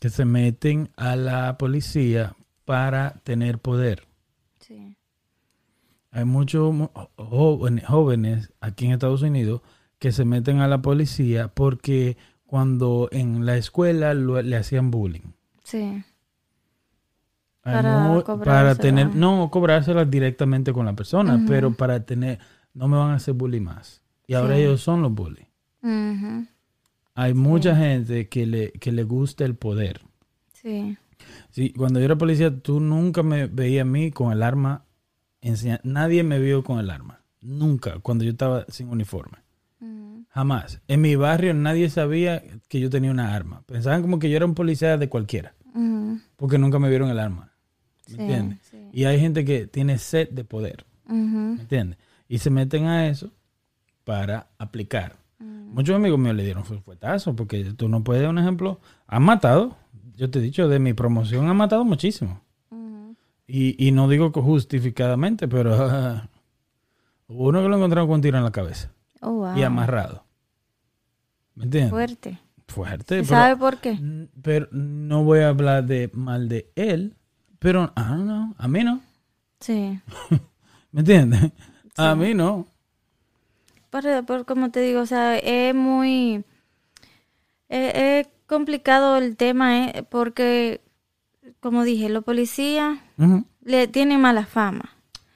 que 0.00 0.10
se 0.10 0.24
meten 0.24 0.90
a 0.96 1.14
la 1.16 1.56
policía 1.58 2.34
para 2.64 3.14
tener 3.22 3.58
poder. 3.58 4.06
Sí. 4.58 4.96
Hay 6.10 6.24
muchos 6.24 6.74
jóvenes, 7.16 7.84
jóvenes 7.86 8.52
aquí 8.60 8.86
en 8.86 8.92
Estados 8.92 9.22
Unidos 9.22 9.60
que 9.98 10.10
se 10.12 10.24
meten 10.24 10.58
a 10.60 10.68
la 10.68 10.82
policía 10.82 11.48
porque 11.48 12.16
cuando 12.44 13.08
en 13.12 13.46
la 13.46 13.56
escuela 13.56 14.12
lo- 14.14 14.42
le 14.42 14.56
hacían 14.56 14.90
bullying. 14.90 15.32
Sí. 15.70 16.02
Para 17.62 18.22
cobrársela. 18.24 18.74
tener, 18.76 19.14
no 19.14 19.50
cobrárselas 19.50 20.10
directamente 20.10 20.72
con 20.72 20.86
la 20.86 20.94
persona, 20.94 21.44
pero 21.46 21.72
para 21.72 22.04
tener, 22.04 22.38
no 22.72 22.88
me 22.88 22.96
van 22.96 23.10
a 23.10 23.14
hacer 23.16 23.34
bullying 23.34 23.60
más. 23.62 24.02
Y 24.26 24.34
ahora 24.34 24.56
Sí. 24.56 24.62
ellos 24.62 24.80
son 24.80 25.02
los. 25.02 25.12
Ujú. 25.12 26.46
Hay 27.14 27.34
mucha 27.34 27.76
gente 27.76 28.28
que 28.28 28.46
le, 28.46 28.72
que 28.72 28.92
le 28.92 29.02
gusta 29.02 29.44
el 29.44 29.56
poder. 29.56 30.00
Sí. 30.54 30.96
Sí, 31.50 31.72
cuando 31.74 31.98
yo 32.00 32.06
era 32.06 32.16
policía, 32.16 32.56
tú 32.60 32.80
nunca 32.80 33.22
me 33.22 33.46
veías 33.46 33.82
a 33.82 33.84
mí 33.84 34.10
con 34.10 34.32
el 34.32 34.42
arma. 34.42 34.84
enseña- 35.42 35.80
Nadie 35.84 36.22
me 36.22 36.38
vio 36.38 36.62
con 36.64 36.78
el 36.80 36.90
arma. 36.90 37.22
Nunca, 37.40 37.98
cuando 38.00 38.24
yo 38.24 38.30
estaba 38.32 38.64
sin 38.68 38.88
uniforme. 38.88 39.38
Jamás. 40.28 40.80
En 40.86 41.00
mi 41.00 41.16
barrio 41.16 41.54
nadie 41.54 41.88
sabía 41.90 42.42
que 42.68 42.78
yo 42.78 42.88
tenía 42.90 43.10
una 43.10 43.34
arma. 43.34 43.62
Pensaban 43.66 44.02
como 44.02 44.18
que 44.18 44.28
yo 44.30 44.36
era 44.36 44.44
un 44.46 44.54
policía 44.54 44.96
de 44.98 45.08
cualquiera. 45.08 45.54
Porque 46.36 46.58
nunca 46.58 46.78
me 46.78 46.88
vieron 46.88 47.10
el 47.10 47.18
arma. 47.18 47.52
¿Me 48.08 48.14
Sí, 48.14 48.20
entiendes? 48.20 48.58
sí. 48.70 48.88
Y 48.92 49.04
hay 49.04 49.20
gente 49.20 49.44
que 49.44 49.66
tiene 49.66 49.98
sed 49.98 50.28
de 50.30 50.44
poder. 50.44 50.84
Ujú. 51.06 51.14
¿Me 51.16 51.60
entiendes? 51.62 51.98
Y 52.28 52.38
se 52.38 52.50
meten 52.50 52.86
a 52.86 53.06
eso 53.08 53.30
para 54.04 54.48
aplicar. 54.58 55.16
Muchos 55.38 55.94
amigos 55.94 56.18
míos 56.18 56.34
le 56.34 56.44
dieron 56.44 56.64
fu- 56.64 56.80
fuetazo 56.80 57.36
porque 57.36 57.62
tú 57.74 57.88
no 57.88 58.02
puedes, 58.02 58.28
un 58.28 58.38
ejemplo, 58.38 58.80
han 59.06 59.22
matado. 59.22 59.76
Yo 60.16 60.28
te 60.30 60.40
he 60.40 60.42
dicho, 60.42 60.68
de 60.68 60.78
mi 60.80 60.92
promoción 60.94 61.48
han 61.48 61.56
matado 61.56 61.84
muchísimo. 61.84 62.40
Y, 63.46 63.84
y 63.84 63.92
no 63.92 64.08
digo 64.08 64.32
que 64.32 64.40
justificadamente, 64.40 65.46
pero 65.48 65.70
hubo 67.28 67.48
uno 67.48 67.62
que 67.62 67.68
lo 67.68 67.76
encontraron 67.76 68.08
con 68.08 68.16
un 68.16 68.20
tiro 68.20 68.38
en 68.38 68.44
la 68.44 68.50
cabeza 68.52 68.90
Oh, 69.22 69.32
wow. 69.32 69.56
y 69.56 69.62
amarrado. 69.62 70.24
¿Me 71.54 71.64
entiendes? 71.64 71.90
Fuerte. 71.90 72.38
Fuerte. 72.70 73.16
¿Y 73.16 73.22
pero- 73.22 73.28
¿Sabe 73.28 73.56
por 73.56 73.78
qué? 73.78 73.98
Pero 74.42 74.68
no 74.72 75.24
voy 75.24 75.40
a 75.40 75.48
hablar 75.48 75.84
de 75.84 76.10
mal 76.14 76.48
de 76.48 76.70
él, 76.76 77.16
pero 77.58 77.92
ah, 77.96 78.48
a 78.56 78.68
mí 78.68 78.84
no. 78.84 79.00
Sí. 79.60 79.98
¿Me 80.92 81.00
entiendes? 81.00 81.52
A 81.96 82.14
mí 82.14 82.32
no. 82.34 82.66
Por, 83.90 84.24
por- 84.24 84.46
como 84.46 84.70
te 84.70 84.80
digo, 84.80 85.00
o 85.00 85.06
sea, 85.06 85.36
es 85.38 85.74
muy... 85.74 86.44
Es, 87.68 87.94
es 87.94 88.28
complicado 88.46 89.16
el 89.16 89.36
tema, 89.36 89.84
¿eh? 89.86 90.04
Porque, 90.08 90.80
como 91.60 91.82
dije, 91.84 92.08
los 92.08 92.24
policías 92.24 92.98
le 93.64 93.88
tienen 93.88 94.20
mala 94.20 94.46
fama. 94.46 94.90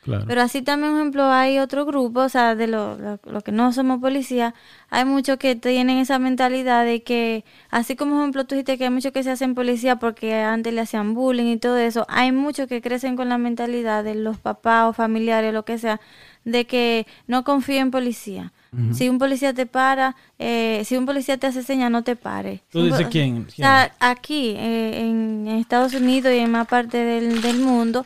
Claro. 0.05 0.25
Pero 0.29 0.43
así 0.43 0.61
también, 0.61 0.93
por 0.93 1.01
ejemplo, 1.01 1.25
hay 1.31 1.59
otro 1.59 1.87
grupo, 1.87 2.21
o 2.21 2.29
sea, 2.29 2.55
de 2.55 2.67
los 2.67 3.01
lo, 3.01 3.19
lo 3.25 3.41
que 3.41 3.53
no 3.53 3.73
somos 3.73 4.01
policías, 4.01 4.53
hay 4.91 5.07
muchos 5.07 5.39
que 5.39 5.57
tienen 5.57 5.97
esa 5.97 6.19
mentalidad 6.19 6.85
de 6.85 7.03
que, 7.03 7.45
así 7.71 7.97
como, 7.97 8.13
por 8.13 8.21
ejemplo, 8.21 8.45
tú 8.45 8.55
dijiste 8.55 8.77
que 8.77 8.85
hay 8.85 8.91
muchos 8.91 9.13
que 9.13 9.23
se 9.23 9.31
hacen 9.31 9.55
policía 9.55 9.97
porque 9.97 10.35
antes 10.35 10.75
le 10.75 10.83
hacían 10.83 11.15
bullying 11.15 11.55
y 11.55 11.57
todo 11.57 11.79
eso, 11.79 12.05
hay 12.11 12.33
muchos 12.33 12.69
que 12.69 12.83
crecen 12.83 13.17
con 13.17 13.31
la 13.31 13.39
mentalidad 13.39 14.05
de 14.05 14.15
los 14.15 14.37
papás 14.39 14.91
o 14.91 14.93
familiares, 14.93 15.55
lo 15.55 15.65
que 15.65 15.79
sea, 15.79 16.01
de 16.45 16.67
que 16.67 17.07
no 17.27 17.43
confío 17.43 17.81
en 17.81 17.91
policía. 17.91 18.53
Si 18.93 19.09
un 19.09 19.19
policía 19.19 19.55
te 19.55 19.67
para, 19.67 20.17
eh, 20.37 20.83
si 20.85 20.97
un 20.97 21.07
policía 21.07 21.37
te 21.39 21.47
hace 21.47 21.63
señas, 21.63 21.93
no 21.93 22.03
te 22.03 22.17
pare. 22.17 22.61
¿Tú 22.71 22.81
Si 22.81 22.87
dices 22.87 23.07
quién? 23.09 23.47
O 23.47 23.51
sea, 23.53 23.95
aquí, 24.01 24.57
eh, 24.59 24.99
en 24.99 25.47
Estados 25.47 25.95
Unidos 25.95 26.33
y 26.35 26.39
en 26.39 26.51
más 26.51 26.67
parte 26.67 26.99
del, 26.99 27.41
del 27.41 27.61
mundo, 27.61 28.05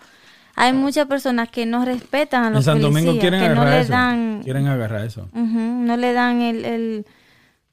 hay 0.59 0.73
muchas 0.73 1.07
personas 1.07 1.49
que 1.51 1.67
no 1.67 1.85
respetan 1.85 2.45
a 2.45 2.47
en 2.49 2.53
los 2.55 2.65
San 2.65 2.81
policías, 2.81 2.95
Domingo 3.05 3.21
quieren 3.21 3.41
que 3.41 3.49
no 3.55 3.65
le 3.65 3.81
eso. 3.81 3.93
dan, 3.93 4.41
Quieren 4.43 4.67
agarrar 4.67 5.05
eso. 5.05 5.29
No 5.33 5.97
le 5.97 6.13
dan 6.13 6.41
el, 6.43 6.65
el, 6.65 7.07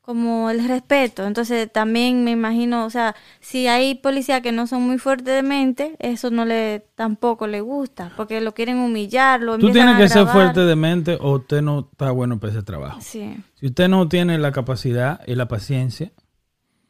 como 0.01 0.51
el 0.51 0.67
respeto. 0.67 1.25
Entonces 1.25 1.71
también 1.71 2.23
me 2.23 2.29
imagino, 2.31 2.85
o 2.85 2.89
sea, 2.91 3.15
si 3.39 3.65
hay 3.67 3.95
policías 3.95 4.41
que 4.41 4.51
no 4.51 4.67
son 4.67 4.83
muy 4.83 4.99
fuertes 4.99 5.33
de 5.33 5.41
mente, 5.41 5.95
eso 5.97 6.29
no 6.29 6.45
le 6.45 6.85
tampoco 6.93 7.47
le 7.47 7.61
gusta, 7.61 8.11
porque 8.15 8.39
lo 8.39 8.53
quieren 8.53 8.77
humillar, 8.77 9.41
lo 9.41 9.57
Tú 9.57 9.71
tienes 9.71 9.97
que 9.97 10.07
ser 10.07 10.27
fuerte 10.27 10.59
de 10.61 10.75
mente 10.75 11.17
o 11.19 11.37
usted 11.37 11.63
no 11.63 11.89
está 11.91 12.11
bueno 12.11 12.39
para 12.39 12.53
ese 12.53 12.61
trabajo. 12.61 12.99
Sí. 13.01 13.35
Si 13.55 13.65
usted 13.65 13.87
no 13.89 14.07
tiene 14.07 14.37
la 14.37 14.51
capacidad 14.51 15.21
y 15.25 15.33
la 15.33 15.47
paciencia, 15.47 16.11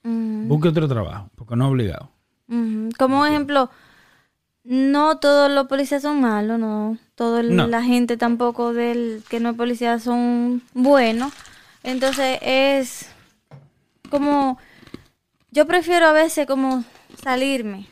busque 0.04 0.68
otro 0.68 0.88
trabajo, 0.88 1.30
porque 1.36 1.56
no 1.56 1.66
es 1.66 1.72
obligado. 1.72 2.12
Ujú. 2.48 2.90
Como 3.00 3.26
ejemplo, 3.26 3.70
no 4.66 5.20
todos 5.20 5.50
los 5.52 5.68
policías 5.68 6.02
son 6.02 6.22
malos, 6.22 6.60
no. 6.60 6.98
Toda 7.16 7.44
No. 7.44 7.68
la 7.68 7.82
gente 7.84 8.18
tampoco 8.18 8.74
del 8.74 9.24
que 9.30 9.40
no 9.40 9.52
es 9.52 9.56
policía 9.56 10.00
son 10.00 10.64
buenos. 10.74 11.32
Entonces 11.84 12.40
es 12.42 13.08
como, 14.10 14.58
yo 15.52 15.66
prefiero 15.68 16.08
a 16.08 16.12
veces 16.14 16.48
como 16.48 16.84
salirme, 17.22 17.88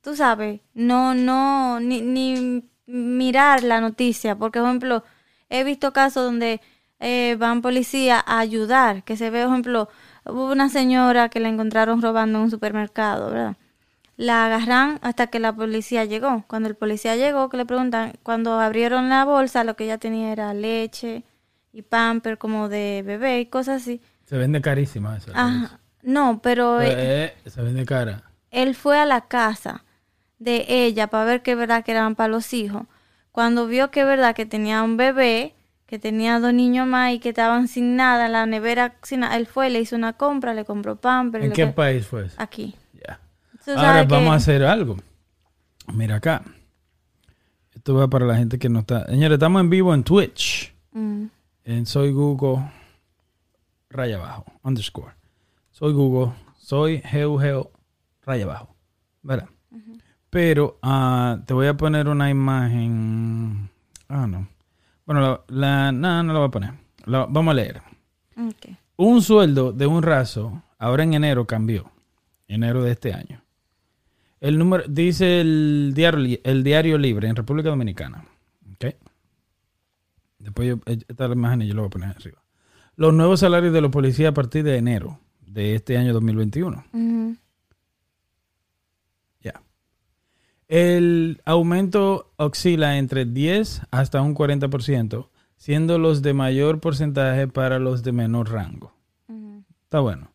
tú 0.00 0.16
sabes, 0.16 0.60
no, 0.72 1.14
no, 1.14 1.80
ni, 1.80 2.00
ni 2.00 2.64
mirar 2.86 3.62
la 3.62 3.80
noticia, 3.80 4.36
porque 4.36 4.58
por 4.60 4.68
ejemplo, 4.68 5.04
he 5.50 5.64
visto 5.64 5.92
casos 5.92 6.24
donde 6.24 6.60
eh, 6.98 7.36
van 7.38 7.60
policías 7.62 8.22
a 8.26 8.38
ayudar, 8.38 9.04
que 9.04 9.16
se 9.16 9.28
ve, 9.30 9.42
por 9.42 9.50
ejemplo, 9.52 9.88
hubo 10.24 10.50
una 10.50 10.70
señora 10.70 11.28
que 11.28 11.40
la 11.40 11.48
encontraron 11.50 12.00
robando 12.00 12.38
en 12.38 12.44
un 12.44 12.50
supermercado, 12.50 13.30
¿verdad? 13.30 13.56
La 14.16 14.46
agarran 14.46 14.98
hasta 15.02 15.26
que 15.26 15.40
la 15.40 15.52
policía 15.54 16.04
llegó. 16.04 16.44
Cuando 16.46 16.68
el 16.68 16.76
policía 16.76 17.16
llegó, 17.16 17.48
que 17.48 17.56
le 17.56 17.66
preguntan, 17.66 18.12
cuando 18.22 18.60
abrieron 18.60 19.08
la 19.08 19.24
bolsa, 19.24 19.64
lo 19.64 19.74
que 19.76 19.84
ella 19.84 19.98
tenía 19.98 20.30
era 20.32 20.54
leche 20.54 21.24
y 21.72 21.82
pamper 21.82 22.38
como 22.38 22.68
de 22.68 23.02
bebé 23.04 23.40
y 23.40 23.46
cosas 23.46 23.82
así. 23.82 24.00
Se 24.26 24.36
vende 24.36 24.60
carísima 24.60 25.16
esa. 25.16 25.32
Ajá. 25.34 25.80
No, 26.02 26.40
pero 26.42 26.80
eh, 26.80 27.34
Eh, 27.44 27.50
se 27.50 27.60
vende 27.62 27.84
cara. 27.84 28.22
él 28.50 28.74
fue 28.76 28.98
a 29.00 29.04
la 29.06 29.22
casa 29.22 29.84
de 30.38 30.64
ella 30.68 31.08
para 31.08 31.24
ver 31.24 31.42
que 31.42 31.52
es 31.52 31.56
verdad 31.58 31.82
que 31.84 31.90
eran 31.92 32.14
para 32.14 32.28
los 32.28 32.52
hijos. 32.52 32.82
Cuando 33.32 33.66
vio 33.66 33.90
que 33.90 34.04
verdad 34.04 34.34
que 34.36 34.46
tenía 34.46 34.82
un 34.84 34.96
bebé, 34.96 35.54
que 35.86 35.98
tenía 35.98 36.38
dos 36.38 36.52
niños 36.54 36.86
más 36.86 37.12
y 37.12 37.18
que 37.18 37.30
estaban 37.30 37.66
sin 37.66 37.96
nada 37.96 38.26
en 38.26 38.32
la 38.32 38.46
nevera, 38.46 38.94
sin 39.02 39.20
nada, 39.20 39.36
él 39.36 39.46
fue, 39.46 39.70
le 39.70 39.80
hizo 39.80 39.96
una 39.96 40.12
compra, 40.12 40.54
le 40.54 40.64
compró 40.64 40.96
pamper. 40.96 41.42
¿En 41.42 41.50
qué 41.52 41.66
que- 41.66 41.72
país 41.72 42.06
fue 42.06 42.26
eso? 42.26 42.36
Aquí. 42.38 42.76
Ahora 43.66 44.06
que- 44.06 44.14
vamos 44.14 44.32
a 44.32 44.36
hacer 44.36 44.64
algo. 44.64 44.96
Mira 45.92 46.16
acá. 46.16 46.42
Esto 47.72 47.94
va 47.94 48.08
para 48.08 48.24
la 48.26 48.36
gente 48.36 48.58
que 48.58 48.68
no 48.68 48.80
está. 48.80 49.06
Señores, 49.06 49.36
estamos 49.36 49.60
en 49.60 49.70
vivo 49.70 49.92
en 49.94 50.02
Twitch. 50.04 50.72
Mm, 50.92 51.26
En 51.64 51.86
Soy 51.86 52.12
Google, 52.12 52.70
raya 53.90 54.16
abajo, 54.16 54.44
underscore. 54.62 55.12
Soy 55.70 55.92
Google, 55.92 56.32
soy 56.58 56.98
Geo 57.04 57.38
Geo, 57.38 57.70
raya 58.22 58.44
abajo. 58.44 58.74
¿Verdad? 59.22 59.48
Pero 60.30 60.78
ah, 60.82 61.38
te 61.46 61.54
voy 61.54 61.66
a 61.68 61.76
poner 61.76 62.08
una 62.08 62.28
imagen. 62.28 63.70
Ah, 64.08 64.26
no. 64.26 64.46
Bueno, 65.06 65.20
la, 65.20 65.40
la- 65.48 65.92
no, 65.92 66.22
no 66.22 66.32
la 66.32 66.38
voy 66.40 66.48
a 66.48 66.50
poner. 66.50 66.74
La- 67.06 67.26
vamos 67.26 67.52
a 67.52 67.54
leer. 67.54 67.80
Un 68.96 69.22
sueldo 69.22 69.72
de 69.72 69.86
un 69.86 70.02
raso, 70.02 70.62
ahora 70.78 71.02
en 71.04 71.14
enero 71.14 71.46
cambió. 71.46 71.90
Enero 72.46 72.82
de 72.82 72.92
este 72.92 73.12
año. 73.12 73.40
El 74.44 74.58
número, 74.58 74.84
dice 74.86 75.40
el 75.40 75.92
diario, 75.94 76.38
el 76.44 76.62
diario 76.62 76.98
Libre 76.98 77.28
en 77.28 77.34
República 77.34 77.70
Dominicana. 77.70 78.26
¿Ok? 78.74 78.94
Después 80.38 80.68
yo, 80.68 80.74
eh, 80.84 80.98
esta 81.08 81.24
imagen 81.24 81.62
yo 81.62 81.72
la 81.72 81.80
voy 81.80 81.86
a 81.86 81.90
poner 81.90 82.08
arriba. 82.10 82.42
Los 82.94 83.14
nuevos 83.14 83.40
salarios 83.40 83.72
de 83.72 83.80
los 83.80 83.90
policías 83.90 84.32
a 84.32 84.34
partir 84.34 84.62
de 84.62 84.76
enero 84.76 85.18
de 85.46 85.74
este 85.74 85.96
año 85.96 86.12
2021. 86.12 86.84
Ujú. 86.92 87.36
Ya. 89.40 89.62
El 90.68 91.40
aumento 91.46 92.34
oscila 92.36 92.98
entre 92.98 93.24
10 93.24 93.80
hasta 93.90 94.20
un 94.20 94.34
40%, 94.34 95.30
siendo 95.56 95.98
los 95.98 96.20
de 96.20 96.34
mayor 96.34 96.80
porcentaje 96.80 97.48
para 97.48 97.78
los 97.78 98.02
de 98.02 98.12
menor 98.12 98.52
rango. 98.52 98.92
Está 99.84 100.00
bueno. 100.00 100.32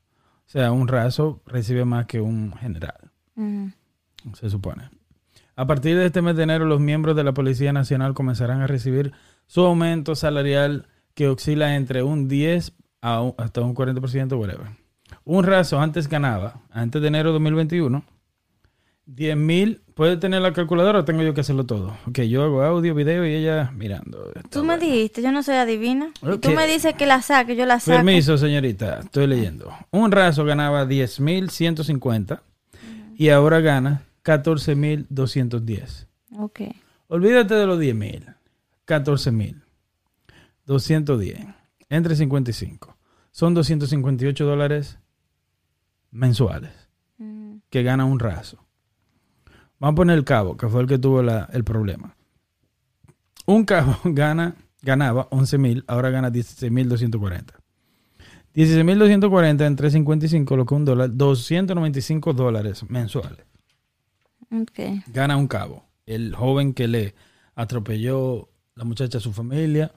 O 0.47 0.49
sea, 0.49 0.71
un 0.71 0.87
raso 0.87 1.43
recibe 1.45 1.85
más 1.85 2.07
que 2.07 2.21
un 2.21 2.53
general, 2.53 3.11
Ujú. 3.35 3.71
Se 4.35 4.49
supone. 4.49 4.89
A 5.55 5.67
partir 5.67 5.97
de 5.97 6.05
este 6.05 6.21
mes 6.21 6.35
de 6.35 6.43
enero, 6.43 6.65
los 6.65 6.79
miembros 6.79 7.15
de 7.15 7.23
la 7.23 7.33
Policía 7.33 7.73
Nacional 7.73 8.13
comenzarán 8.13 8.61
a 8.61 8.67
recibir 8.67 9.11
su 9.45 9.61
aumento 9.61 10.15
salarial 10.15 10.87
que 11.15 11.27
oscila 11.27 11.75
entre 11.75 12.01
un 12.03 12.27
10 12.27 12.73
a 13.01 13.21
un- 13.21 13.33
hasta 13.37 13.61
un 13.61 13.73
40%, 13.75 14.37
whatever. 14.37 14.67
Un 15.25 15.43
raso 15.43 15.79
antes 15.81 16.07
ganaba, 16.07 16.61
antes 16.71 17.01
de 17.01 17.07
enero 17.09 17.29
de 17.29 17.33
2021, 17.33 18.03
10 19.05 19.35
mil. 19.35 19.81
¿Puede 19.95 20.15
tener 20.17 20.41
la 20.41 20.53
calculadora 20.53 20.99
o 20.99 21.03
tengo 21.05 21.23
yo 21.23 21.33
que 21.33 21.41
hacerlo 21.41 21.65
todo? 21.65 21.97
Ok, 22.07 22.19
yo 22.21 22.43
hago 22.43 22.61
audio, 22.63 22.93
video 22.95 23.25
y 23.25 23.33
ella 23.33 23.69
mirando. 23.75 24.31
Tú 24.49 24.63
me 24.63 24.77
dijiste, 24.77 25.21
yo 25.21 25.31
no 25.33 25.43
soy 25.43 25.55
adivina. 25.55 26.09
Y 26.21 26.37
tú 26.37 26.51
me 26.51 26.67
dices 26.67 26.93
que 26.93 27.05
la 27.05 27.21
saque, 27.21 27.55
yo 27.57 27.65
la 27.65 27.79
saco. 27.81 27.97
Permiso, 27.97 28.37
señorita, 28.37 28.99
estoy 28.99 29.27
leyendo. 29.27 29.73
Un 29.91 30.11
raso 30.11 30.45
ganaba 30.45 30.85
10.150 30.85 32.39
y 33.17 33.29
ahora 33.29 33.59
gana 33.59 34.03
14.210. 34.23 36.07
Ok. 36.37 36.61
Olvídate 37.07 37.53
de 37.55 37.65
los 37.65 37.79
10.000. 37.79 38.35
14.210. 40.65 41.55
Entre 41.89 42.15
55. 42.15 42.95
Son 43.31 43.53
258 43.53 44.45
dólares 44.45 44.99
mensuales 46.11 46.71
Ujú. 47.19 47.61
que 47.69 47.83
gana 47.83 48.05
un 48.05 48.19
raso. 48.19 48.65
Vamos 49.79 49.93
a 49.93 49.95
poner 49.95 50.17
el 50.17 50.25
cabo, 50.25 50.57
que 50.57 50.67
fue 50.67 50.81
el 50.81 50.87
que 50.87 50.97
tuvo 50.99 51.21
la- 51.23 51.47
el 51.53 51.63
problema. 51.63 52.15
Un 53.45 53.63
cabo 53.65 53.95
gana, 54.03 54.55
ganaba 54.81 55.29
11.000, 55.29 55.83
ahora 55.87 56.09
gana 56.09 56.29
16.240. 56.31 57.53
16.240 58.53 59.65
entre 59.65 59.89
55, 59.91 60.57
lo 60.57 60.65
que 60.65 60.73
un 60.73 60.85
dólar, 60.85 61.15
295 61.15 62.33
dólares 62.33 62.83
mensuales. 62.89 63.45
Ok. 64.51 64.79
Gana 65.07 65.37
un 65.37 65.47
cabo. 65.47 65.85
El 66.05 66.35
joven 66.35 66.73
que 66.73 66.87
le 66.87 67.15
atropelló 67.55 68.49
la 68.75 68.83
muchacha 68.83 69.17
a 69.17 69.21
su 69.21 69.33
familia, 69.33 69.91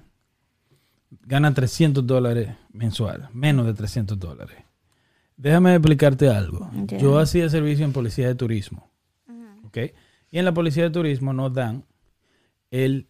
gana 1.23 1.55
300 1.55 2.07
dólares 2.07 2.51
mensuales, 2.73 3.33
menos 3.33 3.67
de 3.67 3.75
300 3.75 4.19
dólares. 4.19 4.59
Déjame 5.37 5.75
explicarte 5.75 6.29
algo. 6.29 6.71
Yo 7.01 7.19
hacía 7.19 7.49
servicio 7.49 7.85
en 7.85 7.93
policía 7.93 8.29
de 8.29 8.35
turismo. 8.35 8.91
¿ok? 9.65 9.79
Y 10.31 10.39
en 10.39 10.45
la 10.45 10.55
policía 10.55 10.85
de 10.85 10.91
turismo 10.91 11.33
nos 11.33 11.53
dan 11.53 11.85
el, 12.71 13.09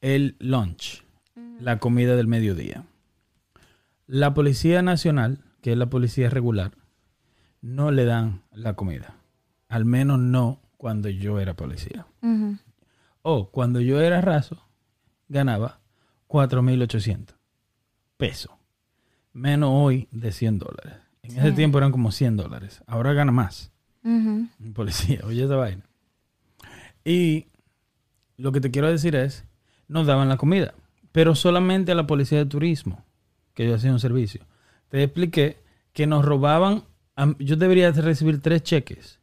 el 0.00 0.36
lunch, 0.38 1.04
la 1.58 1.78
comida 1.78 2.16
del 2.16 2.26
mediodía. 2.26 2.84
La 4.06 4.34
policía 4.34 4.82
nacional, 4.82 5.38
que 5.62 5.72
es 5.72 5.78
la 5.78 5.88
policía 5.88 6.30
regular, 6.30 6.72
no 7.60 7.90
le 7.90 8.04
dan 8.04 8.42
la 8.52 8.74
comida. 8.74 9.16
Al 9.70 9.84
menos 9.84 10.18
no 10.18 10.60
cuando 10.76 11.08
yo 11.08 11.38
era 11.38 11.54
policía. 11.54 12.04
O 13.22 13.50
cuando 13.50 13.80
yo 13.80 14.00
era 14.00 14.20
raso, 14.20 14.66
ganaba 15.28 15.80
4.800 16.28 17.34
pesos. 18.16 18.50
Menos 19.32 19.70
hoy 19.72 20.08
de 20.10 20.32
100 20.32 20.58
dólares. 20.58 20.94
En 21.22 21.38
ese 21.38 21.52
tiempo 21.52 21.78
eran 21.78 21.92
como 21.92 22.10
100 22.10 22.36
dólares. 22.36 22.82
Ahora 22.88 23.12
gana 23.12 23.30
más. 23.30 23.70
Un 24.02 24.50
policía, 24.74 25.20
oye 25.24 25.44
esa 25.44 25.54
vaina. 25.54 25.84
Y 27.04 27.46
lo 28.36 28.50
que 28.50 28.60
te 28.60 28.72
quiero 28.72 28.90
decir 28.90 29.14
es, 29.14 29.44
nos 29.86 30.08
daban 30.08 30.28
la 30.28 30.36
comida, 30.36 30.74
pero 31.12 31.36
solamente 31.36 31.92
a 31.92 31.94
la 31.94 32.08
policía 32.08 32.38
de 32.38 32.46
turismo, 32.46 33.04
que 33.54 33.68
yo 33.68 33.76
hacía 33.76 33.92
un 33.92 34.00
servicio. 34.00 34.44
Te 34.88 35.00
expliqué 35.04 35.58
que 35.92 36.08
nos 36.08 36.24
robaban, 36.24 36.82
yo 37.38 37.54
debería 37.54 37.92
de 37.92 38.02
recibir 38.02 38.40
tres 38.40 38.64
cheques 38.64 39.19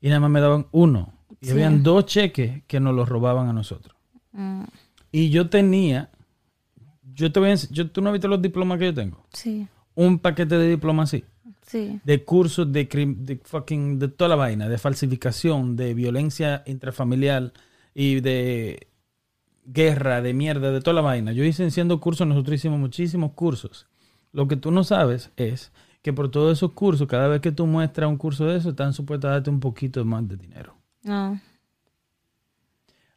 y 0.00 0.08
nada 0.08 0.20
más 0.20 0.30
me 0.30 0.40
daban 0.40 0.66
uno. 0.72 1.12
Y 1.40 1.46
Sí. 1.46 1.52
habían 1.52 1.82
dos 1.82 2.06
cheques 2.06 2.62
que 2.66 2.80
nos 2.80 2.94
los 2.94 3.08
robaban 3.08 3.48
a 3.48 3.52
nosotros. 3.52 3.94
Mm, 4.32 4.64
Y 5.12 5.30
yo 5.30 5.48
tenía, 5.48 6.10
yo 7.14 7.32
te 7.32 7.40
voy 7.40 7.50
a 7.50 7.54
yo, 7.54 7.90
¿tú 7.90 8.00
no 8.02 8.12
viste 8.12 8.28
los 8.28 8.42
diplomas 8.42 8.78
que 8.78 8.86
yo 8.86 8.94
tengo? 8.94 9.24
Sí, 9.32 9.66
Un 9.94 10.18
paquete 10.18 10.58
de 10.58 10.68
diplomas 10.68 11.08
así 11.14 11.24
sí. 11.66 11.98
de 12.04 12.24
cursos 12.24 12.70
de, 12.72 12.84
de 13.18 13.40
fucking 13.42 13.98
de 13.98 14.08
toda 14.08 14.28
la 14.28 14.36
vaina, 14.36 14.68
de 14.68 14.78
falsificación, 14.78 15.76
de 15.76 15.94
violencia 15.94 16.62
intrafamiliar 16.66 17.52
y 17.94 18.20
de 18.20 18.86
guerra, 19.64 20.22
de 20.22 20.34
mierda, 20.34 20.70
de 20.70 20.80
toda 20.80 20.94
la 20.94 21.00
vaina. 21.00 21.32
Yo 21.32 21.44
hice 21.44 21.70
siendo 21.70 22.00
cursos, 22.00 22.26
nosotros 22.26 22.54
hicimos 22.56 22.78
muchísimos 22.78 23.32
cursos. 23.32 23.86
Lo 24.32 24.46
que 24.48 24.56
tú 24.56 24.70
no 24.70 24.84
sabes 24.84 25.30
es 25.36 25.72
que 26.02 26.12
por 26.12 26.30
todos 26.30 26.56
esos 26.58 26.72
cursos, 26.72 27.06
cada 27.08 27.28
vez 27.28 27.40
que 27.40 27.52
tú 27.52 27.66
muestras 27.66 28.08
un 28.08 28.16
curso 28.16 28.46
de 28.46 28.56
eso, 28.56 28.70
están 28.70 28.92
supuestos 28.92 29.28
a 29.28 29.32
darte 29.34 29.50
un 29.50 29.60
poquito 29.60 30.04
más 30.04 30.26
de 30.28 30.36
dinero. 30.36 30.76
No. 31.02 31.40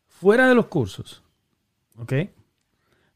Fuera 0.08 0.48
de 0.48 0.56
los 0.56 0.68
cursos, 0.68 1.24
¿ok? 1.98 2.14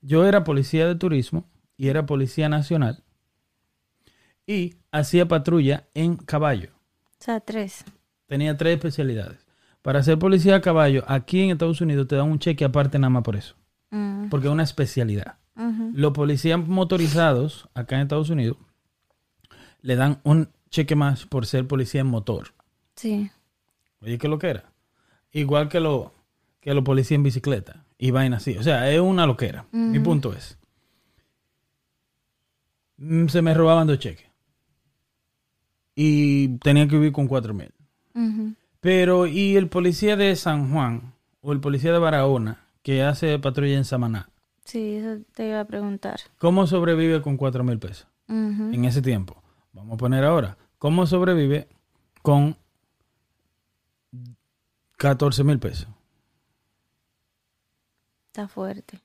Yo 0.02 0.26
era 0.26 0.44
policía 0.44 0.88
de 0.88 0.96
turismo 0.96 1.46
y 1.78 1.88
era 1.88 2.06
policía 2.06 2.50
nacional 2.50 3.04
y 4.48 4.76
hacía 4.92 5.28
patrulla 5.28 5.88
en 5.94 6.16
caballo. 6.16 6.72
O 7.20 7.24
sea, 7.24 7.40
tres. 7.40 7.84
Tenía 8.28 8.58
tres 8.58 8.76
especialidades. 8.76 9.46
Para 9.82 10.02
ser 10.04 10.18
policía 10.18 10.56
a 10.56 10.62
caballo, 10.62 11.04
aquí 11.08 11.42
en 11.42 11.52
Estados 11.52 11.82
Unidos 11.82 12.08
te 12.08 12.16
dan 12.16 12.30
un 12.32 12.40
cheque 12.40 12.66
aparte 12.66 12.98
nada 12.98 13.10
más 13.10 13.24
por 13.24 13.36
eso. 13.36 13.56
Mm, 13.92 14.30
Porque 14.30 14.48
es 14.48 14.54
una 14.54 14.64
especialidad. 14.64 15.38
Los 15.94 16.12
policías 16.12 16.60
motorizados 16.60 17.70
acá 17.74 17.96
en 17.96 18.02
Estados 18.02 18.30
Unidos 18.30 18.58
le 19.86 19.96
dan 19.96 20.20
un 20.24 20.50
cheque 20.70 20.96
más 20.96 21.26
por 21.26 21.46
ser 21.46 21.68
policía 21.68 22.02
en 22.02 22.08
motor. 22.08 22.50
Sí. 22.96 23.30
Oye, 24.02 24.18
¿qué 24.18 24.28
lo 24.28 24.40
que 24.40 24.50
era? 24.50 24.72
Igual 25.32 25.70
que 25.70 25.80
los 25.80 26.08
que 26.60 26.74
los 26.74 26.84
policías 26.84 27.18
en 27.18 27.24
bicicleta 27.24 27.86
y 27.98 28.10
vaina 28.12 28.38
así. 28.38 28.58
O 28.58 28.64
sea, 28.64 28.90
es 28.92 29.00
una 29.00 29.28
loquera. 29.28 29.68
Mi 29.72 30.00
punto 30.00 30.34
es. 30.34 30.58
mm, 32.98 33.28
Se 33.28 33.42
me 33.42 33.54
robaban 33.54 33.88
dos 33.88 34.00
cheques. 34.00 34.26
y 35.96 36.58
tenía 36.58 36.88
que 36.88 36.96
vivir 36.96 37.12
con 37.14 37.28
4 37.28 37.54
mil. 37.54 37.72
Pero, 38.82 39.28
¿y 39.28 39.56
el 39.56 39.70
policía 39.70 40.16
de 40.18 40.36
San 40.36 40.72
Juan 40.72 41.14
o 41.42 41.54
el 41.54 41.60
policía 41.62 41.92
de 41.94 42.00
Barahona 42.00 42.68
que 42.84 43.02
hace 43.04 43.40
patrulla 43.40 43.78
en 43.78 43.86
Samaná? 43.86 44.30
Sí, 44.66 44.96
eso 44.96 45.22
te 45.34 45.48
iba 45.48 45.60
a 45.62 45.66
preguntar. 45.66 46.20
¿Cómo 46.38 46.66
sobrevive 46.68 47.22
con 47.22 47.38
4 47.38 47.64
mil 47.64 47.80
pesos 47.80 48.08
en 48.28 48.84
ese 48.86 49.02
tiempo? 49.02 49.42
Vamos 49.76 49.96
a 49.96 49.98
poner 49.98 50.24
ahora. 50.24 50.58
¿Cómo 50.80 51.06
sobrevive 51.06 51.68
con 52.22 52.58
14 54.98 55.44
mil 55.44 55.60
pesos? 55.60 55.88
Está 58.28 58.48
fuerte. 58.48 59.02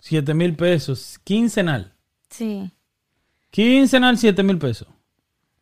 7 0.00 0.34
mil 0.34 0.56
pesos 0.56 1.20
quincenal. 1.22 1.94
Sí. 2.28 2.70
Quincenal, 3.50 4.18
7 4.18 4.42
mil 4.42 4.58
pesos. 4.58 4.88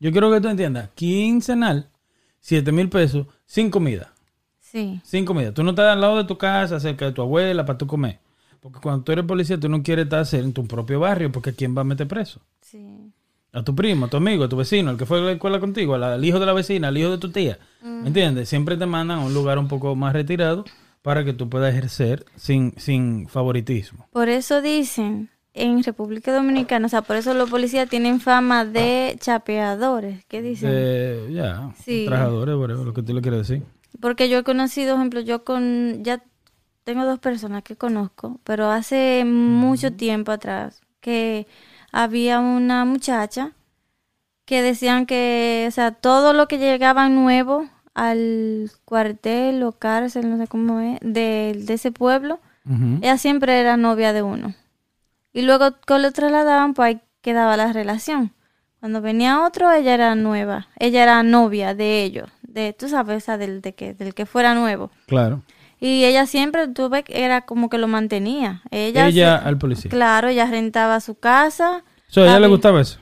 Yo 0.01 0.11
quiero 0.13 0.31
que 0.31 0.41
tú 0.41 0.49
entiendas. 0.49 0.89
Quincenal, 0.95 1.91
7 2.41 2.73
mil 2.73 2.89
pesos 2.89 3.27
sin 3.45 3.71
comida. 3.71 4.15
Sí. 4.61 5.01
Sin 5.05 5.27
comida. 5.27 5.53
Tú 5.53 5.63
no 5.63 5.71
estás 5.71 5.93
al 5.93 6.01
lado 6.01 6.17
de 6.17 6.25
tu 6.25 6.39
casa, 6.39 6.81
cerca 6.81 7.05
de 7.05 7.13
tu 7.13 7.21
abuela, 7.21 7.67
para 7.67 7.79
tú 7.79 7.87
comer. 7.87 8.19
Porque 8.61 8.81
cuando 8.81 9.05
tú 9.05 9.13
eres 9.13 9.27
policía, 9.27 9.61
tú 9.61 9.69
no 9.69 9.83
quieres 9.83 10.05
estar 10.05 10.27
en 10.41 10.55
tu 10.55 10.67
propio 10.67 11.01
barrio, 11.01 11.31
porque 11.31 11.55
¿quién 11.55 11.77
va 11.77 11.83
a 11.83 11.85
meter 11.85 12.09
preso? 12.09 12.41
Sí. 12.63 13.08
A 13.53 13.63
tu 13.63 13.75
primo, 13.75 14.07
a 14.07 14.09
tu 14.11 14.19
amigo, 14.19 14.45
a 14.45 14.49
tu 14.49 14.57
vecino, 14.57 14.91
el 14.91 14.99
que 14.99 15.07
fue 15.07 15.19
a 15.19 15.23
la 15.23 15.33
escuela 15.33 15.59
contigo, 15.59 15.95
al, 15.95 16.25
hijo 16.25 16.39
de 16.39 16.47
la 16.47 16.53
vecina, 16.53 16.89
al 16.89 16.99
hijo 16.99 17.11
de 17.11 17.19
tu 17.19 17.31
tía. 17.31 17.59
¿Me 17.83 18.09
entiendes? 18.09 18.49
Siempre 18.49 18.77
te 18.77 18.87
mandan 18.87 19.21
a 19.21 19.25
un 19.25 19.33
lugar 19.33 19.59
un 19.59 19.69
poco 19.69 19.95
más 19.97 20.13
retirado 20.13 20.65
para 21.03 21.25
que 21.25 21.33
tú 21.33 21.49
puedas 21.49 21.73
ejercer 21.73 22.27
sin, 22.37 22.75
sin 22.77 23.29
favoritismo. 23.29 24.07
Por 24.13 24.29
eso 24.29 24.61
dicen 24.61 25.31
en 25.55 25.83
República 25.83 26.33
Dominicana, 26.33 26.87
o 26.87 26.89
sea, 26.89 27.03
por 27.03 27.17
eso 27.17 27.35
los 27.35 27.51
policías 27.51 27.89
tienen 27.89 28.21
fama 28.21 28.65
de 28.65 29.17
chapeadores. 29.19 30.25
¿Qué 30.27 30.43
dicen? 30.43 31.33
Ya, 31.33 31.73
Sí. 31.83 32.05
trabajadores, 32.07 32.79
lo 32.79 32.93
que 32.95 33.03
tú 33.03 33.15
le 33.15 33.23
quieres 33.23 33.49
decir. 33.49 33.65
Porque 34.01 34.29
yo 34.29 34.39
he 34.39 34.45
conocido, 34.45 34.95
ejemplo, 34.95 35.21
yo 35.21 35.45
con, 35.45 36.05
ya 36.05 36.23
tengo 36.85 37.05
dos 37.05 37.19
personas 37.19 37.63
que 37.65 37.77
conozco, 37.77 38.41
pero 38.45 38.71
hace 38.71 39.25
mucho 39.27 39.93
tiempo 39.93 40.33
atrás 40.33 40.81
que 41.01 41.47
había 41.93 42.41
una 42.41 42.85
muchacha 42.85 43.53
que 44.45 44.63
decían 44.63 45.07
que, 45.07 45.67
o 45.69 45.71
sea, 45.71 45.93
todo 45.93 46.33
lo 46.33 46.49
que 46.49 46.59
llegaba 46.59 47.09
nuevo 47.09 47.69
al 47.95 48.71
cuartel 48.85 49.63
o 49.63 49.73
cárcel, 49.73 50.31
no 50.31 50.39
sé 50.39 50.47
cómo 50.47 50.81
es, 50.81 50.99
de, 51.03 51.55
de 51.59 51.75
ese 51.75 51.93
pueblo, 51.93 52.41
ella 53.01 53.17
siempre 53.17 53.61
era 53.61 53.79
novia 53.79 54.13
de 54.13 54.23
uno. 54.23 54.55
Y 55.33 55.43
luego 55.43 55.81
que 55.87 55.99
lo 55.99 56.13
trasladaban, 56.13 56.75
pues 56.75 56.87
ahí 56.87 57.01
quedaba 57.23 57.57
la 57.57 57.73
relación. 57.73 58.33
Cuando 58.81 59.01
venía 59.01 59.43
otro, 59.45 59.73
ella 59.73 59.95
era 59.95 60.15
nueva. 60.15 60.69
Ella 60.79 61.03
era 61.03 61.23
novia 61.23 61.75
de 61.75 62.05
ellos. 62.05 62.29
De, 62.43 62.75
tú 62.75 62.89
sabes, 62.89 63.27
del, 63.27 63.61
de 63.63 63.75
que, 63.75 63.95
del 63.95 64.15
que 64.15 64.27
fuera 64.27 64.55
nuevo. 64.55 64.91
Claro. 65.07 65.43
Y 65.81 66.05
ella 66.05 66.27
siempre, 66.27 66.63
que 67.05 67.25
era 67.25 67.43
como 67.43 67.69
que 67.71 67.79
lo 67.79 67.87
mantenía. 67.89 68.63
Ella, 68.71 69.07
Ella 69.09 69.39
se- 69.41 69.47
al 69.49 69.59
policía. 69.59 69.91
claro, 69.91 70.29
ella 70.29 70.47
rentaba 70.47 71.01
su 71.01 71.15
casa. 71.15 71.85
So, 72.09 72.23
¿A 72.23 72.25
ella 72.27 72.41
le 72.41 72.49
gustaba 72.49 72.81
eso? 72.81 72.99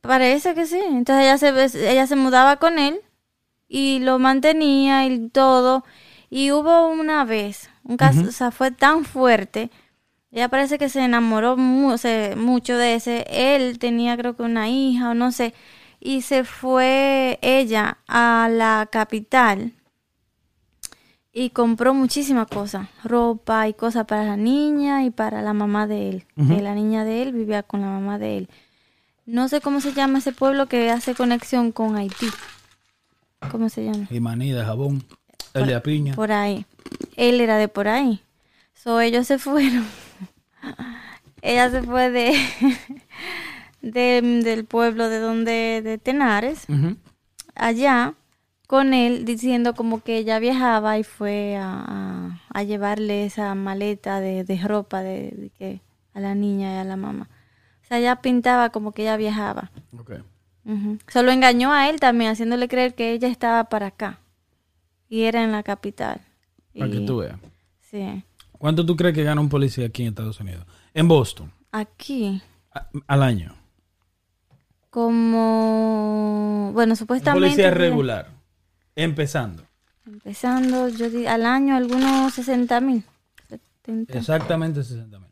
Parece 0.00 0.54
que 0.54 0.66
sí. 0.66 0.80
Entonces 0.88 1.24
ella 1.24 1.68
se, 1.68 1.90
ella 1.92 2.06
se 2.06 2.16
mudaba 2.16 2.56
con 2.56 2.78
él 2.78 3.00
y 3.68 3.98
lo 4.00 4.18
mantenía 4.18 5.04
y 5.06 5.28
todo. 5.28 5.84
Y 6.30 6.52
hubo 6.52 6.88
una 6.88 7.24
vez, 7.24 7.68
un 7.84 7.96
caso, 7.96 8.22
o 8.22 8.32
sea, 8.32 8.50
fue 8.50 8.70
tan 8.70 9.04
fuerte. 9.04 9.70
Ella 10.32 10.48
parece 10.48 10.78
que 10.78 10.88
se 10.88 11.04
enamoró 11.04 11.56
mu- 11.56 11.98
se- 11.98 12.34
mucho 12.36 12.78
de 12.78 12.94
ese. 12.94 13.26
Él 13.28 13.78
tenía 13.78 14.16
creo 14.16 14.36
que 14.36 14.42
una 14.44 14.68
hija 14.68 15.10
o 15.10 15.14
no 15.14 15.32
sé. 15.32 15.52
Y 15.98 16.22
se 16.22 16.44
fue 16.44 17.38
ella 17.42 17.98
a 18.08 18.48
la 18.50 18.88
capital 18.90 19.72
y 21.32 21.50
compró 21.50 21.94
muchísimas 21.94 22.46
cosas. 22.48 22.88
Ropa 23.04 23.68
y 23.68 23.74
cosas 23.74 24.06
para 24.06 24.24
la 24.24 24.36
niña 24.36 25.04
y 25.04 25.10
para 25.10 25.42
la 25.42 25.52
mamá 25.52 25.86
de 25.86 26.08
él. 26.10 26.24
La 26.36 26.74
niña 26.74 27.04
de 27.04 27.22
él 27.22 27.32
vivía 27.32 27.62
con 27.62 27.80
la 27.82 27.86
mamá 27.88 28.18
de 28.18 28.38
él. 28.38 28.48
No 29.26 29.48
sé 29.48 29.60
cómo 29.60 29.80
se 29.80 29.92
llama 29.92 30.18
ese 30.18 30.32
pueblo 30.32 30.66
que 30.66 30.90
hace 30.90 31.14
conexión 31.14 31.70
con 31.72 31.96
Haití. 31.96 32.26
¿Cómo 33.50 33.68
se 33.68 33.84
llama? 33.84 34.06
Y 34.10 34.18
maní 34.20 34.50
de 34.52 34.64
jabón. 34.64 35.04
El 35.54 35.66
de 35.66 35.80
piña. 35.80 36.14
Por 36.14 36.32
ahí. 36.32 36.66
Él 37.16 37.40
era 37.40 37.56
de 37.56 37.68
por 37.68 37.86
ahí. 37.88 38.20
So 38.74 39.00
ellos 39.00 39.26
se 39.26 39.38
fueron. 39.38 39.84
Ella 41.42 41.70
se 41.70 41.82
fue 41.82 42.10
de, 42.10 42.34
de- 43.82 44.40
del 44.44 44.64
pueblo 44.66 45.08
de 45.08 45.18
donde 45.20 45.80
de 45.82 45.96
Tenares 45.98 46.66
allá 47.54 48.14
con 48.70 48.94
él 48.94 49.24
diciendo 49.24 49.74
como 49.74 50.00
que 50.00 50.16
ella 50.18 50.38
viajaba 50.38 50.96
y 50.96 51.02
fue 51.02 51.56
a, 51.60 52.38
llevarle 52.64 53.24
esa 53.24 53.52
maleta 53.56 54.20
de, 54.20 54.44
de 54.44 54.62
ropa 54.62 55.02
de, 55.02 55.32
de 55.32 55.50
que 55.58 55.80
a 56.14 56.20
la 56.20 56.36
niña 56.36 56.74
y 56.74 56.76
a 56.78 56.84
la 56.84 56.94
mamá. 56.94 57.28
O 57.82 57.86
sea, 57.88 57.98
ella 57.98 58.22
pintaba 58.22 58.70
como 58.70 58.92
que 58.92 59.02
ella 59.02 59.16
viajaba. 59.16 59.72
Ok. 59.98 60.12
Ujú. 60.64 60.98
Solo 61.08 61.32
engañó 61.32 61.72
a 61.72 61.88
él 61.90 61.98
también, 61.98 62.30
haciéndole 62.30 62.68
creer 62.68 62.94
que 62.94 63.10
ella 63.10 63.26
estaba 63.26 63.64
para 63.64 63.86
acá. 63.88 64.20
Y 65.08 65.22
era 65.24 65.42
en 65.42 65.50
la 65.50 65.64
capital. 65.64 66.20
Para 66.78 66.92
que 66.92 67.00
tú 67.00 67.16
veas. 67.16 67.40
Sí. 67.80 68.22
¿Cuánto 68.52 68.86
tú 68.86 68.94
crees 68.94 69.16
que 69.16 69.24
gana 69.24 69.40
un 69.40 69.48
policía 69.48 69.86
aquí 69.86 70.02
en 70.02 70.10
Estados 70.10 70.38
Unidos? 70.38 70.64
En 70.94 71.08
Boston. 71.08 71.50
Aquí, 71.72 72.40
a- 72.72 72.86
al 73.08 73.22
año. 73.24 73.52
como... 74.90 76.70
Bueno, 76.72 76.92
Un 76.92 76.96
supuestamente... 76.96 77.46
policía 77.46 77.70
regular. 77.72 78.38
Empezando. 78.96 79.64
Empezando, 80.06 80.88
yo 80.88 81.06
al 81.30 81.46
año 81.46 81.76
algunos 81.76 82.32
60 82.34 82.80
mil. 82.80 83.04
70. 83.48 84.18
Exactamente 84.18 84.82
60 84.84 85.18
mil. 85.18 85.30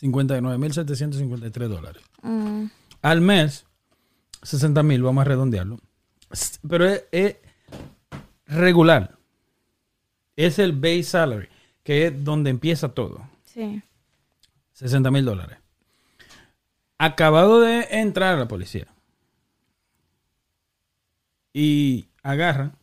59.753 0.00 1.68
dólares. 1.68 2.02
Mm, 2.22 2.64
Al 3.02 3.20
mes, 3.20 3.64
60 4.42 4.82
mil, 4.82 5.02
vamos 5.02 5.22
a 5.22 5.24
redondearlo. 5.24 5.78
Pero 6.68 6.86
es, 6.86 7.04
es 7.12 7.36
regular. 8.46 9.16
Es 10.34 10.58
el 10.58 10.72
base 10.72 11.02
salary, 11.04 11.48
que 11.82 12.06
es 12.08 12.24
donde 12.24 12.50
empieza 12.50 12.88
todo. 12.90 13.28
sí. 13.44 13.82
60 14.74 15.10
mil 15.10 15.24
dólares. 15.24 15.56
Acabado 16.98 17.60
de 17.62 17.86
entrar 17.92 18.34
a 18.34 18.38
la 18.38 18.46
policía. 18.46 18.86
Y 21.54 22.08
agarran, 22.26 22.76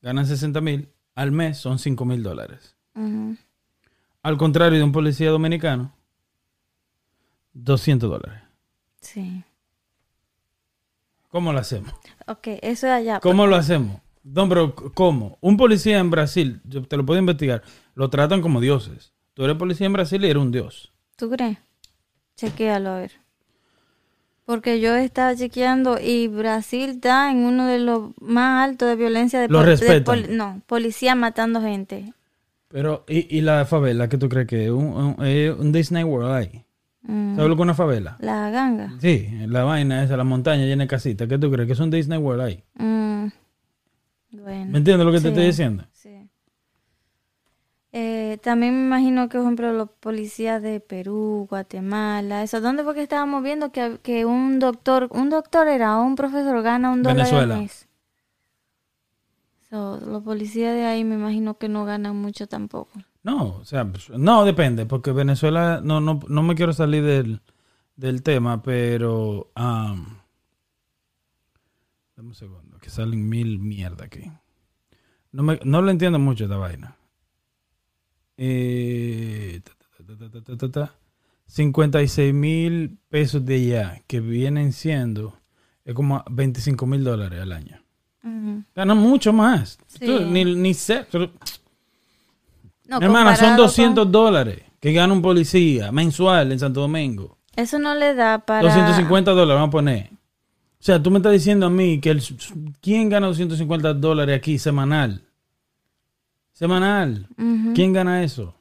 ganan 0.00 0.26
60 0.26 0.60
mil, 0.60 0.88
al 1.14 1.32
mes 1.32 1.58
son 1.58 1.78
5 1.78 2.04
mil 2.04 2.22
dólares. 2.22 2.76
Al 4.22 4.38
contrario 4.38 4.78
de 4.78 4.84
un 4.84 4.92
policía 4.92 5.30
dominicano, 5.30 5.92
200 7.52 8.10
dólares. 8.10 8.40
Sí. 9.00 9.44
¿Cómo 11.28 11.52
lo 11.52 11.58
hacemos? 11.58 11.92
Ok, 12.26 12.46
eso 12.62 12.86
es 12.86 12.92
allá. 12.92 13.20
¿Cómo 13.20 13.46
lo 13.46 13.56
hacemos? 13.56 14.00
No, 14.22 14.48
pero 14.48 14.74
¿cómo? 14.74 15.36
Un 15.42 15.58
policía 15.58 15.98
en 15.98 16.10
Brasil, 16.10 16.62
yo 16.64 16.82
te 16.84 16.96
lo 16.96 17.04
puedo 17.04 17.20
investigar, 17.20 17.62
lo 17.94 18.08
tratan 18.08 18.40
como 18.40 18.60
dioses. 18.60 19.12
Tú 19.34 19.44
eres 19.44 19.56
policía 19.56 19.86
en 19.86 19.92
Brasil 19.92 20.24
y 20.24 20.30
eres 20.30 20.42
un 20.42 20.52
dios. 20.52 20.92
¿Tú 21.16 21.28
crees? 21.28 21.58
Chequéalo 22.36 22.90
a 22.90 22.98
ver. 22.98 23.23
Porque 24.44 24.78
yo 24.80 24.94
estaba 24.94 25.34
chequeando 25.34 25.98
y 25.98 26.28
Brasil 26.28 26.90
está 26.90 27.30
en 27.30 27.38
uno 27.38 27.66
de 27.66 27.78
los 27.78 28.10
más 28.20 28.68
altos 28.68 28.88
de 28.88 28.96
violencia 28.96 29.40
de, 29.40 29.48
Lo 29.48 29.60
pol- 29.64 29.76
de 29.78 30.00
pol- 30.02 30.36
no, 30.36 30.60
policía 30.66 31.14
matando 31.14 31.62
gente. 31.62 32.12
Pero, 32.68 33.04
¿y, 33.08 33.38
y 33.38 33.40
la 33.40 33.64
favela? 33.64 34.08
¿Qué 34.08 34.18
tú 34.18 34.28
crees 34.28 34.46
que 34.46 34.64
es? 34.66 34.70
Un, 34.70 34.84
un- 34.84 35.16
un 35.60 35.72
Disney 35.72 36.04
World 36.04 36.30
ahí? 36.32 36.64
Mm, 37.02 37.36
¿Sabes 37.36 37.48
lo 37.48 37.56
que 37.56 37.60
es 37.62 37.64
una 37.64 37.74
favela? 37.74 38.16
la 38.20 38.50
ganga. 38.50 38.92
Sí, 39.00 39.28
la 39.46 39.64
vaina 39.64 40.02
esa, 40.04 40.16
la 40.16 40.24
montaña 40.24 40.64
llena 40.64 40.84
de 40.84 40.88
casitas. 40.88 41.26
¿Qué 41.28 41.38
tú 41.38 41.50
crees? 41.50 41.66
Que 41.66 41.72
es 41.74 41.80
un 41.80 41.90
Disney 41.90 42.18
World 42.18 42.42
ahí. 42.42 42.62
Mm, 42.74 43.26
bueno. 44.32 44.70
¿Me 44.72 44.78
entiendes 44.78 45.06
lo 45.06 45.12
que 45.12 45.20
te 45.20 45.28
estoy 45.28 45.46
diciendo? 45.46 45.84
Sí. 45.92 46.13
Eh, 48.34 48.38
también 48.38 48.74
me 48.74 48.86
imagino 48.86 49.28
que, 49.28 49.38
por 49.38 49.46
ejemplo, 49.46 49.72
los 49.72 49.90
policías 49.90 50.60
de 50.60 50.80
Perú, 50.80 51.46
Guatemala, 51.48 52.42
eso. 52.42 52.60
¿Dónde 52.60 52.82
fue 52.82 52.94
que 52.94 53.02
estábamos 53.02 53.44
viendo 53.44 53.70
que, 53.70 54.00
que 54.02 54.24
un 54.24 54.58
doctor, 54.58 55.08
un 55.12 55.30
doctor 55.30 55.68
era, 55.68 56.00
o 56.00 56.04
un 56.04 56.16
profesor 56.16 56.60
gana 56.62 56.90
un 56.90 57.04
dólar 57.04 57.26
Venezuela. 57.26 57.54
al 57.54 57.60
mes? 57.60 57.88
So, 59.70 60.00
los 60.00 60.22
policías 60.24 60.74
de 60.74 60.84
ahí 60.84 61.04
me 61.04 61.14
imagino 61.14 61.58
que 61.58 61.68
no 61.68 61.84
ganan 61.84 62.16
mucho 62.16 62.48
tampoco. 62.48 62.90
No, 63.22 63.58
o 63.58 63.64
sea, 63.64 63.86
no 64.18 64.44
depende, 64.44 64.84
porque 64.84 65.12
Venezuela, 65.12 65.80
no, 65.82 66.00
no, 66.00 66.18
no 66.26 66.42
me 66.42 66.56
quiero 66.56 66.72
salir 66.72 67.04
del, 67.04 67.40
del 67.94 68.22
tema, 68.24 68.62
pero... 68.62 69.52
am, 69.54 70.18
dame 72.16 72.30
un 72.30 72.34
segundo, 72.34 72.78
que 72.78 72.90
salen 72.90 73.28
mil 73.28 73.60
mierda 73.60 74.06
aquí. 74.06 74.28
No, 75.30 75.44
me, 75.44 75.60
no 75.64 75.82
lo 75.82 75.90
entiendo 75.92 76.18
mucho 76.18 76.44
esta 76.44 76.56
vaina. 76.56 76.96
Eh, 78.36 79.60
ta, 79.64 79.72
ta, 79.72 80.16
ta, 80.16 80.30
ta, 80.30 80.40
ta, 80.42 80.56
ta, 80.56 80.70
ta. 80.70 80.94
56 81.46 82.34
mil 82.34 82.98
pesos 83.08 83.44
de 83.44 83.54
allá, 83.54 84.02
que 84.06 84.20
vienen 84.20 84.72
siendo 84.72 85.38
es 85.84 85.94
como 85.94 86.24
25 86.30 86.86
mil 86.86 87.04
dólares 87.04 87.42
al 87.42 87.52
año. 87.52 87.80
Ganan 88.74 88.96
mucho 88.96 89.32
más. 89.32 89.78
Sí. 89.86 90.06
Tú 90.06 90.20
ni, 90.20 90.44
ni 90.44 90.72
sé. 90.72 91.06
No, 92.86 92.98
hermana, 93.00 93.36
son 93.36 93.48
comparado 93.48 93.62
200 93.64 94.10
dólares 94.10 94.62
que 94.80 94.92
gana 94.92 95.12
un 95.12 95.20
policía 95.20 95.92
mensual 95.92 96.52
en 96.52 96.58
Santo 96.58 96.80
Domingo. 96.80 97.38
Eso 97.54 97.78
no 97.78 97.94
le 97.94 98.14
da 98.14 98.38
para... 98.38 98.62
250 98.62 99.30
dólares, 99.30 99.54
vamos 99.54 99.68
a 99.68 99.70
poner. 99.70 100.10
O 100.12 100.84
sea, 100.84 101.02
tú 101.02 101.10
me 101.10 101.18
estás 101.18 101.32
diciendo 101.32 101.66
a 101.66 101.70
mí 101.70 102.00
que 102.00 102.10
el, 102.10 102.22
¿quién 102.80 103.08
gana 103.08 103.26
250 103.26 103.94
dólares 103.94 104.36
aquí 104.36 104.58
semanal? 104.58 105.22
Semanal. 106.54 107.28
¿Quién 107.74 107.92
gana 107.92 108.22
eso? 108.24 108.54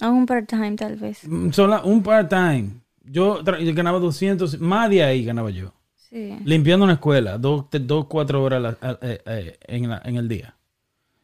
A 0.00 0.08
un 0.10 0.26
part-time 0.26 0.74
tal 0.76 0.96
vez. 0.96 1.26
Mm, 1.28 1.50
Sola, 1.50 1.82
un 1.84 2.02
part-time. 2.02 2.70
Yo, 3.04 3.42
yo 3.44 3.74
ganaba 3.74 3.98
200, 4.00 4.60
más 4.60 4.90
de 4.90 5.04
ahí 5.04 5.24
ganaba 5.24 5.50
yo. 5.50 5.72
Sí. 5.96 6.36
Limpiando 6.44 6.84
una 6.84 6.94
escuela, 6.94 7.38
dos, 7.38 7.66
dos 7.70 8.06
cuatro 8.06 8.42
horas 8.42 8.58
a 8.58 8.60
la- 8.60 8.78
a- 8.80 8.98
eh, 9.02 9.20
eh, 9.26 9.58
en, 9.66 9.88
la- 9.90 10.02
en 10.04 10.16
el 10.16 10.26
día. 10.28 10.54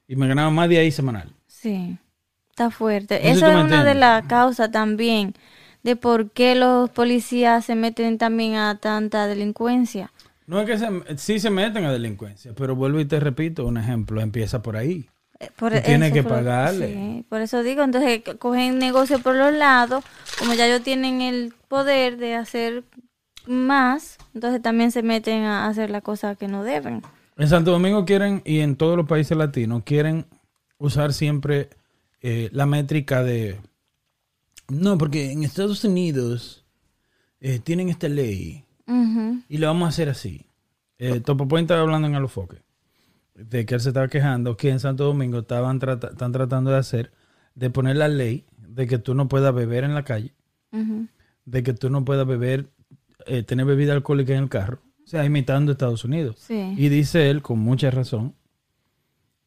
Y 0.07 0.15
me 0.17 0.29
ganaba 0.29 0.51
más 0.51 0.69
de 0.69 0.79
ahí 0.79 0.91
semanal. 0.93 1.33
Sí. 1.47 1.97
Está 2.51 2.71
fuerte. 2.71 3.17
No 3.17 3.23
tú 3.41 3.47
es 3.47 3.65
una 3.65 3.83
de 3.85 3.95
las 3.95 4.27
causas 4.27 4.71
también 4.71 5.35
de 5.83 5.97
por 5.97 6.31
qué 6.31 6.55
los 6.55 6.91
policías 6.91 7.65
se 7.65 7.75
meten 7.75 8.19
también 8.19 8.55
a 8.57 8.77
tanta 8.79 9.27
delincuencia. 9.27 10.13
No 10.47 10.61
es 10.61 10.67
que 10.67 10.79
se, 10.79 11.17
sí 11.17 11.39
se 11.41 11.51
meten 11.51 11.85
a 11.85 11.93
delincuencia, 11.93 12.53
pero 12.55 12.77
vuelvo 12.77 13.01
y 13.01 13.07
te 13.07 13.19
repito, 13.19 13.67
un 13.67 13.79
ejemplo, 13.79 14.21
empieza 14.21 14.63
por 14.63 14.77
ahí. 14.77 15.07
Eh, 15.41 15.51
Por 15.57 15.75
eso 15.75 16.13
que 16.13 16.23
pagarle. 16.23 16.95
sí, 16.95 17.25
por 17.29 17.41
eso 17.41 17.63
digo, 17.63 17.83
entonces 17.83 18.23
que 18.23 18.37
cogen 18.37 18.79
negocio 18.79 19.19
por 19.19 19.35
los 19.35 19.53
lados, 19.53 20.05
como 20.39 20.55
ya 20.55 20.67
ellos 20.67 20.83
tienen 20.83 21.21
el 21.21 21.53
poder 21.69 22.17
de 22.17 22.35
hacer 22.35 22.85
más, 23.47 24.19
entonces 24.35 24.63
también 24.63 24.91
se 24.91 25.03
meten 25.03 25.43
a 25.43 25.67
hacer 25.67 25.91
las 25.91 26.03
cosas 26.03 26.39
que 26.39 26.49
no 26.49 26.63
deben. 26.63 27.03
En 27.37 27.49
Santo 27.49 27.73
Domingo 27.73 28.05
quieren, 28.05 28.43
y 28.45 28.61
en 28.61 28.77
todos 28.77 28.97
los 28.97 29.07
países 29.07 29.37
latinos, 29.37 29.83
quieren 29.85 30.27
usar 30.79 31.13
siempre 31.13 31.69
eh, 32.21 32.49
la 32.53 32.67
métrica 32.67 33.23
de... 33.25 33.61
No, 34.69 34.97
porque 34.97 35.33
en 35.33 35.43
Estados 35.43 35.85
Unidos 35.85 36.65
eh, 37.41 37.59
tienen 37.59 37.89
esta 37.89 38.09
ley 38.09 38.65
y 39.49 39.59
lo 39.59 39.67
vamos 39.67 39.87
a 39.87 39.89
hacer 39.91 40.09
así. 40.09 40.47
Eh, 40.99 41.21
Topo 41.21 41.59
estaba 41.59 41.81
hablando 41.81 42.09
en 42.09 42.15
Alofoque 42.15 42.63
de 43.35 43.67
que 43.67 43.75
él 43.75 43.81
se 43.81 43.89
estaba 43.91 44.09
quejando 44.09 44.57
que 44.57 44.71
en 44.71 44.81
Santo 44.81 45.05
Domingo 45.05 45.41
estaban 45.41 45.79
trata- 45.79 46.09
están 46.09 46.33
tratando 46.33 46.71
de 46.71 46.79
hacer, 46.79 47.13
de 47.55 47.71
poner 47.71 47.97
la 47.97 48.09
ley 48.09 48.45
de 48.57 48.87
que 48.87 48.99
tú 48.99 49.15
no 49.15 49.29
puedas 49.29 49.55
beber 49.55 49.85
en 49.85 49.95
la 49.95 50.05
calle, 50.05 50.33
de 51.45 51.63
que 51.63 51.73
tú 51.75 51.91
no 51.91 52.05
puedas 52.05 52.27
beber, 52.27 52.71
eh, 53.27 53.43
tener 53.43 53.67
bebida 53.67 53.93
alcohólica 53.93 54.33
en 54.35 54.45
el 54.45 54.49
carro, 54.49 54.81
o 55.05 55.07
sea, 55.07 55.25
imitando 55.25 55.71
a 55.71 55.75
Estados 55.75 56.05
Unidos. 56.05 56.37
Sí. 56.39 56.75
Y 56.77 56.89
dice 56.89 57.31
él, 57.31 57.43
con 57.43 57.59
mucha 57.59 57.91
razón, 57.91 58.35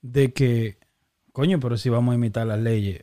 de 0.01 0.31
que, 0.33 0.77
coño, 1.33 1.59
pero 1.59 1.77
si 1.77 1.89
vamos 1.89 2.13
a 2.13 2.15
imitar 2.15 2.47
las 2.47 2.59
leyes, 2.59 3.01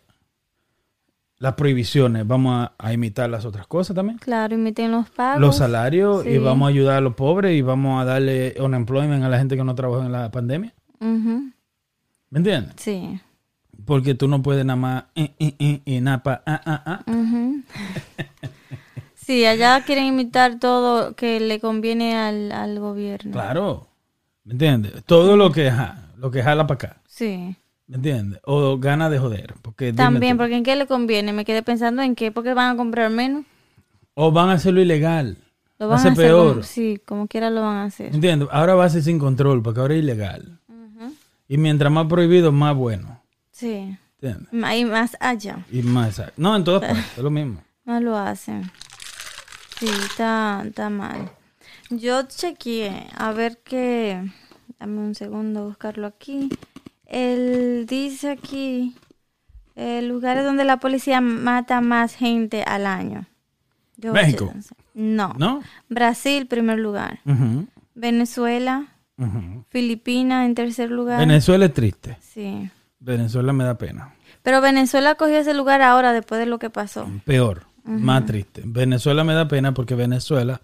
las 1.38 1.54
prohibiciones, 1.54 2.26
vamos 2.26 2.54
a, 2.54 2.72
a 2.78 2.92
imitar 2.92 3.28
las 3.28 3.44
otras 3.44 3.66
cosas 3.66 3.94
también. 3.96 4.18
Claro, 4.18 4.54
imiten 4.54 4.90
los 4.92 5.10
pagos. 5.10 5.40
Los 5.40 5.56
salarios 5.56 6.24
y 6.26 6.38
vamos 6.38 6.66
a 6.66 6.70
ayudar 6.70 6.96
a 6.98 7.00
los 7.00 7.14
pobres 7.14 7.56
y 7.56 7.62
vamos 7.62 8.00
a 8.00 8.04
darle 8.04 8.54
unemployment 8.60 9.24
a 9.24 9.28
la 9.28 9.38
gente 9.38 9.56
que 9.56 9.64
no 9.64 9.74
trabajó 9.74 10.04
en 10.04 10.12
la 10.12 10.30
pandemia. 10.30 10.72
Ujú, 11.00 11.50
¿Me 12.30 12.38
entiendes? 12.38 12.74
Sí. 12.76 13.20
Porque 13.84 14.14
tú 14.14 14.28
no 14.28 14.42
puedes 14.42 14.64
nada 14.64 14.76
más 14.76 15.04
eh, 15.14 15.34
eh, 15.38 15.54
eh, 15.58 15.80
y 15.84 16.00
napa, 16.00 16.42
ah, 16.46 16.60
ah, 16.64 16.82
ah. 16.86 17.04
Sí, 19.14 19.46
allá 19.46 19.82
quieren 19.84 20.04
imitar 20.04 20.58
todo 20.58 21.14
que 21.16 21.40
le 21.40 21.58
conviene 21.58 22.16
al, 22.16 22.52
al 22.52 22.78
gobierno. 22.78 23.32
Claro. 23.32 23.88
¿Me 24.44 24.52
entiendes? 24.52 25.02
Todo 25.04 25.36
lo 25.38 25.50
que, 25.50 25.68
ajá, 25.68 26.10
lo 26.18 26.30
que 26.30 26.42
jala 26.42 26.66
para 26.66 26.74
acá. 26.74 26.96
Sí. 27.06 27.56
¿Me 27.86 27.96
entiendes? 27.96 28.40
O 28.44 28.78
gana 28.78 29.10
de 29.10 29.18
joder. 29.18 29.54
Porque 29.62 29.92
También, 29.92 30.36
porque 30.38 30.56
¿en 30.56 30.64
qué 30.64 30.74
le 30.76 30.86
conviene? 30.86 31.32
Me 31.32 31.44
quedé 31.44 31.62
pensando 31.62 32.02
en 32.02 32.14
qué, 32.14 32.32
porque 32.32 32.54
van 32.54 32.74
a 32.74 32.76
comprar 32.76 33.10
menos. 33.10 33.44
O 34.14 34.32
van 34.32 34.48
a 34.50 34.54
hacerlo 34.54 34.80
ilegal. 34.80 35.36
Lo 35.78 35.88
van 35.88 35.98
a 35.98 36.00
hacer 36.00 36.14
peor. 36.14 36.50
como- 36.52 36.62
sí, 36.62 37.00
como 37.04 37.26
quiera 37.26 37.50
lo 37.50 37.60
van 37.62 37.76
a 37.76 37.84
hacer. 37.84 38.14
¿Entiendes? 38.14 38.48
Ahora 38.52 38.74
va 38.74 38.84
a 38.86 38.88
ser 38.90 39.02
sin 39.02 39.18
control, 39.18 39.62
porque 39.62 39.80
ahora 39.80 39.94
es 39.94 40.00
ilegal. 40.02 40.58
Y 41.46 41.58
mientras 41.58 41.92
más 41.92 42.06
prohibido, 42.06 42.52
más 42.52 42.74
bueno. 42.74 43.20
Sí. 43.52 43.98
¿Entiendes? 44.22 44.64
Ahí 44.64 44.84
más 44.86 45.16
allá. 45.20 45.58
Y 45.70 45.82
más 45.82 46.08
exacto. 46.08 46.32
No, 46.38 46.56
en 46.56 46.64
todas 46.64 46.80
partes, 46.88 47.04
es 47.18 47.22
lo 47.22 47.30
mismo. 47.30 47.62
No 47.84 48.00
lo 48.00 48.16
hacen. 48.16 48.70
Sí, 49.78 49.86
está, 49.86 50.62
está 50.66 50.88
mal. 50.88 51.30
Yo 51.90 52.22
chequeé 52.22 53.08
a 53.14 53.32
ver 53.32 53.58
qué. 53.62 54.24
Dame 54.80 55.00
un 55.00 55.14
segundo 55.14 55.64
buscarlo 55.66 56.06
aquí. 56.06 56.48
Él 57.14 57.86
dice 57.88 58.30
aquí 58.32 58.96
eh, 59.76 60.02
lugares 60.02 60.44
donde 60.44 60.64
la 60.64 60.78
policía 60.78 61.20
mata 61.20 61.80
más 61.80 62.16
gente 62.16 62.64
al 62.64 62.86
año. 62.86 63.26
Yo 63.96 64.12
México. 64.12 64.52
No. 64.94 65.32
¿No? 65.38 65.62
Brasil, 65.88 66.46
primer 66.46 66.80
lugar. 66.80 67.20
Venezuela. 67.94 68.88
Filipinas 69.68 70.46
en 70.46 70.56
tercer 70.56 70.90
lugar. 70.90 71.20
Venezuela 71.20 71.66
es 71.66 71.72
triste. 71.72 72.18
sí. 72.20 72.68
Venezuela 72.98 73.52
me 73.52 73.64
da 73.64 73.76
pena. 73.76 74.14
Pero 74.42 74.62
Venezuela 74.62 75.14
cogió 75.14 75.36
ese 75.36 75.52
lugar 75.52 75.82
ahora 75.82 76.12
después 76.14 76.40
de 76.40 76.46
lo 76.46 76.58
que 76.58 76.70
pasó. 76.70 77.06
Peor, 77.24 77.66
más 77.84 78.24
triste. 78.24 78.62
Venezuela 78.64 79.24
me 79.24 79.34
da 79.34 79.46
pena 79.46 79.74
porque 79.74 79.94
Venezuela, 79.94 80.62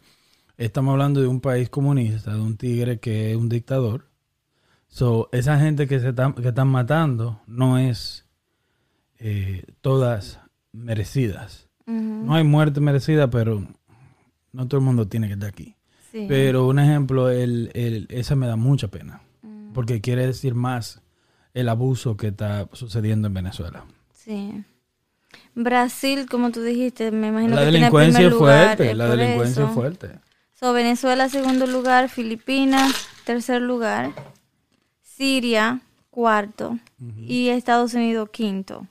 estamos 0.56 0.92
hablando 0.92 1.20
de 1.20 1.26
un 1.26 1.40
país 1.40 1.68
comunista, 1.68 2.32
de 2.32 2.40
un 2.40 2.56
tigre 2.56 2.98
que 2.98 3.30
es 3.32 3.36
un 3.36 3.50
dictador. 3.50 4.09
So, 4.90 5.28
esa 5.32 5.58
gente 5.58 5.86
que 5.86 5.98
se 6.00 6.08
están, 6.10 6.34
que 6.34 6.48
están 6.48 6.68
matando 6.68 7.40
no 7.46 7.78
es 7.78 8.26
eh, 9.18 9.64
todas 9.80 10.40
merecidas. 10.72 11.68
No 11.86 12.34
hay 12.36 12.44
muerte 12.44 12.80
merecida, 12.80 13.30
pero 13.30 13.66
no 14.52 14.68
todo 14.68 14.78
el 14.78 14.84
mundo 14.84 15.08
tiene 15.08 15.26
que 15.26 15.32
estar 15.34 15.48
aquí. 15.48 15.74
sí. 16.12 16.26
Pero 16.28 16.66
un 16.68 16.78
ejemplo, 16.78 17.30
el, 17.30 17.70
el- 17.74 18.06
esa 18.10 18.36
me 18.36 18.46
da 18.46 18.54
mucha 18.56 18.88
pena. 18.88 19.22
Porque 19.74 20.00
quiere 20.00 20.26
decir 20.26 20.54
más 20.54 21.00
el 21.54 21.68
abuso 21.68 22.16
que 22.16 22.28
está 22.28 22.68
sucediendo 22.72 23.26
en 23.28 23.34
Venezuela. 23.34 23.84
Sí. 24.12 24.64
Brasil, 25.54 26.26
como 26.30 26.50
tú 26.50 26.62
dijiste, 26.62 27.10
me 27.10 27.28
imagino 27.28 27.54
La 27.56 27.62
que 27.62 27.70
tiene 27.70 27.78
delincuencia 27.78 28.18
primer 28.18 28.32
es 28.32 28.38
lugar, 28.38 28.66
fuerte, 28.76 28.90
eh, 28.90 28.94
la 28.94 29.08
delincuencia 29.16 29.64
es 29.64 29.70
fuerte. 29.70 30.10
So, 30.54 30.72
Venezuela, 30.72 31.28
segundo 31.28 31.66
lugar, 31.66 32.08
Filipinas, 32.08 32.92
tercer 33.24 33.62
lugar, 33.62 34.10
Siria, 35.20 35.82
cuarto, 36.08 36.78
y 37.18 37.48
Estados 37.50 37.92
Unidos, 37.92 38.30
quinto. 38.30 38.86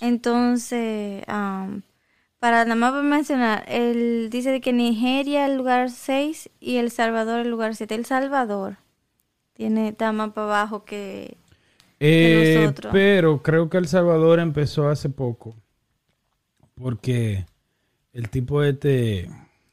Entonces, 0.00 1.22
am, 1.26 1.82
para 2.38 2.64
nada 2.64 2.74
más 2.74 2.92
para 2.92 3.02
mencionar, 3.02 3.66
él 3.68 4.28
dice 4.30 4.62
que 4.62 4.72
Nigeria 4.72 5.44
el 5.44 5.58
lugar 5.58 5.90
6 5.90 6.48
y 6.58 6.76
El 6.76 6.90
Salvador 6.90 7.40
el 7.40 7.50
lugar 7.50 7.76
7. 7.76 7.94
El 7.94 8.06
Salvador 8.06 8.78
tiene, 9.52 9.88
está 9.88 10.10
más 10.12 10.30
para 10.30 10.46
abajo 10.46 10.86
que... 10.86 11.36
Eh, 11.98 12.62
nosotros. 12.62 12.90
pero 12.90 13.42
creo 13.42 13.68
que 13.68 13.76
El 13.76 13.88
Salvador 13.88 14.40
empezó 14.40 14.88
hace 14.88 15.10
poco. 15.10 15.54
Porque 16.76 17.44
el 18.14 18.30
tipo 18.30 18.62
este, 18.62 19.28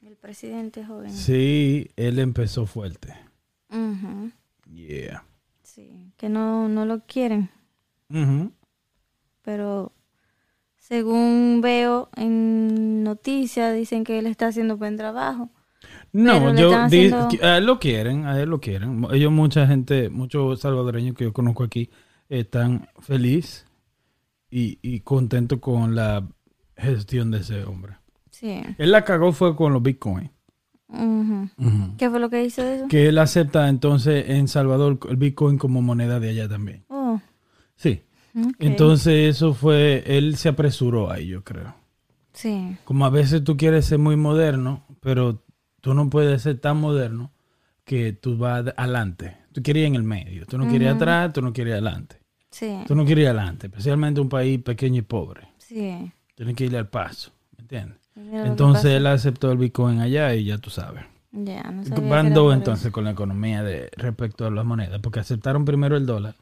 El 0.06 0.18
presidente 0.20 0.84
joven. 0.84 1.14
sí, 1.14 1.90
él 1.96 2.20
empezó 2.20 2.66
fuerte. 2.66 3.16
Yeah. 4.74 5.24
Que 6.18 6.30
no, 6.30 6.68
no 6.68 6.86
lo 6.86 7.06
quieren. 7.06 7.50
Pero 9.42 9.94
según 10.78 11.62
veo 11.62 12.10
en 12.16 13.04
noticias 13.04 13.76
dicen 13.76 14.04
que 14.04 14.20
él 14.20 14.26
está 14.28 14.48
haciendo 14.48 14.78
buen 14.78 14.98
trabajo. 14.98 15.50
No, 16.12 16.56
yo 16.56 16.70
haciendo- 16.76 17.30
a 17.44 17.58
él 17.58 17.66
lo 17.66 17.80
quieren, 17.80 18.26
a 18.26 18.40
él 18.40 18.50
lo 18.50 18.60
quieren. 18.60 19.06
Ellos, 19.12 19.32
mucha 19.32 19.68
gente, 19.68 20.10
muchos 20.10 20.60
salvadoreños 20.62 21.16
que 21.16 21.26
yo 21.26 21.34
conozco 21.34 21.64
aquí, 21.64 21.90
están 22.30 22.90
feliz 23.00 23.66
y, 24.50 24.80
y 24.82 25.02
contentos 25.02 25.60
con 25.60 25.96
la 25.96 26.28
gestión 26.76 27.32
de 27.32 27.40
ese 27.40 27.64
hombre. 27.64 27.98
Sí. 28.32 28.62
Él 28.78 28.92
la 28.92 29.04
cagó 29.04 29.32
fue 29.34 29.56
con 29.56 29.74
los 29.74 29.82
bitcoins. 29.84 30.32
Ujú. 30.90 31.50
¿Qué 31.98 32.10
fue 32.10 32.20
lo 32.20 32.30
que 32.30 32.44
hizo 32.46 32.62
eso? 32.64 32.88
Que 32.88 33.08
él 33.10 33.18
acepta 33.18 33.68
entonces 33.70 34.30
en 34.30 34.48
Salvador 34.48 35.00
el 35.10 35.18
bitcoin 35.18 35.58
como 35.58 35.82
moneda 35.82 36.20
de 36.20 36.30
allá 36.30 36.48
también. 36.48 36.86
Oh, 36.90 37.20
Sí. 37.76 38.02
Entonces 38.60 39.36
eso 39.36 39.54
fue, 39.54 40.04
él 40.06 40.38
se 40.38 40.50
apresuró 40.50 41.12
ahí, 41.12 41.28
yo 41.28 41.44
creo. 41.44 41.74
Sí, 42.34 42.78
Como 42.86 43.06
a 43.06 43.10
veces 43.10 43.44
tú 43.44 43.58
quieres 43.58 43.86
ser 43.86 43.98
muy 43.98 44.16
moderno, 44.16 44.86
pero 45.00 45.44
tú 45.82 45.96
no 45.96 46.08
puedes 46.10 46.44
ser 46.44 46.60
tan 46.60 46.78
moderno 46.80 47.32
que 47.84 48.14
tú 48.14 48.38
vas 48.38 48.60
ad- 48.68 48.74
adelante. 48.78 49.38
Tú 49.54 49.64
quieres 49.64 49.82
ir 49.82 49.88
en 49.88 49.96
el 49.96 50.04
medio. 50.04 50.46
Tú 50.46 50.58
no 50.60 50.68
quieres 50.68 50.88
ir 50.88 50.94
atrás, 50.96 51.34
tú 51.34 51.42
no 51.42 51.52
quieres 51.52 51.72
ir 51.72 51.74
adelante. 51.76 52.18
sí, 52.52 52.78
Tú 52.86 52.94
no 52.96 53.06
quieres 53.06 53.24
ir 53.24 53.30
adelante, 53.30 53.68
especialmente 53.68 54.22
un 54.22 54.30
país 54.30 54.62
pequeño 54.62 55.00
y 55.00 55.02
pobre. 55.04 55.48
sí. 55.58 56.12
Tienes 56.36 56.56
que 56.56 56.66
irle 56.66 56.78
al 56.78 56.90
paso, 56.90 57.32
¿me 57.58 57.64
entiendes? 57.64 57.98
Entonces 58.18 58.86
él 58.86 59.08
aceptó 59.08 59.52
el 59.52 59.58
Bitcoin 59.58 60.00
allá 60.00 60.34
y 60.34 60.46
ya 60.46 60.58
tú 60.58 60.70
sabes. 60.70 61.06
Ya, 61.32 61.64
no 61.64 61.84
sabía 61.84 62.10
Van 62.10 62.34
dos 62.34 62.54
entonces 62.54 62.92
con 62.92 63.04
la 63.04 63.12
economía 63.12 63.62
de 63.62 63.90
respecto 63.96 64.46
a 64.46 64.52
las 64.52 64.66
monedas, 64.66 65.00
porque 65.02 65.20
aceptaron 65.20 65.66
primero 65.66 65.96
el 65.98 66.06
dólar. 66.06 66.36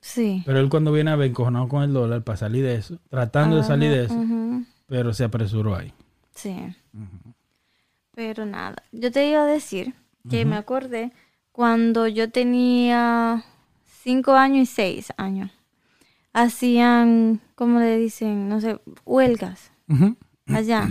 Sí. 0.00 0.44
pero 0.46 0.60
él 0.60 0.68
cuando 0.68 0.92
viene 0.92 1.10
a 1.10 1.16
ver 1.16 1.30
encojonado 1.30 1.66
con 1.66 1.82
el 1.82 1.92
dólar 1.92 2.22
para 2.22 2.36
salir 2.36 2.64
de 2.64 2.76
eso, 2.76 3.00
tratando 3.10 3.56
de 3.56 3.64
salir 3.64 3.90
de 3.90 4.04
eso, 4.04 4.64
pero 4.86 5.12
se 5.12 5.24
apresuró 5.24 5.74
ahí. 5.74 5.92
Sí. 6.34 6.54
Pero 8.14 8.46
nada, 8.46 8.76
yo 8.92 9.10
te 9.10 9.28
iba 9.28 9.42
a 9.42 9.46
decir 9.46 9.92
que 10.30 10.44
me 10.44 10.56
acordé 10.56 11.12
cuando 11.50 12.06
yo 12.06 12.30
tenía 12.30 13.42
cinco 13.84 14.34
años 14.34 14.68
y 14.68 14.72
seis 14.72 15.12
años. 15.16 15.50
Hacían, 16.32 17.40
¿cómo 17.56 17.80
le 17.80 17.98
dicen? 17.98 18.48
No 18.48 18.60
sé, 18.60 18.78
huelgas 19.04 19.72
allá. 20.46 20.88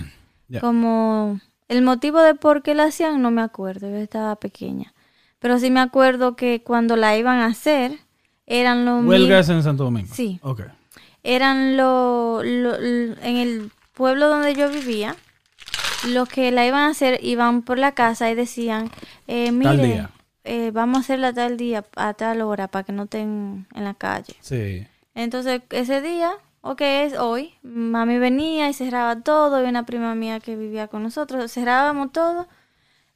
Como 0.62 1.40
el 1.68 1.82
motivo 1.82 2.20
de 2.22 2.36
por 2.36 2.64
qué 2.64 2.74
la 2.76 2.86
hacían 2.86 3.22
no 3.22 3.32
me 3.32 3.42
acuerdo, 3.42 3.90
yo 3.90 3.98
estaba 3.98 4.36
pequeña. 4.38 4.94
Pero 5.40 5.60
sí 5.60 5.70
me 5.70 5.80
acuerdo 5.82 6.36
que 6.36 6.64
cuando 6.64 6.96
la 6.96 7.18
iban 7.18 7.40
a 7.40 7.48
hacer 7.48 8.00
eran 8.46 8.86
los 8.86 9.04
Huelgas 9.06 9.50
en 9.50 9.62
Santo 9.64 9.84
Domingo. 9.84 10.14
Sí. 10.14 10.40
Ok. 10.42 10.62
eran 11.24 11.76
lo, 11.76 12.42
lo- 12.44 12.80
lo- 12.80 13.18
en 13.22 13.36
el 13.38 13.72
pueblo 13.94 14.30
donde 14.30 14.56
yo 14.56 14.70
vivía, 14.70 15.16
los 16.08 16.30
que 16.30 16.52
la 16.52 16.66
iban 16.66 16.84
a 16.84 16.88
hacer 16.92 17.20
iban 17.24 17.64
por 17.64 17.78
la 17.78 17.92
casa 17.94 18.30
y 18.32 18.36
decían, 18.36 18.90
eh, 19.28 19.52
mire, 19.52 19.68
eh, 20.46 20.72
vamos 20.74 20.98
a 20.98 21.02
hacerla 21.02 21.34
tal 21.34 21.58
día, 21.58 21.84
a 21.98 22.14
tal 22.14 22.42
hora, 22.42 22.68
para 22.70 22.86
que 22.86 22.94
no 22.94 23.04
estén 23.04 23.68
en 23.76 23.84
la 23.84 23.94
calle. 23.96 24.36
Sí. 24.40 24.88
Entonces, 25.16 25.62
ese 25.72 26.02
día, 26.02 26.32
o 26.70 26.76
que 26.76 27.06
es 27.06 27.18
hoy, 27.18 27.54
mami 27.64 28.20
venía 28.20 28.70
y 28.70 28.74
cerraba 28.74 29.22
todo, 29.22 29.64
y 29.64 29.70
una 29.70 29.86
prima 29.86 30.16
mía 30.16 30.40
que 30.40 30.56
vivía 30.56 30.88
con 30.88 31.04
nosotros, 31.04 31.52
cerrábamos 31.52 32.12
todo. 32.12 32.48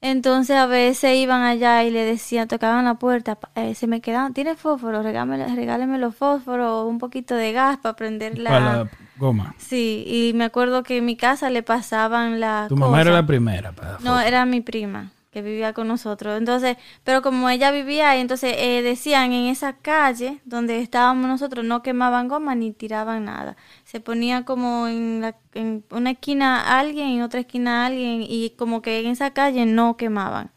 Entonces, 0.04 0.56
a 0.58 0.66
veces 0.66 1.16
iban 1.18 1.44
allá 1.44 1.84
y 1.84 1.92
le 1.92 2.04
decían, 2.04 2.48
tocaban 2.48 2.86
la 2.86 2.96
puerta, 2.96 3.38
eh, 3.56 3.76
se 3.76 3.86
me 3.86 4.02
quedaban, 4.02 4.34
¿tiene 4.34 4.56
fósforo? 4.56 5.04
Regáleme, 5.04 5.54
regáleme 5.56 6.00
los 6.00 6.16
fósforos, 6.16 6.88
un 6.88 6.98
poquito 6.98 7.36
de 7.36 7.52
gas 7.52 7.78
para 7.78 7.96
prender 7.96 8.40
la... 8.40 8.50
Para 8.50 8.74
la 8.78 8.90
goma. 9.18 9.54
Sí, 9.60 10.04
y 10.08 10.34
me 10.34 10.46
acuerdo 10.46 10.82
que 10.82 10.98
en 10.98 11.06
mi 11.06 11.16
casa 11.16 11.52
le 11.52 11.62
pasaban 11.62 12.40
la 12.40 12.66
Tu 12.68 12.76
mamá 12.76 13.02
era 13.02 13.12
la 13.12 13.28
primera. 13.28 13.74
Para 13.74 14.00
No, 14.00 14.20
era 14.20 14.46
mi 14.46 14.62
prima 14.62 15.12
que 15.32 15.42
vivía 15.42 15.74
con 15.74 15.88
nosotros. 15.88 16.38
Entonces, 16.38 16.78
pero 17.04 17.22
como 17.22 17.50
ella 17.50 17.72
vivía 17.72 18.12
ahí, 18.12 18.20
entonces 18.20 18.54
eh, 18.58 18.82
decían 18.82 19.32
en 19.32 19.46
esa 19.46 19.78
calle 19.78 20.42
donde 20.44 20.82
estábamos 20.82 21.28
nosotros 21.28 21.66
no 21.66 21.82
quemaban 21.82 22.28
goma 22.28 22.54
ni 22.54 22.72
tiraban 22.74 23.26
nada. 23.26 23.56
Se 23.86 24.02
ponía 24.02 24.44
como 24.44 24.88
en, 24.88 25.22
la, 25.22 25.38
en 25.54 25.86
una 25.90 26.12
esquina 26.12 26.78
alguien 26.80 27.08
y 27.08 27.16
en 27.18 27.22
otra 27.24 27.40
esquina 27.40 27.86
alguien 27.86 28.24
y 28.28 28.52
como 28.58 28.82
que 28.82 29.00
en 29.00 29.08
esa 29.08 29.32
calle 29.32 29.66
no 29.66 29.98
quemaban. 29.98 30.52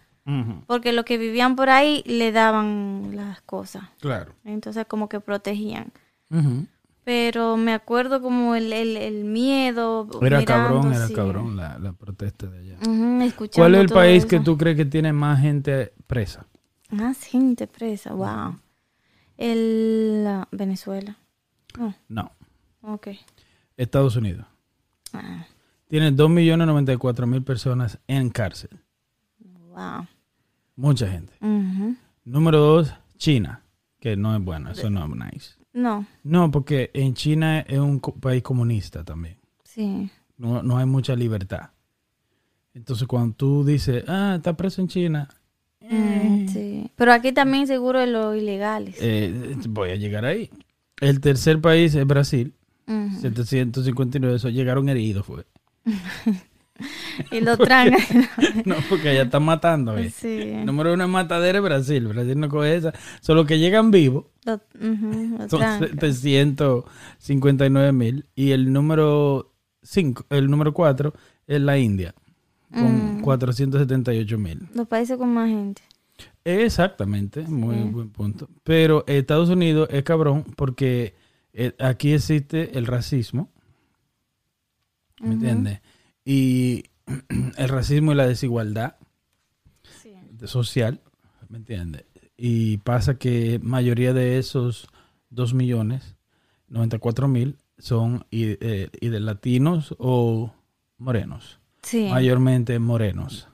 Porque 0.66 0.94
los 0.94 1.04
que 1.04 1.18
vivían 1.18 1.54
por 1.54 1.68
ahí 1.68 2.02
le 2.06 2.32
daban 2.32 3.10
las 3.14 3.42
cosas. 3.42 3.82
Claro. 4.00 4.32
Entonces 4.44 4.86
como 4.86 5.08
que 5.08 5.20
protegían. 5.20 5.92
Pero 7.04 7.56
me 7.58 7.74
acuerdo 7.74 8.22
como 8.22 8.54
el, 8.54 8.72
el, 8.72 8.96
el 8.96 9.24
miedo. 9.24 10.08
Era 10.22 10.38
mirando, 10.40 10.46
cabrón, 10.46 10.92
era 10.94 11.06
sí. 11.06 11.14
cabrón 11.14 11.56
la, 11.56 11.78
la 11.78 11.92
protesta 11.92 12.46
de 12.46 12.58
allá. 12.58 12.78
¿Cuál 13.54 13.74
es 13.74 13.80
el 13.82 13.88
país 13.90 14.24
que 14.24 14.40
tú 14.40 14.56
crees 14.56 14.76
que 14.76 14.86
tiene 14.86 15.12
más 15.12 15.40
gente 15.40 15.92
presa? 16.06 16.46
Más 16.90 17.22
gente 17.24 17.66
presa, 17.66 18.14
wow. 18.14 18.58
El 19.36 20.24
ah, 20.26 20.48
Venezuela. 20.52 21.16
Oh, 21.78 21.92
No. 22.08 22.30
ok. 22.82 23.08
Estados 23.76 24.16
Unidos. 24.16 24.46
Ah, 25.12 25.46
Tiene 25.88 26.12
2.094.000 26.12 27.44
personas 27.44 27.98
en 28.06 28.30
cárcel. 28.30 28.70
wow. 29.70 30.06
Mucha 30.76 31.06
gente. 31.08 31.34
Número 32.24 32.58
dos, 32.58 32.94
China. 33.16 33.62
Que 34.00 34.16
no 34.16 34.34
es 34.36 34.42
bueno, 34.42 34.70
eso 34.70 34.90
no 34.90 35.04
es 35.04 35.32
nice. 35.32 35.54
No, 35.74 36.06
No, 36.22 36.50
porque 36.50 36.90
en 36.94 37.12
China 37.14 37.60
es 37.60 37.78
un 37.78 38.00
país 38.00 38.42
comunista 38.42 39.04
también. 39.04 39.36
sí. 39.64 40.08
No, 40.38 40.62
no 40.62 40.78
hay 40.78 40.86
mucha 40.86 41.14
libertad. 41.14 41.70
Entonces 42.74 43.06
cuando 43.06 43.36
tú 43.36 43.64
dices, 43.64 44.02
ah, 44.08 44.34
está 44.36 44.56
preso 44.56 44.80
en 44.80 44.88
China, 44.88 45.28
Mm, 45.86 46.48
sí. 46.48 46.90
Pero 46.96 47.12
aquí 47.12 47.32
también 47.32 47.66
seguro 47.66 48.00
de 48.00 48.06
los 48.06 48.34
ilegales. 48.36 48.96
eh, 49.00 49.54
voy 49.68 49.90
a 49.90 49.96
llegar 49.96 50.24
ahí. 50.24 50.48
El 51.00 51.20
tercer 51.20 51.60
país 51.60 51.94
es 51.94 52.06
Brasil. 52.06 52.54
Ujú. 52.88 53.20
759 53.20 54.36
eso 54.36 54.48
llegaron 54.48 54.88
heridos 54.88 55.26
fue. 55.26 55.44
Y 57.30 57.40
lo 57.40 57.56
traen. 57.56 57.94
No, 58.64 58.74
porque 58.88 59.10
allá 59.10 59.22
están 59.22 59.44
matando. 59.44 59.96
eh. 59.96 60.10
sí. 60.10 60.52
Número 60.64 60.92
uno 60.94 61.04
es 61.04 61.10
matadera 61.10 61.58
es 61.58 61.64
Brasil. 61.64 62.06
Brasil 62.08 62.38
no 62.38 62.48
coge 62.48 62.76
esa. 62.76 62.92
Solo 63.20 63.46
que 63.46 63.58
llegan 63.58 63.90
vivos 63.90 64.24
ujú, 64.46 65.36
lo 65.38 65.48
son 65.48 65.60
trancan. 65.60 65.98
759 66.00 67.92
mil. 67.92 68.26
Y 68.34 68.50
el 68.50 68.72
número 68.72 69.52
cinco, 69.82 70.24
el 70.30 70.50
número 70.50 70.72
4 70.74 71.12
es 71.46 71.60
la 71.60 71.78
India. 71.78 72.14
Con 72.72 73.18
Mm. 73.18 73.22
478 73.22 74.36
mil. 74.38 74.68
Los 74.74 74.88
países 74.88 75.16
con 75.16 75.32
más 75.32 75.48
gente. 75.48 75.82
Exactamente, 76.44 77.42
muy 77.42 77.76
buen 77.84 78.10
punto. 78.10 78.48
Pero 78.64 79.04
Estados 79.06 79.48
Unidos 79.48 79.88
es 79.92 80.02
cabrón 80.02 80.44
porque 80.56 81.14
eh, 81.52 81.72
aquí 81.78 82.12
existe 82.12 82.76
el 82.76 82.86
racismo. 82.86 83.48
¿Me 85.20 85.34
entiendes? 85.34 85.80
Y 86.24 86.84
el 87.56 87.68
racismo 87.68 88.12
y 88.12 88.14
la 88.14 88.26
desigualdad 88.26 88.96
de- 90.30 90.46
social, 90.48 91.00
¿me 91.48 91.58
entiendes? 91.58 92.04
Y 92.36 92.78
pasa 92.78 93.16
que 93.18 93.60
mayoría 93.62 94.12
de 94.12 94.38
esos 94.38 94.88
2 95.30 95.54
millones, 95.54 96.16
94 96.68 97.28
mil, 97.28 97.58
son 97.78 98.24
y, 98.30 98.56
eh, 98.64 98.88
y 99.00 99.08
de 99.08 99.20
latinos 99.20 99.94
o 99.98 100.52
morenos. 100.98 101.60
Sí. 101.82 102.08
Mayormente 102.10 102.78
morenos. 102.78 103.48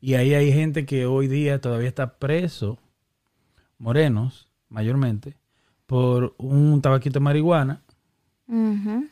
Y 0.00 0.14
ahí 0.14 0.34
hay 0.34 0.52
gente 0.52 0.84
que 0.84 1.06
hoy 1.06 1.28
día 1.28 1.60
todavía 1.60 1.88
está 1.88 2.18
preso, 2.18 2.78
morenos, 3.78 4.48
mayormente, 4.68 5.36
por 5.86 6.34
un 6.38 6.80
tabaquito 6.82 7.14
de 7.14 7.24
marihuana. 7.24 7.82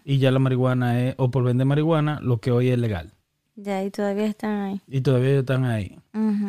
Y 0.04 0.18
ya 0.18 0.30
la 0.30 0.38
marihuana 0.38 1.00
es, 1.00 1.14
o 1.18 1.30
por 1.30 1.44
vender 1.44 1.66
marihuana, 1.66 2.20
lo 2.20 2.38
que 2.38 2.50
hoy 2.50 2.68
es 2.68 2.78
legal. 2.78 3.12
Ya, 3.56 3.84
y 3.84 3.90
todavía 3.90 4.26
están 4.26 4.60
ahí. 4.60 4.80
Y 4.88 5.00
todavía 5.00 5.38
están 5.38 5.64
ahí. 5.64 5.98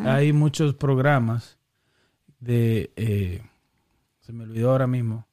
Hay 0.05 0.33
muchos 0.33 0.73
programas 0.75 1.57
de... 2.39 2.91
eh, 2.95 3.41
se 4.21 4.33
me 4.33 4.43
olvidó 4.43 4.71
ahora 4.71 4.87
mismo. 4.87 5.27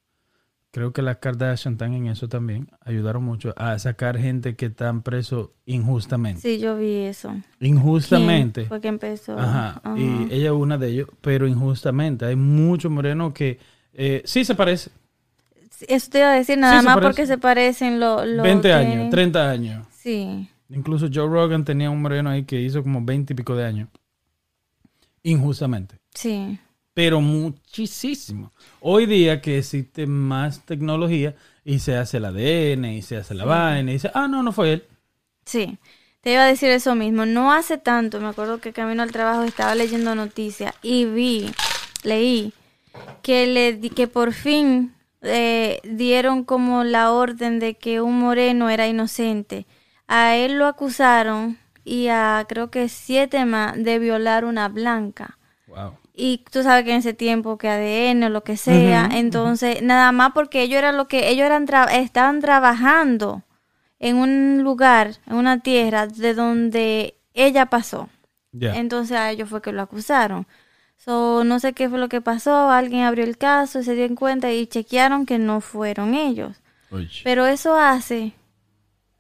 Creo 0.71 0.93
que 0.93 1.03
las 1.03 1.19
Kardashian 1.19 1.75
están 1.75 1.93
en 1.93 2.07
eso 2.07 2.29
también. 2.29 2.69
Ayudaron 2.81 3.23
mucho 3.25 3.55
a 3.59 3.79
sacar 3.79 4.19
gente 4.19 4.57
que 4.57 4.67
están 4.67 5.03
presos 5.03 5.51
injustamente. 5.67 6.41
Sí, 6.41 6.59
yo 6.59 6.77
vi 6.77 6.97
eso. 6.97 7.35
Injustamente. 7.61 8.63
¿Quién 8.63 8.69
Fue 8.69 8.81
que 8.81 8.89
empezó. 8.89 9.39
Ajá. 9.39 9.81
Ajá. 9.83 9.99
Y 9.99 10.29
ella 10.31 10.47
es 10.47 10.53
una 10.53 10.79
de 10.79 10.89
ellos, 10.89 11.09
pero 11.21 11.47
injustamente. 11.47 12.25
Hay 12.25 12.37
muchos 12.37 12.91
morenos 12.91 13.33
que 13.35 13.59
eh, 13.93 14.23
sí 14.25 14.45
se 14.45 14.55
parece. 14.55 14.91
Eso 15.89 16.11
te 16.11 16.19
iba 16.19 16.31
a 16.33 16.35
decir, 16.35 16.59
nada 16.59 16.83
más 16.83 16.99
porque 16.99 17.27
se 17.27 17.39
parecen 17.39 18.01
los... 18.01 18.25
20 18.43 18.73
años, 18.73 19.11
30 19.11 19.51
años. 19.51 19.87
Sí. 19.97 20.49
Incluso 20.69 21.09
Joe 21.13 21.29
Rogan 21.29 21.65
tenía 21.65 21.91
un 21.91 22.01
moreno 22.01 22.31
ahí 22.31 22.45
que 22.45 22.61
hizo 22.61 22.83
como 22.83 23.03
20 23.03 23.33
y 23.33 23.37
pico 23.37 23.55
de 23.55 23.65
años. 23.67 23.89
Injustamente. 25.23 25.97
Sí. 26.15 26.59
Pero 26.95 27.21
muchísimo. 27.21 28.53
Hoy 28.81 29.07
día 29.07 29.41
que 29.41 29.59
existe 29.59 30.07
más 30.07 30.61
tecnología 30.65 31.35
y 31.65 31.79
se 31.79 31.97
hace 31.97 32.19
el 32.19 32.25
ADN 32.27 32.85
y 32.87 33.03
se 33.03 33.17
hace 33.17 33.35
la 33.35 33.45
vaina 33.45 33.91
y 33.91 33.95
dice, 33.95 34.11
ah, 34.15 34.29
no, 34.29 34.43
no 34.43 34.53
fue 34.53 34.73
él. 34.75 34.85
Sí, 35.47 35.79
te 36.21 36.33
iba 36.33 36.43
a 36.45 36.47
decir 36.49 36.71
eso 36.71 36.95
mismo. 36.95 37.25
No 37.25 37.53
hace 37.53 37.79
tanto, 37.79 38.21
me 38.21 38.29
acuerdo 38.29 38.61
que 38.61 38.73
camino 38.73 39.03
al 39.03 39.13
trabajo 39.13 39.43
estaba 39.45 39.75
leyendo 39.75 40.15
noticias 40.15 40.75
y 40.83 41.05
vi, 41.07 41.51
leí 42.03 42.53
que 43.23 43.47
le 43.47 43.73
di- 43.75 43.91
que 43.91 44.07
por 44.07 44.33
fin 44.35 44.93
eh, 45.23 45.81
dieron 45.85 46.45
como 46.45 46.85
la 46.85 47.13
orden 47.13 47.59
de 47.59 47.75
que 47.75 48.01
un 48.01 48.19
moreno 48.19 48.71
era 48.71 48.87
inocente. 48.89 49.67
A 50.09 50.37
él 50.37 50.59
lo 50.59 50.67
acusaron 50.67 51.59
y 51.85 52.09
a 52.09 52.45
creo 52.49 52.71
que 52.71 52.89
siete 52.89 53.45
más 53.45 53.75
de 53.83 53.99
violar 53.99 54.45
una 54.45 54.69
blanca. 54.69 55.39
Wow. 55.67 55.97
Y 56.15 56.45
tú 56.51 56.63
sabes 56.63 56.85
que 56.85 56.93
en 56.93 56.99
ese 56.99 57.15
tiempo 57.15 57.57
que 57.57 57.69
ADN 57.69 58.25
o 58.25 58.29
lo 58.29 58.45
que 58.45 58.57
sea, 58.59 59.09
entonces 59.13 59.81
nada 59.83 60.13
más 60.13 60.33
porque 60.35 60.63
ellos 60.63 60.79
eran 60.79 60.97
lo 60.99 61.09
que 61.09 61.31
ellos 61.31 61.47
eran 61.47 61.67
tra- 61.67 61.91
estaban 61.91 62.41
trabajando 62.41 63.43
en 63.99 64.17
un 64.17 64.63
lugar, 64.63 65.13
en 65.27 65.37
una 65.37 65.61
tierra 65.61 66.07
de 66.07 66.35
donde 66.35 67.17
ella 67.35 67.67
pasó. 67.67 68.09
Entonces 68.75 69.17
a 69.17 69.31
ellos 69.31 69.49
fue 69.49 69.63
que 69.63 69.73
lo 69.73 69.81
acusaron. 69.83 70.47
So, 71.05 71.43
no 71.45 71.59
sé 71.59 71.73
qué 71.73 71.89
fue 71.89 71.99
lo 71.99 72.09
que 72.09 72.21
pasó, 72.21 72.71
alguien 72.71 73.03
abrió 73.03 73.25
el 73.25 73.37
caso 73.37 73.81
y 73.81 73.85
se 73.85 73.95
dio 73.95 74.15
cuenta 74.15 74.53
y 74.53 74.67
chequearon 74.67 75.27
que 75.27 75.39
no 75.39 75.61
fueron 75.61 76.15
ellos. 76.15 76.61
Oye. 76.91 77.09
Pero 77.25 77.47
eso 77.47 77.77
hace 77.77 78.35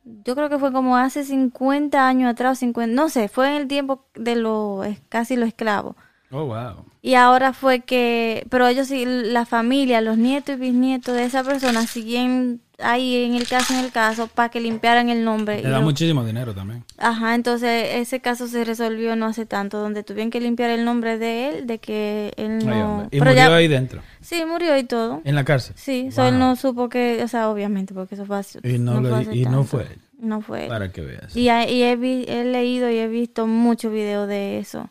yo 0.04 0.34
creo 0.34 0.48
que 0.48 0.58
fue 0.58 0.72
como 0.72 0.96
hace 0.96 1.24
50 1.24 2.06
años 2.06 2.30
atrás, 2.30 2.58
50, 2.58 2.94
no 2.94 3.08
sé, 3.08 3.28
fue 3.28 3.48
en 3.48 3.62
el 3.62 3.68
tiempo 3.68 4.06
de 4.14 4.36
los, 4.36 4.86
casi 5.08 5.36
los 5.36 5.48
esclavos. 5.48 5.96
Oh, 6.30 6.46
wow. 6.46 6.84
Y 7.02 7.14
ahora 7.14 7.52
fue 7.52 7.80
que, 7.80 8.46
pero 8.48 8.66
ellos 8.66 8.88
sí, 8.88 9.04
la 9.06 9.44
familia, 9.44 10.00
los 10.00 10.16
nietos 10.16 10.56
y 10.56 10.58
bisnietos 10.58 11.14
de 11.14 11.24
esa 11.24 11.44
persona 11.44 11.86
siguen 11.86 12.62
ahí 12.82 13.24
en 13.24 13.34
el 13.34 13.46
caso, 13.48 13.72
en 13.74 13.80
el 13.84 13.90
caso, 13.92 14.26
para 14.28 14.48
que 14.50 14.60
limpiaran 14.60 15.08
el 15.08 15.24
nombre. 15.24 15.62
Le 15.62 15.68
da 15.70 15.78
lo- 15.78 15.84
muchísimo 15.84 16.24
dinero 16.24 16.54
también. 16.54 16.84
Ajá, 16.98 17.34
entonces 17.34 17.88
ese 17.94 18.20
caso 18.20 18.46
se 18.48 18.64
resolvió 18.64 19.16
no 19.16 19.26
hace 19.26 19.46
tanto, 19.46 19.78
donde 19.80 20.02
tuvieron 20.02 20.30
que 20.30 20.40
limpiar 20.40 20.70
el 20.70 20.84
nombre 20.84 21.18
de 21.18 21.48
él, 21.48 21.66
de 21.66 21.78
que 21.78 22.32
él 22.36 22.58
Ay, 22.60 22.66
no... 22.66 22.92
hombre. 22.94 23.06
Y 23.10 23.18
pero 23.18 23.30
murió 23.32 23.48
ya- 23.48 23.56
ahí 23.56 23.68
dentro, 23.68 24.02
Sí, 24.20 24.42
murió 24.46 24.76
y 24.76 24.84
todo. 24.84 25.20
en 25.24 25.34
la 25.34 25.44
cárcel. 25.44 25.74
Sí, 25.76 26.10
so 26.10 26.24
él 26.26 26.32
Wow. 26.34 26.40
no 26.40 26.56
supo 26.56 26.88
que, 26.88 27.22
o 27.22 27.28
sea, 27.28 27.48
obviamente, 27.48 27.94
porque 27.94 28.14
eso 28.14 28.24
fue 28.26 28.38
hace- 28.38 28.60
Y 28.62 28.78
no, 28.78 29.00
lo- 29.00 29.22
fue 29.24 29.34
y 29.36 29.44
no 29.44 29.64
fue 29.64 29.82
él, 29.82 29.98
No 30.18 30.40
fue 30.40 30.64
él. 30.64 30.68
para 30.68 30.92
que 30.92 31.00
veas. 31.00 31.36
Y, 31.36 31.48
he, 31.48 31.96
vi- 31.96 32.24
he 32.28 32.44
leído 32.44 32.88
y 32.90 32.96
he 32.98 33.08
visto 33.08 33.46
muchos 33.46 33.92
videos 33.92 34.28
de 34.28 34.58
eso, 34.58 34.88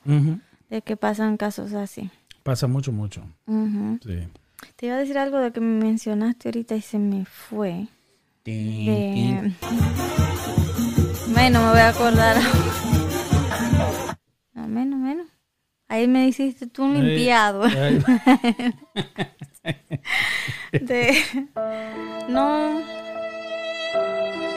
de 0.70 0.82
que 0.82 0.98
pasan 0.98 1.38
casos 1.38 1.74
así. 1.74 2.10
Pasa 2.44 2.66
mucho, 2.68 2.92
mucho. 2.92 3.22
Sí. 4.04 4.20
Te 4.82 4.88
iba 4.88 4.96
a 4.96 5.00
decir 5.00 5.20
algo 5.20 5.38
de 5.38 5.52
que 5.52 5.60
me 5.60 5.86
mencionaste 5.86 6.48
ahorita 6.48 6.76
y 6.76 6.82
se 6.82 6.98
me 6.98 7.24
fue. 7.24 7.86
De... 8.44 9.54
Bueno, 11.28 11.62
me 11.62 11.70
voy 11.70 11.80
a 11.82 11.90
acordar. 11.90 12.38
No, 14.56 14.68
menos, 14.68 15.00
menos. 15.00 15.28
Ahí 15.88 16.08
me 16.08 16.28
hiciste 16.28 16.66
tú 16.66 16.86
un 16.86 16.96
limpiado. 16.96 17.62
ay. 17.62 18.04
De... 20.82 21.16
No. 22.28 22.80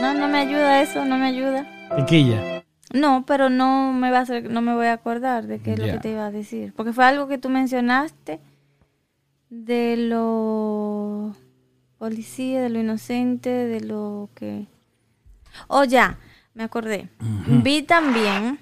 No, 0.01 0.15
no 0.15 0.29
me 0.29 0.39
ayuda 0.39 0.81
eso, 0.81 1.05
no 1.05 1.19
me 1.19 1.27
ayuda. 1.27 1.67
Piquilla. 1.97 2.65
No, 2.95 3.27
pero 3.27 3.51
no 3.51 3.93
me 3.93 4.11
va 4.11 4.21
a 4.21 4.23
hacer, 4.23 4.51
no 4.51 4.63
me 4.63 4.75
voy 4.75 4.87
a 4.87 4.95
acordar 4.95 5.47
de 5.47 5.59
qué 5.59 5.75
es 5.75 5.79
lo 5.79 5.85
que 5.85 5.99
te 5.99 6.13
iba 6.13 6.25
a 6.25 6.31
decir. 6.31 6.73
Porque 6.75 6.95
fue 6.95 7.05
algo 7.05 7.29
que 7.29 7.37
tú 7.37 7.51
mencionaste 7.51 8.41
de 9.51 9.97
lo 9.97 11.35
policía, 11.99 12.63
de 12.63 12.69
lo 12.69 12.81
inocente, 12.81 13.49
de 13.49 13.81
lo 13.81 14.31
que... 14.35 14.67
Oh, 15.69 15.85
ya, 15.85 16.19
me 16.55 16.65
acordé. 16.65 17.09
Vi 17.47 17.83
también, 17.83 18.59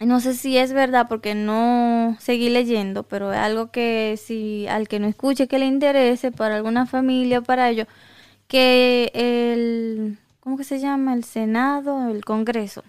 no 0.00 0.20
sé 0.20 0.34
si 0.34 0.58
es 0.58 0.72
verdad 0.72 1.06
porque 1.08 1.34
no 1.34 2.16
seguí 2.18 2.50
leyendo, 2.50 3.04
pero 3.04 3.32
es 3.32 3.38
algo 3.38 3.70
que 3.70 4.18
si 4.22 4.66
al 4.68 4.88
que 4.88 4.98
no 4.98 5.06
escuche 5.06 5.48
que 5.48 5.58
le 5.58 5.66
interese, 5.66 6.32
para 6.32 6.56
alguna 6.56 6.86
familia 6.86 7.40
o 7.40 7.42
para 7.42 7.70
ellos, 7.70 7.86
que 8.48 9.10
el... 9.14 10.18
¿Cómo 10.40 10.56
que 10.56 10.64
se 10.64 10.78
llama? 10.78 11.12
El 11.12 11.24
Senado, 11.24 12.08
el 12.08 12.24
Congreso 12.24 12.84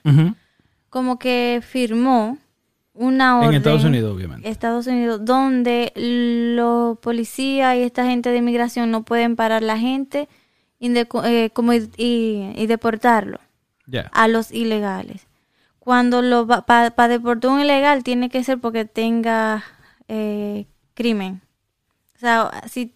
como 0.89 1.19
que 1.19 1.61
firmó 1.61 2.37
una 2.99 3.37
orden 3.37 3.49
En 3.51 3.55
Estados 3.57 3.83
Unidos, 3.83 4.15
obviamente. 4.15 4.49
Estados 4.49 4.87
Unidos 4.87 5.23
donde 5.23 5.91
los 5.95 6.97
policías 6.99 7.75
y 7.77 7.81
esta 7.83 8.05
gente 8.05 8.29
de 8.31 8.37
inmigración 8.37 8.91
no 8.91 9.03
pueden 9.03 9.35
parar 9.35 9.63
la 9.63 9.77
gente 9.77 10.27
indeco- 10.79 11.23
eh, 11.25 11.49
como 11.51 11.73
y, 11.73 11.89
y- 11.97 12.53
y 12.55 12.67
deportarlo 12.67 13.39
a 14.11 14.27
los 14.27 14.51
ilegales 14.51 15.27
cuando 15.79 16.21
lo 16.21 16.45
para 16.47 17.07
deportar 17.07 17.51
un 17.51 17.61
ilegal 17.61 18.03
tiene 18.03 18.29
que 18.29 18.43
ser 18.43 18.57
porque 18.59 18.83
tenga 18.85 19.63
eh, 20.07 20.65
crimen 20.93 21.41
o 22.15 22.19
sea 22.19 22.51
si 22.67 22.93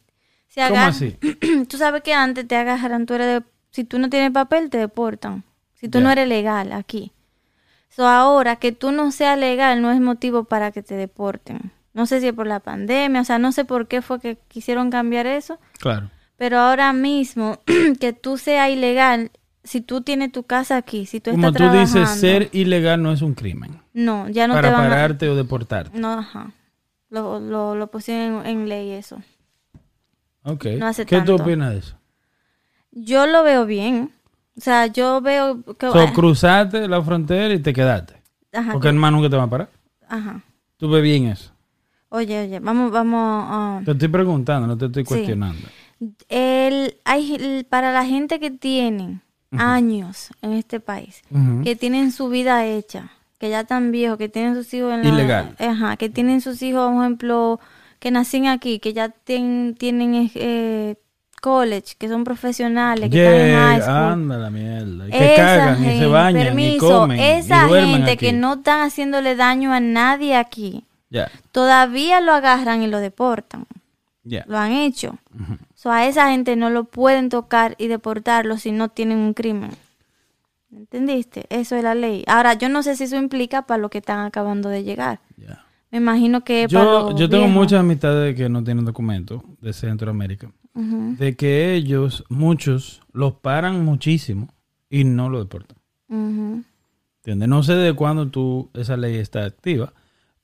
si 0.47 0.59
¿Cómo 0.59 0.75
agar- 0.75 0.89
así? 0.89 1.17
tú 1.69 1.77
sabes 1.77 2.01
que 2.01 2.13
antes 2.13 2.45
te 2.47 2.57
agarran, 2.57 3.05
tú 3.05 3.13
eres 3.13 3.27
de- 3.41 3.45
si 3.69 3.85
tú 3.85 3.99
no 3.99 4.09
tienes 4.09 4.31
papel, 4.31 4.69
te 4.69 4.77
deportan. 4.79 5.45
Si 5.75 5.87
tú 5.87 6.01
no 6.01 6.11
eres 6.11 6.27
legal 6.27 6.73
aquí. 6.73 7.13
So, 7.93 8.07
ahora 8.07 8.55
que 8.55 8.71
tú 8.71 8.91
no 8.91 9.11
seas 9.11 9.37
legal 9.37 9.81
no 9.81 9.91
es 9.91 9.99
motivo 9.99 10.45
para 10.45 10.71
que 10.71 10.81
te 10.81 10.95
deporten. 10.95 11.71
No 11.93 12.05
sé 12.05 12.21
si 12.21 12.27
es 12.29 12.33
por 12.33 12.47
la 12.47 12.61
pandemia, 12.61 13.21
o 13.21 13.23
sea, 13.25 13.37
no 13.37 13.51
sé 13.51 13.65
por 13.65 13.87
qué 13.87 14.01
fue 14.01 14.19
que 14.21 14.37
quisieron 14.47 14.89
cambiar 14.89 15.27
eso, 15.27 15.59
Claro. 15.79 16.09
pero 16.37 16.57
ahora 16.59 16.93
mismo 16.93 17.59
que 17.99 18.13
tú 18.13 18.37
seas 18.37 18.69
ilegal, 18.69 19.31
si 19.65 19.81
tú 19.81 19.99
tienes 20.01 20.31
tu 20.31 20.43
casa 20.43 20.77
aquí, 20.77 21.05
si 21.05 21.19
tú 21.19 21.31
Como 21.31 21.47
estás 21.49 21.69
tú 21.69 21.77
dices, 21.77 21.91
trabajando, 21.91 22.21
ser 22.21 22.49
ilegal 22.53 23.03
no 23.03 23.11
es 23.11 23.21
un 23.21 23.33
crimen. 23.33 23.81
no, 23.93 24.29
ya 24.29 24.47
no 24.47 24.53
para 24.53 24.69
te 24.69 24.73
van 24.73 24.85
a- 24.85 24.89
pararte 24.89 25.27
o 25.29 25.35
deportarte. 25.35 25.99
No, 25.99 26.13
ajá. 26.13 26.51
Lo, 27.09 27.41
lo, 27.41 27.75
lo 27.75 27.91
pusieron 27.91 28.45
en, 28.45 28.61
en 28.61 28.69
ley 28.69 28.91
eso. 28.91 29.21
Ok. 30.43 30.65
No 30.79 30.87
hace 30.87 31.05
¿Qué 31.05 31.17
tú 31.19 31.25
tanto. 31.35 31.43
opinas 31.43 31.71
de 31.73 31.79
eso? 31.79 31.97
Yo 32.91 33.27
lo 33.27 33.43
veo 33.43 33.65
bien. 33.65 34.11
O 34.61 34.63
sea, 34.63 34.85
yo 34.85 35.21
veo 35.21 35.63
que... 35.63 35.89
So, 35.89 36.13
cruzaste 36.13 36.87
la 36.87 37.01
frontera 37.01 37.51
y 37.51 37.57
te 37.57 37.73
quedaste. 37.73 38.13
Ajá, 38.53 38.73
Porque 38.73 38.89
el 38.89 38.93
más 38.93 39.11
nunca 39.11 39.27
te 39.27 39.35
va 39.35 39.43
a 39.43 39.49
parar. 39.49 39.69
ajá. 40.07 40.43
Tú 40.77 40.87
ves 40.87 41.01
bien 41.01 41.25
eso. 41.25 41.51
Oye, 42.09 42.43
oye, 42.43 42.59
vamos, 42.59 42.91
vamos. 42.91 43.45
ah, 43.49 43.81
Te 43.83 43.91
estoy 43.93 44.07
preguntando, 44.09 44.67
no 44.67 44.77
te 44.77 44.85
estoy 44.85 45.03
Sí. 45.03 45.07
cuestionando. 45.07 45.67
el, 46.29 46.95
hay, 47.05 47.33
el- 47.35 47.65
para 47.65 47.91
la 47.91 48.05
gente 48.05 48.39
que 48.39 48.51
tienen 48.51 49.21
años 49.57 50.29
en 50.43 50.53
este 50.53 50.79
país, 50.79 51.23
que 51.63 51.75
tienen 51.75 52.11
su 52.11 52.29
vida 52.29 52.65
hecha, 52.67 53.09
que 53.39 53.49
ya 53.49 53.61
están 53.61 53.91
viejos, 53.91 54.19
que 54.19 54.29
tienen 54.29 54.53
sus 54.55 54.71
hijos 54.75 54.93
en 54.93 55.01
la... 55.03 55.09
Ilegal. 55.09 55.55
Ajá, 55.57 55.97
que 55.97 56.09
tienen 56.09 56.39
sus 56.41 56.61
hijos, 56.61 56.87
por 56.91 57.01
ejemplo, 57.03 57.59
que 57.99 58.11
nacen 58.11 58.45
aquí, 58.47 58.77
que 58.79 58.93
ya 58.93 59.09
ten- 59.09 59.75
tienen 59.77 60.29
eh, 60.35 60.95
college, 61.41 61.95
que 61.97 62.07
son 62.07 62.23
profesionales, 62.23 63.09
que 63.09 63.17
están 63.25 63.41
en 63.41 63.55
high 63.57 63.75
Yeah, 63.79 63.81
school. 63.83 64.11
anda 64.13 64.37
la 64.37 64.49
mierda. 64.49 65.07
Y 65.07 65.11
que 65.11 65.33
Esa 65.33 65.43
cagan 65.43 65.73
y 65.81 65.85
se 65.85 65.91
gente, 65.91 66.05
bañan 66.07 66.41
y 66.41 66.45
permiso, 66.45 66.87
comen 66.87 67.19
esa 67.19 67.67
y 67.69 67.85
gente 67.91 68.11
aquí. 68.11 68.25
que 68.27 68.31
no 68.33 68.53
están 68.53 68.81
haciéndole 68.81 69.35
daño 69.35 69.73
a 69.73 69.79
nadie 69.81 70.35
aquí, 70.37 70.85
todavía 71.51 72.21
lo 72.21 72.31
agarran 72.33 72.81
y 72.83 72.87
lo 72.87 72.99
deportan. 72.99 73.65
ya. 74.23 74.45
Lo 74.47 74.57
han 74.57 74.71
hecho. 74.71 75.17
So, 75.75 75.91
a 75.91 76.05
esa 76.05 76.29
gente 76.29 76.55
no 76.55 76.69
lo 76.69 76.83
pueden 76.85 77.27
tocar 77.29 77.75
y 77.79 77.87
deportarlo 77.87 78.57
si 78.57 78.71
no 78.71 78.87
tienen 78.89 79.17
un 79.17 79.33
crimen. 79.33 79.71
¿Entendiste? 80.71 81.45
Eso 81.49 81.75
es 81.75 81.83
la 81.83 81.95
ley. 81.95 82.23
Ahora, 82.27 82.53
yo 82.53 82.69
no 82.69 82.81
sé 82.83 82.95
si 82.95 83.03
eso 83.05 83.17
implica 83.17 83.63
para 83.63 83.79
los 83.81 83.91
que 83.91 83.97
están 83.97 84.19
acabando 84.25 84.69
de 84.69 84.83
llegar. 84.83 85.19
Me 85.89 85.97
imagino 85.97 86.41
que 86.45 86.67
para 86.71 86.83
Yo, 86.85 87.09
los 87.09 87.19
yo 87.19 87.27
tengo 87.29 87.43
viejos. 87.45 87.61
muchas 87.61 87.79
amistades 87.81 88.33
que 88.35 88.47
no 88.47 88.63
tienen 88.63 88.85
documento 88.85 89.43
de 89.59 89.73
Centroamérica. 89.73 90.49
De 90.73 91.35
que 91.35 91.73
ellos, 91.73 92.23
muchos, 92.29 93.01
los 93.11 93.33
paran 93.33 93.83
muchísimo 93.83 94.47
y 94.89 95.03
no 95.03 95.29
lo 95.29 95.39
deportan. 95.39 95.77
¿Entiendes? 96.09 97.49
No 97.49 97.61
sé 97.63 97.73
de 97.73 97.93
cuándo 97.93 98.29
tú, 98.29 98.69
esa 98.73 98.97
ley 98.97 99.17
está 99.17 99.45
activa, 99.45 99.93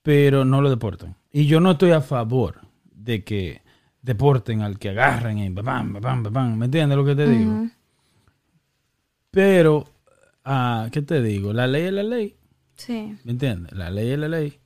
pero 0.03 0.45
no 0.45 0.61
lo 0.61 0.69
deportan. 0.69 1.15
Y 1.31 1.45
yo 1.45 1.59
no 1.59 1.71
estoy 1.71 1.91
a 1.91 2.01
favor 2.01 2.61
de 2.93 3.23
que 3.23 3.61
deporten 4.01 4.61
al 4.61 4.79
que 4.79 4.89
agarren 4.89 5.39
y 5.39 5.49
bam, 5.49 5.93
bam, 5.93 6.01
bam, 6.01 6.23
bam. 6.23 6.57
¿Me 6.57 6.65
entiendes 6.65 6.97
lo 6.97 7.05
que 7.05 7.15
te 7.15 7.27
digo? 7.27 7.67
Pero, 9.31 9.85
ah, 10.45 10.87
¿qué 10.91 11.01
te 11.01 11.21
digo? 11.21 11.53
La 11.53 11.67
ley 11.67 11.83
es 11.83 11.93
la 11.93 12.03
ley. 12.03 12.35
Sí. 12.75 13.17
¿Me 13.23 13.31
entiendes? 13.31 13.71
La 13.73 13.89
ley 13.89 14.11
es 14.11 14.19
la 14.19 14.27
ley. 14.27 14.59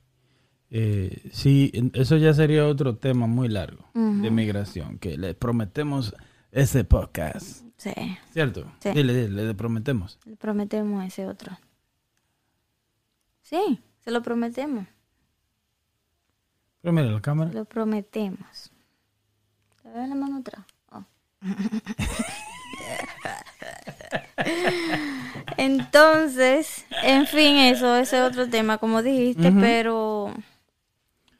Eh, 0.74 1.28
sí, 1.32 1.70
eso 1.92 2.16
ya 2.16 2.32
sería 2.32 2.66
otro 2.66 2.96
tema 2.96 3.26
muy 3.26 3.48
largo 3.48 3.90
de 3.92 4.30
migración, 4.30 4.98
que 4.98 5.18
le 5.18 5.34
prometemos 5.34 6.14
ese 6.50 6.82
podcast. 6.84 7.62
Sí. 7.76 7.92
¿Cierto? 8.30 8.72
Sí. 8.78 8.88
Dile, 8.92 9.12
dile, 9.12 9.48
le 9.48 9.54
prometemos. 9.54 10.18
Le 10.24 10.34
prometemos 10.36 11.04
ese 11.04 11.26
otro. 11.26 11.58
Sí, 13.42 13.80
se 14.02 14.10
lo 14.10 14.22
prometemos. 14.22 14.86
Pero 16.80 16.94
mira 16.94 17.10
la 17.10 17.20
cámara. 17.20 17.52
Lo 17.52 17.66
prometemos. 17.66 18.72
¿Te 19.82 19.90
ves 19.90 20.08
la 20.08 20.14
mano 20.14 20.38
atrás? 20.38 20.64
Oh. 20.90 21.04
Entonces, 25.58 26.86
en 27.02 27.26
fin, 27.26 27.56
eso, 27.58 27.94
ese 27.94 28.16
es 28.16 28.22
otro 28.22 28.48
tema, 28.48 28.78
como 28.78 29.02
dijiste, 29.02 29.52
pero 29.52 30.32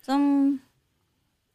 son 0.02 0.60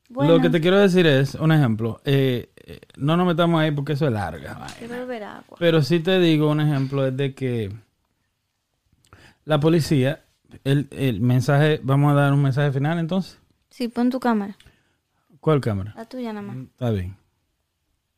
Lo 0.09 0.21
que 0.21 0.25
buenas. 0.27 0.51
te 0.51 0.61
quiero 0.61 0.79
decir 0.79 1.05
es, 1.05 1.35
un 1.35 1.51
ejemplo, 1.51 2.01
eh, 2.05 2.49
eh, 2.55 2.79
no 2.97 3.15
nos 3.15 3.27
metamos 3.27 3.61
ahí 3.61 3.71
porque 3.71 3.93
eso 3.93 4.07
es 4.07 4.13
larga. 4.13 4.67
Quiero 4.79 4.95
beber 4.95 5.23
agua. 5.23 5.57
Pero 5.59 5.81
sí 5.83 5.99
te 5.99 6.19
digo, 6.19 6.49
un 6.49 6.61
ejemplo 6.61 7.05
es 7.05 7.15
de 7.15 7.33
que 7.35 7.71
la 9.45 9.59
policía, 9.59 10.23
el, 10.63 10.87
el 10.91 11.21
mensaje, 11.21 11.79
vamos 11.83 12.11
a 12.11 12.15
dar 12.15 12.33
un 12.33 12.41
mensaje 12.41 12.71
final 12.71 12.99
entonces. 12.99 13.39
Sí, 13.69 13.87
pon 13.87 14.09
tu 14.09 14.19
cámara. 14.19 14.57
¿Cuál 15.39 15.61
cámara? 15.61 15.93
La 15.95 16.05
tuya 16.05 16.33
nada 16.33 16.45
más. 16.45 16.57
Está 16.57 16.89
bien. 16.89 17.15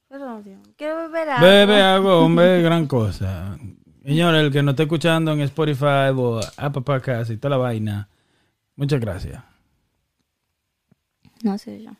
Perdón. 0.07 0.43
Quiero 0.75 0.97
beber 0.97 1.29
agua. 1.29 1.47
Bebe 1.47 1.81
agua, 1.81 2.17
hombre, 2.17 2.61
gran 2.63 2.87
cosa. 2.87 3.57
Señores, 4.03 4.41
el 4.41 4.51
que 4.51 4.63
nos 4.63 4.73
esté 4.73 4.83
escuchando 4.83 5.31
en 5.33 5.41
Spotify 5.41 6.09
o 6.15 6.39
Apple 6.57 6.81
Podcast 6.81 7.29
y 7.29 7.37
toda 7.37 7.51
la 7.51 7.57
vaina, 7.57 8.09
muchas 8.75 8.99
gracias. 8.99 9.43
No 11.43 11.57
sé 11.57 11.81
yo. 11.81 11.91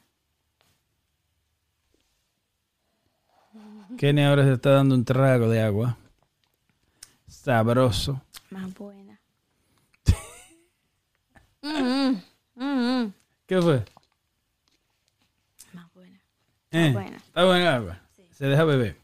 Kenny 3.97 4.21
ahora 4.23 4.43
se 4.43 4.53
está 4.53 4.71
dando 4.71 4.95
un 4.95 5.03
trago 5.05 5.49
de 5.49 5.61
agua. 5.61 5.97
Sabroso. 7.27 8.21
Más 8.49 8.73
buena. 8.73 9.19
Mm, 11.61 12.15
mm, 12.55 12.63
mm, 12.63 13.13
¿Qué 13.45 13.61
fue? 13.61 13.83
Más 15.73 15.93
buena. 15.93 16.21
Eh, 16.71 16.91
buena. 16.93 17.17
Está 17.17 17.43
buena 17.43 17.75
agua. 17.75 17.99
Se 18.31 18.45
deja 18.45 18.63
beber. 18.63 18.95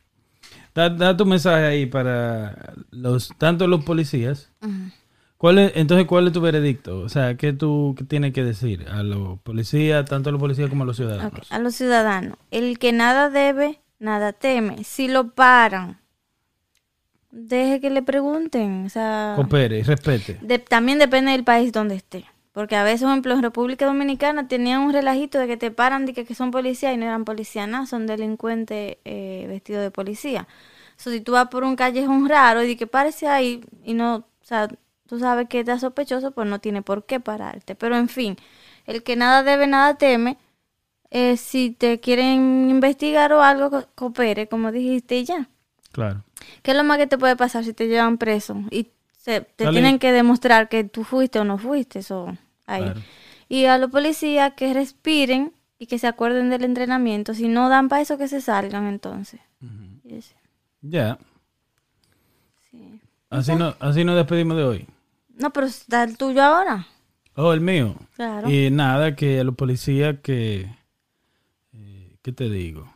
Da, 0.74 0.90
da 0.90 1.18
tu 1.18 1.26
mensaje 1.26 1.66
ahí 1.66 1.86
para 1.86 2.74
los 2.92 3.34
tanto 3.38 3.68
los 3.68 3.84
policías. 3.84 4.54
¿Cuál 5.46 5.60
es, 5.60 5.74
entonces, 5.76 6.08
¿cuál 6.08 6.26
es 6.26 6.34
tu 6.34 6.42
veredicto? 6.42 7.02
O 7.02 7.08
sea, 7.08 7.38
¿qué 7.38 7.54
tú 7.54 7.94
qué 7.96 8.04
tienes 8.04 8.34
que 8.34 8.44
decir 8.44 8.88
a 8.90 9.04
los 9.04 9.40
policías, 9.42 10.04
tanto 10.06 10.30
a 10.30 10.32
los 10.32 10.42
policías 10.42 10.70
como 10.72 10.82
a 10.82 10.86
los 10.88 10.96
ciudadanos? 10.96 11.52
A 11.52 11.60
los 11.60 11.76
ciudadanos. 11.76 12.40
El 12.50 12.80
que 12.80 12.92
nada 12.92 13.30
debe, 13.30 13.80
nada 14.00 14.34
teme. 14.34 14.84
Si 14.84 15.08
lo 15.08 15.36
paran, 15.36 16.00
deje 17.30 17.80
que 17.80 17.92
le 17.92 18.02
pregunten. 18.02 18.88
O 18.88 18.90
sea, 18.90 19.34
Coopere 19.36 19.78
y 19.78 19.84
respete. 19.84 20.40
de- 20.42 20.58
también 20.58 20.98
depende 20.98 21.32
del 21.32 21.44
país 21.44 21.72
donde 21.72 21.94
esté. 21.94 22.26
Porque 22.52 22.76
a 22.76 22.84
veces, 22.84 23.02
por 23.02 23.12
ejemplo, 23.12 23.34
en 23.36 23.44
República 23.44 23.86
Dominicana 23.86 24.48
tenían 24.48 24.82
un 24.82 24.94
relajito 24.94 25.38
de 25.38 25.46
que 25.46 25.58
te 25.58 25.70
paran 25.70 26.08
de 26.08 26.14
que, 26.14 26.26
que 26.26 26.34
son 26.34 26.50
policías 26.50 26.92
y 26.96 26.98
no 26.98 27.06
eran 27.06 27.24
policías, 27.24 27.68
nada, 27.68 27.86
son 27.86 28.08
delincuentes 28.08 28.98
eh, 29.06 29.46
vestidos 29.48 29.84
de 29.84 29.92
policía. 29.92 30.48
So, 30.98 31.12
si 31.12 31.22
tú 31.22 31.34
vas 31.34 31.50
por 31.50 31.64
un 31.64 31.76
callejón 31.76 32.28
raro 32.28 32.64
y 32.64 32.68
de 32.70 32.78
que 32.78 32.88
parece 32.88 33.28
ahí 33.28 33.64
y 33.84 33.94
no, 33.94 34.16
o 34.16 34.26
sea, 34.42 34.70
tú 35.08 35.20
sabes 35.20 35.48
que 35.50 35.60
está 35.62 35.80
sospechoso, 35.80 36.32
pues 36.32 36.48
no 36.48 36.60
tiene 36.60 36.82
por 36.82 37.06
qué 37.06 37.20
pararte. 37.20 37.76
Pero 37.76 37.98
en 37.98 38.10
fin, 38.10 38.38
el 38.86 39.04
que 39.04 39.16
nada 39.16 39.44
debe, 39.44 39.68
nada 39.68 39.96
teme. 39.98 40.38
eh, 41.12 41.38
si 41.38 41.72
te 41.72 42.00
quieren 42.02 42.70
investigar 42.70 43.34
o 43.34 43.42
algo, 43.44 43.70
co- 43.72 43.88
coopere, 43.96 44.48
como 44.48 44.72
dijiste, 44.72 45.18
y 45.18 45.26
ya. 45.26 45.50
Claro. 45.92 46.24
¿Qué 46.64 46.72
es 46.72 46.78
lo 46.78 46.84
más 46.84 46.98
que 46.98 47.08
te 47.08 47.18
puede 47.18 47.36
pasar 47.38 47.64
si 47.64 47.74
te 47.74 47.88
llevan 47.88 48.18
preso? 48.18 48.58
Y 48.72 48.90
se, 49.18 49.42
te 49.42 49.64
Dale. 49.66 49.76
tienen 49.76 50.00
que 50.00 50.12
demostrar 50.12 50.70
que 50.70 50.84
tú 50.84 51.04
fuiste 51.06 51.40
o 51.40 51.46
no 51.46 51.58
fuiste, 51.58 52.00
eso 52.00 52.38
ahí. 52.68 52.84
Claro. 52.84 53.02
Y 53.50 53.66
a 53.66 53.78
los 53.78 53.92
policías 53.92 54.54
que 54.56 54.74
respiren 54.74 55.54
y 55.80 55.88
que 55.88 56.00
se 56.00 56.08
acuerden 56.08 56.50
del 56.50 56.64
entrenamiento. 56.66 57.34
Si 57.34 57.48
no 57.48 57.70
dan 57.70 57.88
para 57.90 58.02
eso, 58.02 58.18
que 58.18 58.28
se 58.28 58.42
salgan 58.42 58.88
entonces. 58.88 59.40
Ya. 60.82 61.18
sí. 62.72 63.00
Así 63.30 63.56
no, 63.56 63.76
así 63.80 64.04
nos 64.04 64.16
despedimos 64.16 64.58
de 64.58 64.64
hoy. 64.64 64.88
No, 65.38 65.52
pero 65.52 65.68
está 65.68 66.04
el 66.04 66.18
tuyo 66.18 66.42
ahora. 66.44 66.88
Oh, 67.36 67.52
el 67.54 67.62
mío. 67.62 67.96
Claro. 68.16 68.50
Y 68.50 68.70
nada, 68.72 69.16
que 69.16 69.40
a 69.40 69.44
los 69.44 69.56
policías 69.56 70.18
que... 70.22 70.70
eh, 71.74 72.18
¿Qué 72.22 72.32
te 72.32 72.50
digo? 72.50 72.88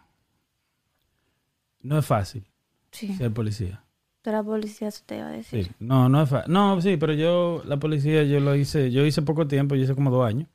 No 1.81 1.97
es 1.99 2.05
fácil 2.05 2.45
Sí. 2.91 3.13
ser 3.15 3.31
policía. 3.33 3.83
Pero 4.21 4.37
la 4.37 4.43
policía 4.43 4.89
te 5.05 5.17
iba 5.17 5.27
a 5.27 5.31
decir. 5.31 5.65
Sí. 5.65 5.71
No, 5.79 6.09
no 6.09 6.23
es 6.23 6.29
fácil. 6.29 6.51
No, 6.51 6.81
sí, 6.81 6.97
pero 6.97 7.13
yo, 7.13 7.61
la 7.65 7.77
policía, 7.77 8.23
yo 8.23 8.39
lo 8.39 8.55
hice, 8.55 8.91
yo 8.91 9.05
hice 9.05 9.21
poco 9.21 9.47
tiempo, 9.47 9.75
yo 9.75 9.83
hice 9.83 9.95
como 9.95 10.09
dos 10.11 10.25
años. 10.27 10.47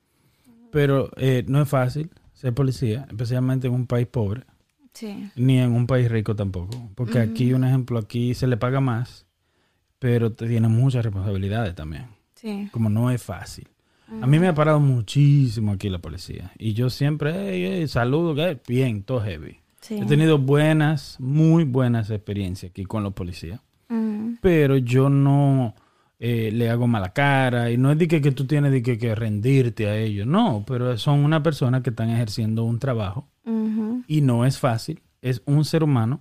Pero 0.71 1.11
eh, 1.17 1.45
no 1.47 1.63
es 1.63 1.69
fácil 1.69 2.11
ser 2.33 2.53
policía, 2.53 3.07
especialmente 3.09 3.69
en 3.69 3.75
un 3.75 3.87
país 3.87 4.07
pobre, 4.07 4.45
Sí. 4.93 5.31
ni 5.37 5.59
en 5.61 5.73
un 5.73 5.87
país 5.87 6.11
rico 6.11 6.35
tampoco. 6.37 6.91
Porque 6.95 7.19
aquí, 7.21 7.53
un 7.53 7.65
ejemplo, 7.65 7.99
aquí 7.99 8.35
se 8.35 8.47
le 8.47 8.57
paga 8.57 8.81
más, 8.81 9.24
pero 10.05 10.33
te 10.33 10.47
tiene 10.47 10.69
muchas 10.69 11.03
responsabilidades 11.03 11.75
también. 11.75 12.09
Sí. 12.35 12.69
Como 12.73 12.91
no 12.91 13.11
es 13.11 13.23
fácil. 13.23 13.67
A 14.21 14.27
mí 14.27 14.39
me 14.39 14.49
ha 14.49 14.55
parado 14.55 14.79
muchísimo 14.79 15.73
aquí 15.73 15.89
la 15.89 15.99
policía. 15.99 16.53
Y 16.59 16.75
yo 16.75 16.91
siempre, 16.91 17.33
hey, 17.35 17.67
hey, 17.67 17.89
saludo, 17.89 18.35
bien, 18.69 19.03
todo 19.03 19.23
heavy. 19.23 19.61
Sí. 19.81 19.95
He 19.95 20.05
tenido 20.05 20.37
buenas, 20.37 21.17
muy 21.21 21.65
buenas 21.65 22.11
experiencias 22.11 22.69
aquí 22.69 22.85
con 22.85 23.03
los 23.03 23.15
policías. 23.15 23.63
Mm, 23.89 24.35
Pero 24.43 24.77
yo 24.77 25.09
no 25.09 25.75
eh, 26.19 26.51
le 26.53 26.69
hago 26.69 26.87
mala 26.87 27.15
cara. 27.15 27.71
Y 27.71 27.79
no 27.79 27.91
es 27.91 27.97
de 27.97 28.07
que, 28.07 28.21
que 28.21 28.33
tú 28.33 28.47
tienes 28.47 28.73
de 28.73 28.83
que, 28.83 28.99
que 28.99 29.15
rendirte 29.15 29.89
a 29.89 29.97
ellos. 29.97 30.27
No, 30.27 30.65
pero 30.67 30.99
son 30.99 31.21
una 31.21 31.43
persona 31.43 31.83
que 31.83 31.89
están 31.89 32.11
ejerciendo 32.11 32.65
un 32.65 32.79
trabajo. 32.79 33.27
Y 34.07 34.21
no 34.21 34.45
es 34.45 34.59
fácil. 34.59 35.01
Es 35.23 35.41
un 35.47 35.65
ser 35.65 35.83
humano 35.83 36.21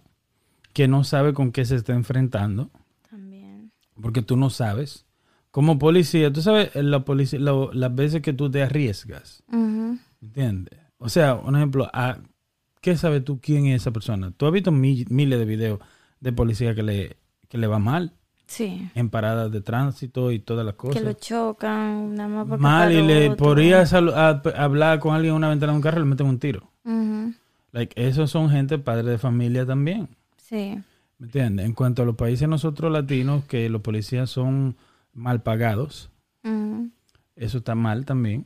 que 0.71 0.88
no 0.88 1.03
sabe 1.03 1.34
con 1.34 1.51
qué 1.51 1.65
se 1.65 1.75
está 1.75 1.91
enfrentando. 1.91 2.71
Porque 4.04 4.22
tú 4.22 4.38
no 4.38 4.51
sabes. 4.51 5.08
Como 5.49 5.80
policía, 5.80 6.32
tú 6.32 6.41
sabes 6.43 6.70
la 6.76 7.04
policía, 7.06 7.39
las 7.39 7.95
veces 7.95 8.22
que 8.22 8.34
tú 8.34 8.51
te 8.51 8.62
arriesgas. 8.62 9.41
Ujú, 9.47 9.97
¿Entiendes? 10.22 10.80
O 10.99 11.10
sea, 11.10 11.36
un 11.36 11.56
ejemplo, 11.56 11.89
¿a 11.93 12.18
¿qué 12.82 12.95
sabes 12.97 13.24
tú 13.24 13.39
quién 13.41 13.66
es 13.68 13.82
esa 13.82 13.91
persona? 13.91 14.32
Tú 14.36 14.45
has 14.45 14.51
visto 14.54 14.72
mi- 14.72 15.06
miles 15.10 15.39
de 15.39 15.45
videos 15.45 15.80
de 16.20 16.32
policía 16.34 16.76
que 16.76 16.84
le, 16.84 17.18
que 17.49 17.58
le 17.58 17.68
va 17.68 17.80
mal 17.80 18.14
Sí. 18.45 18.89
en 18.95 19.10
paradas 19.10 19.51
de 19.51 19.62
tránsito 19.62 20.32
y 20.32 20.39
todas 20.39 20.66
las 20.66 20.74
Que 20.76 20.78
cosas. 20.80 21.04
lo 21.04 21.14
chocan, 21.14 22.14
nada 22.16 22.30
más 22.30 22.47
porque 22.47 22.62
Mal 22.62 22.91
y 22.91 23.01
le 23.01 23.30
otro. 23.30 23.38
podría 23.45 23.84
salu- 23.86 24.14
a- 24.14 24.41
hablar 24.64 24.99
con 24.99 25.14
alguien 25.16 25.32
en 25.32 25.38
una 25.38 25.49
ventana 25.49 25.72
de 25.74 25.78
un 25.78 25.82
carro 25.82 25.97
y 25.99 26.04
le 26.04 26.10
meten 26.10 26.28
un 26.28 26.39
tiro. 26.39 26.72
Ujú, 26.84 27.34
Like, 27.72 27.93
esos 28.08 28.30
son 28.30 28.49
gente, 28.49 28.78
padres 28.80 29.06
de 29.06 29.18
familia 29.18 29.66
también. 29.66 30.10
Sí. 30.38 30.78
¿Me 31.24 31.28
entiendes? 31.28 31.65
En 31.65 31.71
cuanto 31.71 32.01
a 32.01 32.05
los 32.05 32.17
países 32.17 32.49
nosotros 32.49 32.91
latinos, 32.91 33.45
que 33.45 33.69
los 33.69 33.80
policías 33.80 34.30
son 34.30 34.76
mal 35.13 35.41
pagados, 35.41 36.11
Ujú, 36.43 36.89
eso 37.38 37.59
está 37.59 37.76
mal 37.76 38.03
también. 38.03 38.45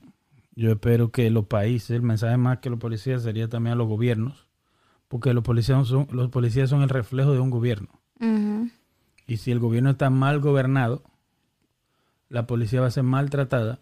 Yo 0.56 0.74
espero 0.74 1.12
que 1.12 1.32
los 1.32 1.48
países, 1.48 1.90
el 1.90 2.04
mensaje 2.04 2.38
más 2.38 2.60
que 2.60 2.70
los 2.70 2.78
policías 2.78 3.24
sería 3.24 3.50
también 3.50 3.74
a 3.74 3.76
los 3.78 3.88
gobiernos, 3.88 4.46
porque 5.08 5.34
los 5.34 5.44
policías 5.44 5.88
son, 5.88 6.08
los 6.12 6.30
policías 6.30 6.70
son 6.70 6.84
el 6.84 6.90
reflejo 6.90 7.34
de 7.34 7.40
un 7.40 7.50
gobierno. 7.50 7.90
Y 9.26 9.38
si 9.38 9.52
el 9.52 9.58
gobierno 9.58 9.90
está 9.90 10.12
mal 10.12 10.40
gobernado, 10.40 11.02
la 12.30 12.46
policía 12.46 12.82
va 12.82 12.88
a 12.88 12.92
ser 12.92 13.04
maltratada 13.04 13.80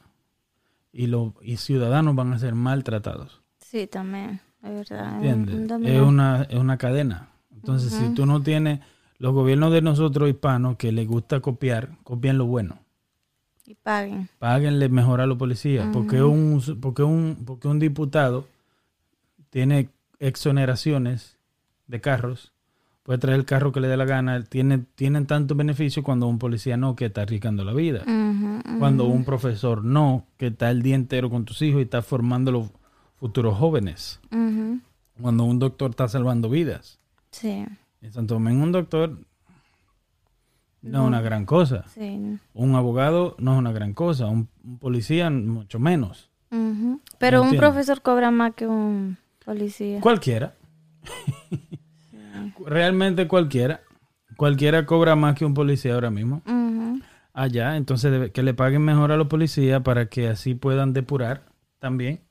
y 0.94 1.08
los 1.08 1.34
y 1.42 1.58
ciudadanos 1.58 2.16
van 2.16 2.32
a 2.32 2.40
ser 2.40 2.56
maltratados. 2.56 3.42
Sí, 3.60 3.88
también. 3.88 4.40
Es 4.64 4.90
verdad. 4.90 5.84
es 5.84 6.02
una, 6.02 6.44
es 6.44 6.58
una 6.58 6.78
cadena. 6.78 7.35
Entonces, 7.66 7.94
si 7.94 8.14
tú 8.14 8.28
no 8.28 8.44
tienes 8.44 8.80
los 9.18 9.34
gobiernos 9.34 9.74
de 9.74 9.82
nosotros 9.82 10.30
hispanos 10.30 10.76
que 10.78 10.92
les 10.92 11.08
gusta 11.08 11.40
copiar, 11.40 11.98
copian 12.04 12.38
lo 12.38 12.46
bueno. 12.46 12.78
Y 13.66 13.74
paguen. 13.74 14.30
Páguenle 14.38 14.88
mejor 14.90 15.20
a 15.20 15.26
los 15.26 15.36
policías. 15.40 15.88
porque, 15.92 16.22
un, 16.22 16.62
porque, 16.80 17.02
un, 17.02 17.44
porque 17.44 17.68
un 17.68 17.80
diputado 17.80 18.48
tiene 19.50 19.90
exoneraciones 20.20 21.40
de 21.88 22.02
carros, 22.02 22.52
puede 23.02 23.18
traer 23.18 23.40
el 23.40 23.46
carro 23.46 23.72
que 23.72 23.80
le 23.80 23.88
dé 23.88 23.98
la 23.98 24.06
gana, 24.06 24.44
tiene, 24.44 24.86
tienen 24.94 25.26
tantos 25.26 25.58
beneficios 25.58 26.06
cuando 26.06 26.28
un 26.28 26.38
policía 26.38 26.78
no, 26.78 26.96
que 26.96 27.06
está 27.06 27.24
arriesgando 27.24 27.66
la 27.66 27.74
vida. 27.74 28.04
Cuando 28.78 29.06
un 29.06 29.26
profesor 29.26 29.84
no, 29.84 30.28
que 30.38 30.48
está 30.48 30.70
el 30.70 30.84
día 30.84 30.94
entero 30.94 31.32
con 31.32 31.46
tus 31.46 31.64
hijos 31.64 31.80
y 31.80 31.86
está 31.86 32.04
formando 32.04 32.52
los 32.52 32.70
futuros 33.16 33.58
jóvenes. 33.58 34.20
Cuando 35.20 35.46
un 35.46 35.58
doctor 35.58 35.90
está 35.90 36.08
salvando 36.08 36.48
vidas. 36.48 37.00
Sí, 37.36 37.66
En 38.02 38.12
Santo 38.14 38.36
Domingo 38.36 38.64
un 38.64 38.72
doctor 38.72 39.20
no 40.82 41.02
es 41.02 41.08
una 41.08 41.22
gran 41.22 41.46
cosa. 41.46 41.84
sí. 41.94 42.38
Un 42.54 42.76
abogado 42.76 43.36
no 43.40 43.54
es 43.54 43.60
una 43.60 43.72
gran 43.74 43.94
cosa. 43.94 44.28
Un, 44.28 44.48
un 44.64 44.80
policía 44.80 45.30
mucho 45.30 45.80
menos. 45.80 46.30
Pero 47.20 47.42
un 47.42 47.48
Entiendo. 47.48 47.68
profesor 47.68 48.02
cobra 48.02 48.32
más 48.32 48.54
que 48.56 48.68
un 48.68 49.18
policía. 49.44 50.00
Cualquiera. 50.00 50.56
Realmente 52.66 53.28
cualquiera. 53.28 53.82
Cualquiera 54.38 54.86
cobra 54.86 55.16
más 55.16 55.36
que 55.36 55.46
un 55.46 55.54
policía 55.54 55.94
ahora 55.96 56.12
mismo. 56.12 56.42
Allá, 57.34 57.76
entonces 57.76 58.32
que 58.32 58.44
le 58.44 58.54
paguen 58.54 58.82
mejor 58.84 59.12
a 59.12 59.18
los 59.18 59.28
policías 59.28 59.82
para 59.82 60.06
que 60.08 60.30
así 60.30 60.56
puedan 60.56 60.94
depurar 60.94 61.46
también. 61.80 62.22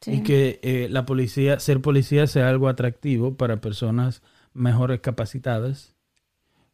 sí. 0.00 0.12
Y 0.14 0.22
que 0.22 0.58
eh, 0.62 0.88
la 0.90 1.06
policía, 1.06 1.60
ser 1.60 1.80
policía 1.80 2.26
sea 2.26 2.48
algo 2.48 2.68
atractivo 2.68 3.36
para 3.36 3.60
personas 3.60 4.22
mejores 4.54 5.00
capacitadas, 5.00 5.94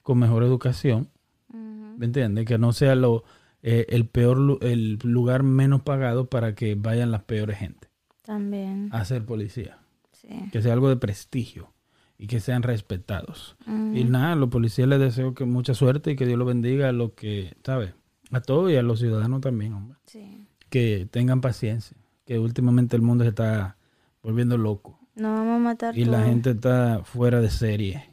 con 0.02 0.18
mejor 0.18 0.42
educación. 0.44 1.08
Ujú, 1.48 1.58
¿Me 1.98 2.06
entiendes? 2.06 2.44
Que 2.46 2.58
no 2.58 2.72
sea 2.72 2.94
lo, 2.94 3.24
eh, 3.62 3.86
el 3.88 4.06
peor 4.06 4.58
el 4.62 4.98
lugar 5.02 5.42
menos 5.42 5.82
pagado 5.82 6.26
para 6.30 6.54
que 6.54 6.74
vayan 6.74 7.10
las 7.10 7.22
peores 7.24 7.58
gente 7.58 7.88
También. 8.22 8.88
a 8.92 9.04
ser 9.04 9.24
policía. 9.24 9.78
Sí. 10.12 10.28
Que 10.52 10.62
sea 10.62 10.72
algo 10.72 10.88
de 10.88 10.96
prestigio 10.96 11.72
y 12.18 12.26
que 12.28 12.40
sean 12.40 12.62
respetados. 12.62 13.56
Y 13.66 14.04
nada, 14.04 14.32
a 14.32 14.36
los 14.36 14.48
policías 14.48 14.88
les 14.88 14.98
deseo 14.98 15.34
que 15.34 15.44
mucha 15.44 15.74
suerte 15.74 16.12
y 16.12 16.16
que 16.16 16.24
Dios 16.26 16.38
los 16.38 16.46
bendiga 16.48 16.88
a 16.88 16.92
los 16.92 17.12
que, 17.12 17.54
¿sabes? 17.64 17.92
A 18.32 18.40
todos 18.40 18.70
y 18.72 18.76
a 18.76 18.82
los 18.82 19.00
ciudadanos 19.00 19.40
también, 19.40 19.72
hombre. 19.74 19.98
sí. 20.06 20.46
Que 20.70 21.06
tengan 21.08 21.40
paciencia, 21.40 21.96
que 22.24 22.40
últimamente 22.40 22.96
el 22.96 23.02
mundo 23.02 23.22
se 23.22 23.28
está 23.28 23.76
volviendo 24.22 24.58
loco 24.58 24.98
No 25.16 25.32
vamos 25.32 25.56
a 25.56 25.58
matar 25.58 25.98
y 25.98 26.04
la 26.04 26.22
gente 26.24 26.50
está 26.50 27.00
fuera 27.04 27.40
de 27.40 27.50
serie. 27.50 28.10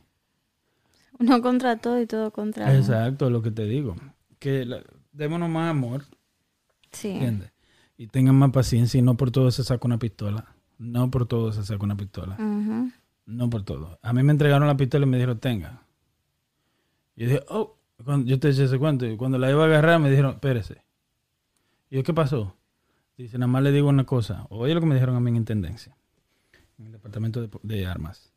Uno 1.19 1.41
contra 1.41 1.77
todo 1.77 2.01
y 2.01 2.07
todo 2.07 2.31
contra 2.31 2.65
uno. 2.65 2.73
Exacto, 2.73 3.29
lo 3.29 3.41
que 3.41 3.51
te 3.51 3.65
digo. 3.65 3.95
Que 4.39 4.65
la- 4.65 4.81
démonos 5.11 5.49
más 5.49 5.69
amor, 5.69 6.03
Sí. 6.91 7.09
¿entiendes? 7.09 7.51
Y 7.97 8.07
tengan 8.07 8.35
más 8.35 8.51
paciencia 8.51 8.97
y 8.97 9.01
no 9.01 9.15
por 9.15 9.31
todo 9.31 9.51
se 9.51 9.63
saca 9.63 9.85
una 9.85 9.99
pistola. 9.99 10.45
No 10.79 11.11
por 11.11 11.27
todo 11.27 11.51
se 11.51 11.63
saca 11.63 11.83
una 11.83 11.95
pistola. 11.95 12.37
No 13.25 13.49
por 13.49 13.63
todo. 13.63 13.99
A 14.01 14.11
mí 14.11 14.23
me 14.23 14.31
entregaron 14.31 14.67
la 14.67 14.75
pistola 14.75 15.05
y 15.05 15.09
me 15.09 15.17
dijeron, 15.17 15.39
tenga. 15.39 15.83
Y 17.15 17.21
yo 17.23 17.27
dije, 17.29 17.43
oh, 17.49 17.77
cuando, 18.03 18.25
yo 18.27 18.39
te 18.39 18.49
eché 18.49 18.63
ese 18.65 18.79
cuento, 18.79 19.05
y 19.05 19.15
cuando 19.15 19.37
la 19.37 19.49
iba 19.51 19.61
a 19.63 19.67
agarrar 19.67 19.99
me 19.99 20.09
dijeron, 20.09 20.33
espérese. 20.33 20.83
Y 21.89 21.97
yo, 21.97 22.03
¿qué 22.03 22.13
pasó? 22.13 22.55
Dice, 23.17 23.37
nada 23.37 23.47
más 23.47 23.61
le 23.61 23.71
digo 23.71 23.87
una 23.87 24.03
cosa. 24.05 24.47
Oye 24.49 24.73
lo 24.73 24.79
que 24.81 24.87
me 24.87 24.95
dijeron 24.95 25.15
a 25.15 25.19
mí 25.19 25.29
en 25.29 25.35
Intendencia, 25.37 25.95
en 26.83 26.87
el 26.87 26.91
departamento 26.93 27.41
de, 27.41 27.49
de 27.63 27.85
armas. 27.85 28.31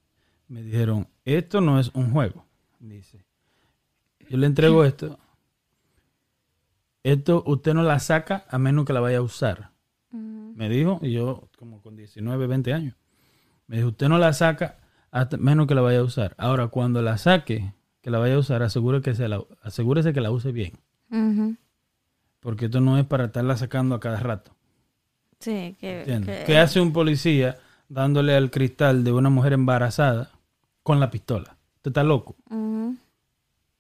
Me 0.49 0.63
dijeron, 0.63 1.09
esto 1.25 1.61
no 1.61 1.81
es 1.81 1.91
un 1.95 2.13
juego. 2.13 2.45
Dice, 2.79 3.25
yo 4.29 4.37
le 4.37 4.47
entrego 4.47 4.85
esto. 4.85 5.19
Esto 7.03 7.43
usted 7.47 7.75
no 7.75 7.83
la 7.83 7.99
saca 8.01 8.45
a 8.49 8.59
menos 8.59 8.85
que 8.85 8.93
la 8.93 9.01
vaya 9.01 9.19
a 9.19 9.23
usar. 9.23 9.71
Me 10.11 10.69
dijo, 10.69 10.99
y 11.03 11.13
yo 11.13 11.49
como 11.59 11.83
con 11.83 11.97
19, 11.97 12.47
20 12.47 12.73
años. 12.73 12.95
Me 13.67 13.77
dijo, 13.77 13.89
usted 13.89 14.09
no 14.09 14.19
la 14.19 14.33
saca 14.33 14.79
a 15.11 15.29
menos 15.39 15.67
que 15.67 15.75
la 15.75 15.83
vaya 15.83 15.99
a 16.01 16.05
usar. 16.05 16.35
Ahora, 16.39 16.69
cuando 16.69 17.03
la 17.03 17.19
saque, 17.19 17.75
que 18.01 18.11
la 18.11 18.19
vaya 18.19 18.37
a 18.37 18.39
usar, 18.39 18.63
asegure 18.63 19.03
que 19.03 19.15
se 19.15 19.29
la, 19.29 19.43
asegúrese 19.63 20.13
que 20.13 20.21
la 20.21 20.31
use 20.31 20.53
bien. 20.53 20.73
Porque 22.41 22.67
esto 22.67 22.81
no 22.81 22.97
es 22.99 23.05
para 23.05 23.27
estarla 23.27 23.57
sacando 23.57 23.95
a 23.95 24.01
cada 24.01 24.19
rato. 24.21 24.53
Sí, 25.41 25.77
que, 25.81 26.03
que- 26.25 26.45
¿Qué 26.47 26.59
hace 26.59 26.81
un 26.81 26.93
policía 26.93 27.59
dándole 27.89 28.35
al 28.37 28.51
cristal 28.51 29.05
de 29.05 29.13
una 29.13 29.31
mujer 29.31 29.53
embarazada 29.53 30.31
con 30.83 31.01
la 31.01 31.11
pistola? 31.11 31.57
Usted 31.77 31.91
está 31.91 32.03
loco. 32.05 32.37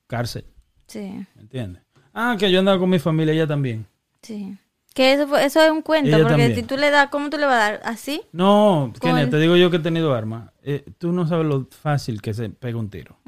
Cárcel. 0.07 0.45
Sí, 0.87 1.27
¿Me 1.35 1.43
entiendes? 1.43 1.83
Ah, 2.15 2.37
que 2.39 2.51
yo 2.51 2.61
andaba 2.61 2.79
con 2.79 2.89
mi 2.91 2.99
familia, 2.99 3.35
ella 3.35 3.47
también. 3.47 3.87
sí. 4.23 4.57
Que 4.95 5.13
eso, 5.13 5.29
fue- 5.29 5.45
eso 5.45 5.61
es 5.61 5.71
un 5.71 5.83
cuento, 5.83 6.09
Ella 6.09 6.21
porque 6.21 6.31
también. 6.31 6.55
si 6.55 6.63
tú 6.63 6.79
le 6.79 6.89
das, 6.91 7.11
¿cómo 7.11 7.29
tú 7.29 7.37
le 7.37 7.45
vas 7.45 7.57
a 7.57 7.59
dar? 7.73 7.81
¿Así? 7.85 8.23
No, 8.33 8.91
Con- 8.99 9.11
Kenneth, 9.15 9.31
te 9.31 9.39
digo 9.39 9.55
yo 9.55 9.71
que 9.71 9.77
he 9.77 9.81
tenido 9.81 10.15
armas. 10.15 10.51
Eh, 10.63 10.87
tú 10.97 11.13
no 11.13 11.27
sabes 11.29 11.45
lo 11.45 11.67
fácil 11.71 12.23
que 12.23 12.33
se 12.33 12.49
pega 12.49 12.79
un 12.79 12.89
tiro. 12.89 13.19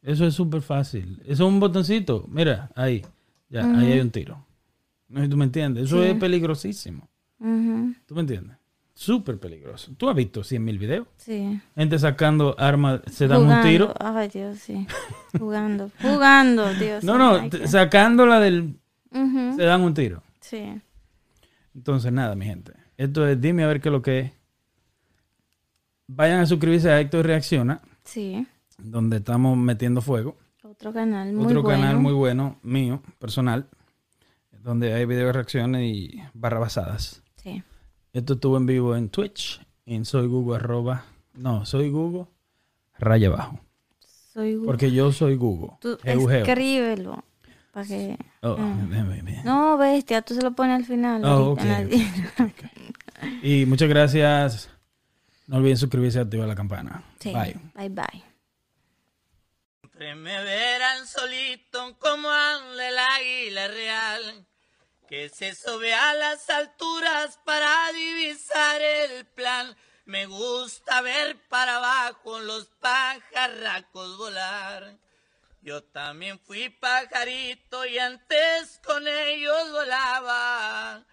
Eso 0.00 0.24
es 0.24 0.32
súper 0.32 0.62
fácil. 0.62 1.18
Eso 1.24 1.32
es 1.32 1.40
un 1.52 1.58
botoncito. 1.58 2.24
Mira, 2.28 2.70
ahí. 2.76 3.04
Ya, 3.48 3.64
ahí 3.76 3.90
hay 3.90 3.98
un 4.00 4.12
tiro. 4.12 4.46
No 5.08 5.18
sé 5.18 5.24
si 5.24 5.30
tú 5.32 5.36
me 5.36 5.44
entiendes. 5.46 5.86
Eso 5.86 6.04
es 6.04 6.14
peligrosísimo. 6.18 7.08
¿Tú 8.06 8.14
me 8.14 8.20
entiendes? 8.20 8.56
Súper 9.00 9.38
peligroso. 9.38 9.92
¿Tú 9.96 10.10
has 10.10 10.14
visto 10.14 10.44
100 10.44 10.62
mil 10.62 10.78
videos? 10.78 11.08
Sí. 11.16 11.58
Gente 11.74 11.98
sacando 11.98 12.54
armas, 12.58 13.00
se 13.10 13.26
dan 13.28 13.40
un 13.48 13.62
tiro. 13.62 13.94
Ay, 13.98 14.28
Dios, 14.28 14.58
sí. 14.58 14.86
Jugando. 15.38 15.90
Jugando, 16.02 16.74
Dios. 16.74 17.02
No, 17.02 17.16
no, 17.16 17.48
que- 17.48 17.66
sacándola 17.66 18.40
del... 18.40 18.78
Se 19.10 19.62
dan 19.62 19.80
un 19.80 19.94
tiro. 19.94 20.22
Sí. 20.40 20.78
Entonces, 21.74 22.12
nada, 22.12 22.34
mi 22.34 22.44
gente. 22.44 22.74
Esto 22.98 23.26
es 23.26 23.40
Dime 23.40 23.64
a 23.64 23.68
ver 23.68 23.80
qué 23.80 23.88
es 23.88 23.92
lo 23.94 24.02
que 24.02 24.18
es. 24.18 24.32
Vayan 26.06 26.40
a 26.40 26.46
suscribirse 26.46 26.90
a 26.90 27.00
Héctor 27.00 27.24
Reacciona, 27.24 27.80
Sí. 28.04 28.46
donde 28.76 29.16
estamos 29.16 29.56
metiendo 29.56 30.02
fuego. 30.02 30.36
Otro 30.62 30.92
canal 30.92 31.32
muy 31.32 31.46
Otro 31.46 31.62
bueno. 31.62 31.80
canal 31.80 31.96
muy 31.96 32.12
bueno, 32.12 32.58
mío, 32.62 33.00
personal, 33.18 33.66
donde 34.62 34.92
hay 34.92 35.06
video 35.06 35.28
de 35.28 35.32
reacciones 35.32 35.82
y 35.84 36.20
barrabasadas. 36.34 37.22
Sí. 37.36 37.62
Esto 38.12 38.34
estuvo 38.34 38.56
en 38.56 38.66
vivo 38.66 38.96
en 38.96 39.08
Twitch, 39.08 39.60
en 39.86 40.04
soy 40.04 40.26
Google 40.26 40.56
arroba, 40.56 41.04
no, 41.34 41.64
soy 41.64 41.90
Google 41.90 42.26
raya 42.98 43.28
abajo. 43.28 43.60
Soy 44.32 44.54
Gu- 44.56 44.66
Porque 44.66 44.90
yo 44.90 45.12
soy 45.12 45.36
Google. 45.36 45.72
Tú 45.80 45.98
Eugeo. 46.04 46.44
escríbelo. 46.44 47.24
Para 47.72 47.86
que... 47.86 48.18
Oh, 48.42 48.56
Ah. 48.58 49.42
No, 49.44 49.76
bestia, 49.78 50.22
tú 50.22 50.34
se 50.34 50.42
lo 50.42 50.52
pones 50.52 50.76
al 50.76 50.84
final. 50.84 51.22
Oh. 51.24 51.56
Y 53.42 53.64
muchas 53.66 53.88
gracias. 53.88 54.70
No 55.46 55.56
olviden 55.58 55.76
suscribirse 55.76 56.18
y 56.18 56.22
activar 56.22 56.48
la 56.48 56.54
campana. 56.54 57.02
Sí. 57.20 57.32
Bye. 57.32 57.56
Bye, 57.74 57.88
bye. 57.90 58.24
Siempre 59.80 60.14
me 60.16 60.42
verán 60.44 61.06
solito 61.06 61.96
como 61.98 62.28
anda 62.28 62.88
el 62.88 62.98
águila 62.98 63.68
real, 63.68 64.46
que 65.10 65.28
se 65.28 65.56
sube 65.56 65.92
a 65.92 66.14
las 66.14 66.48
alturas 66.48 67.40
para 67.44 67.90
divisar 67.92 68.80
el 68.80 69.26
plan. 69.26 69.76
Me 70.04 70.26
gusta 70.26 71.00
ver 71.00 71.36
para 71.48 71.78
abajo 71.78 72.38
los 72.38 72.66
pajarracos 72.78 74.16
volar. 74.16 74.96
Yo 75.62 75.82
también 75.82 76.38
fui 76.38 76.68
pajarito 76.70 77.84
y 77.86 77.98
antes 77.98 78.80
con 78.84 79.06
ellos 79.08 79.72
volaba. 79.72 81.04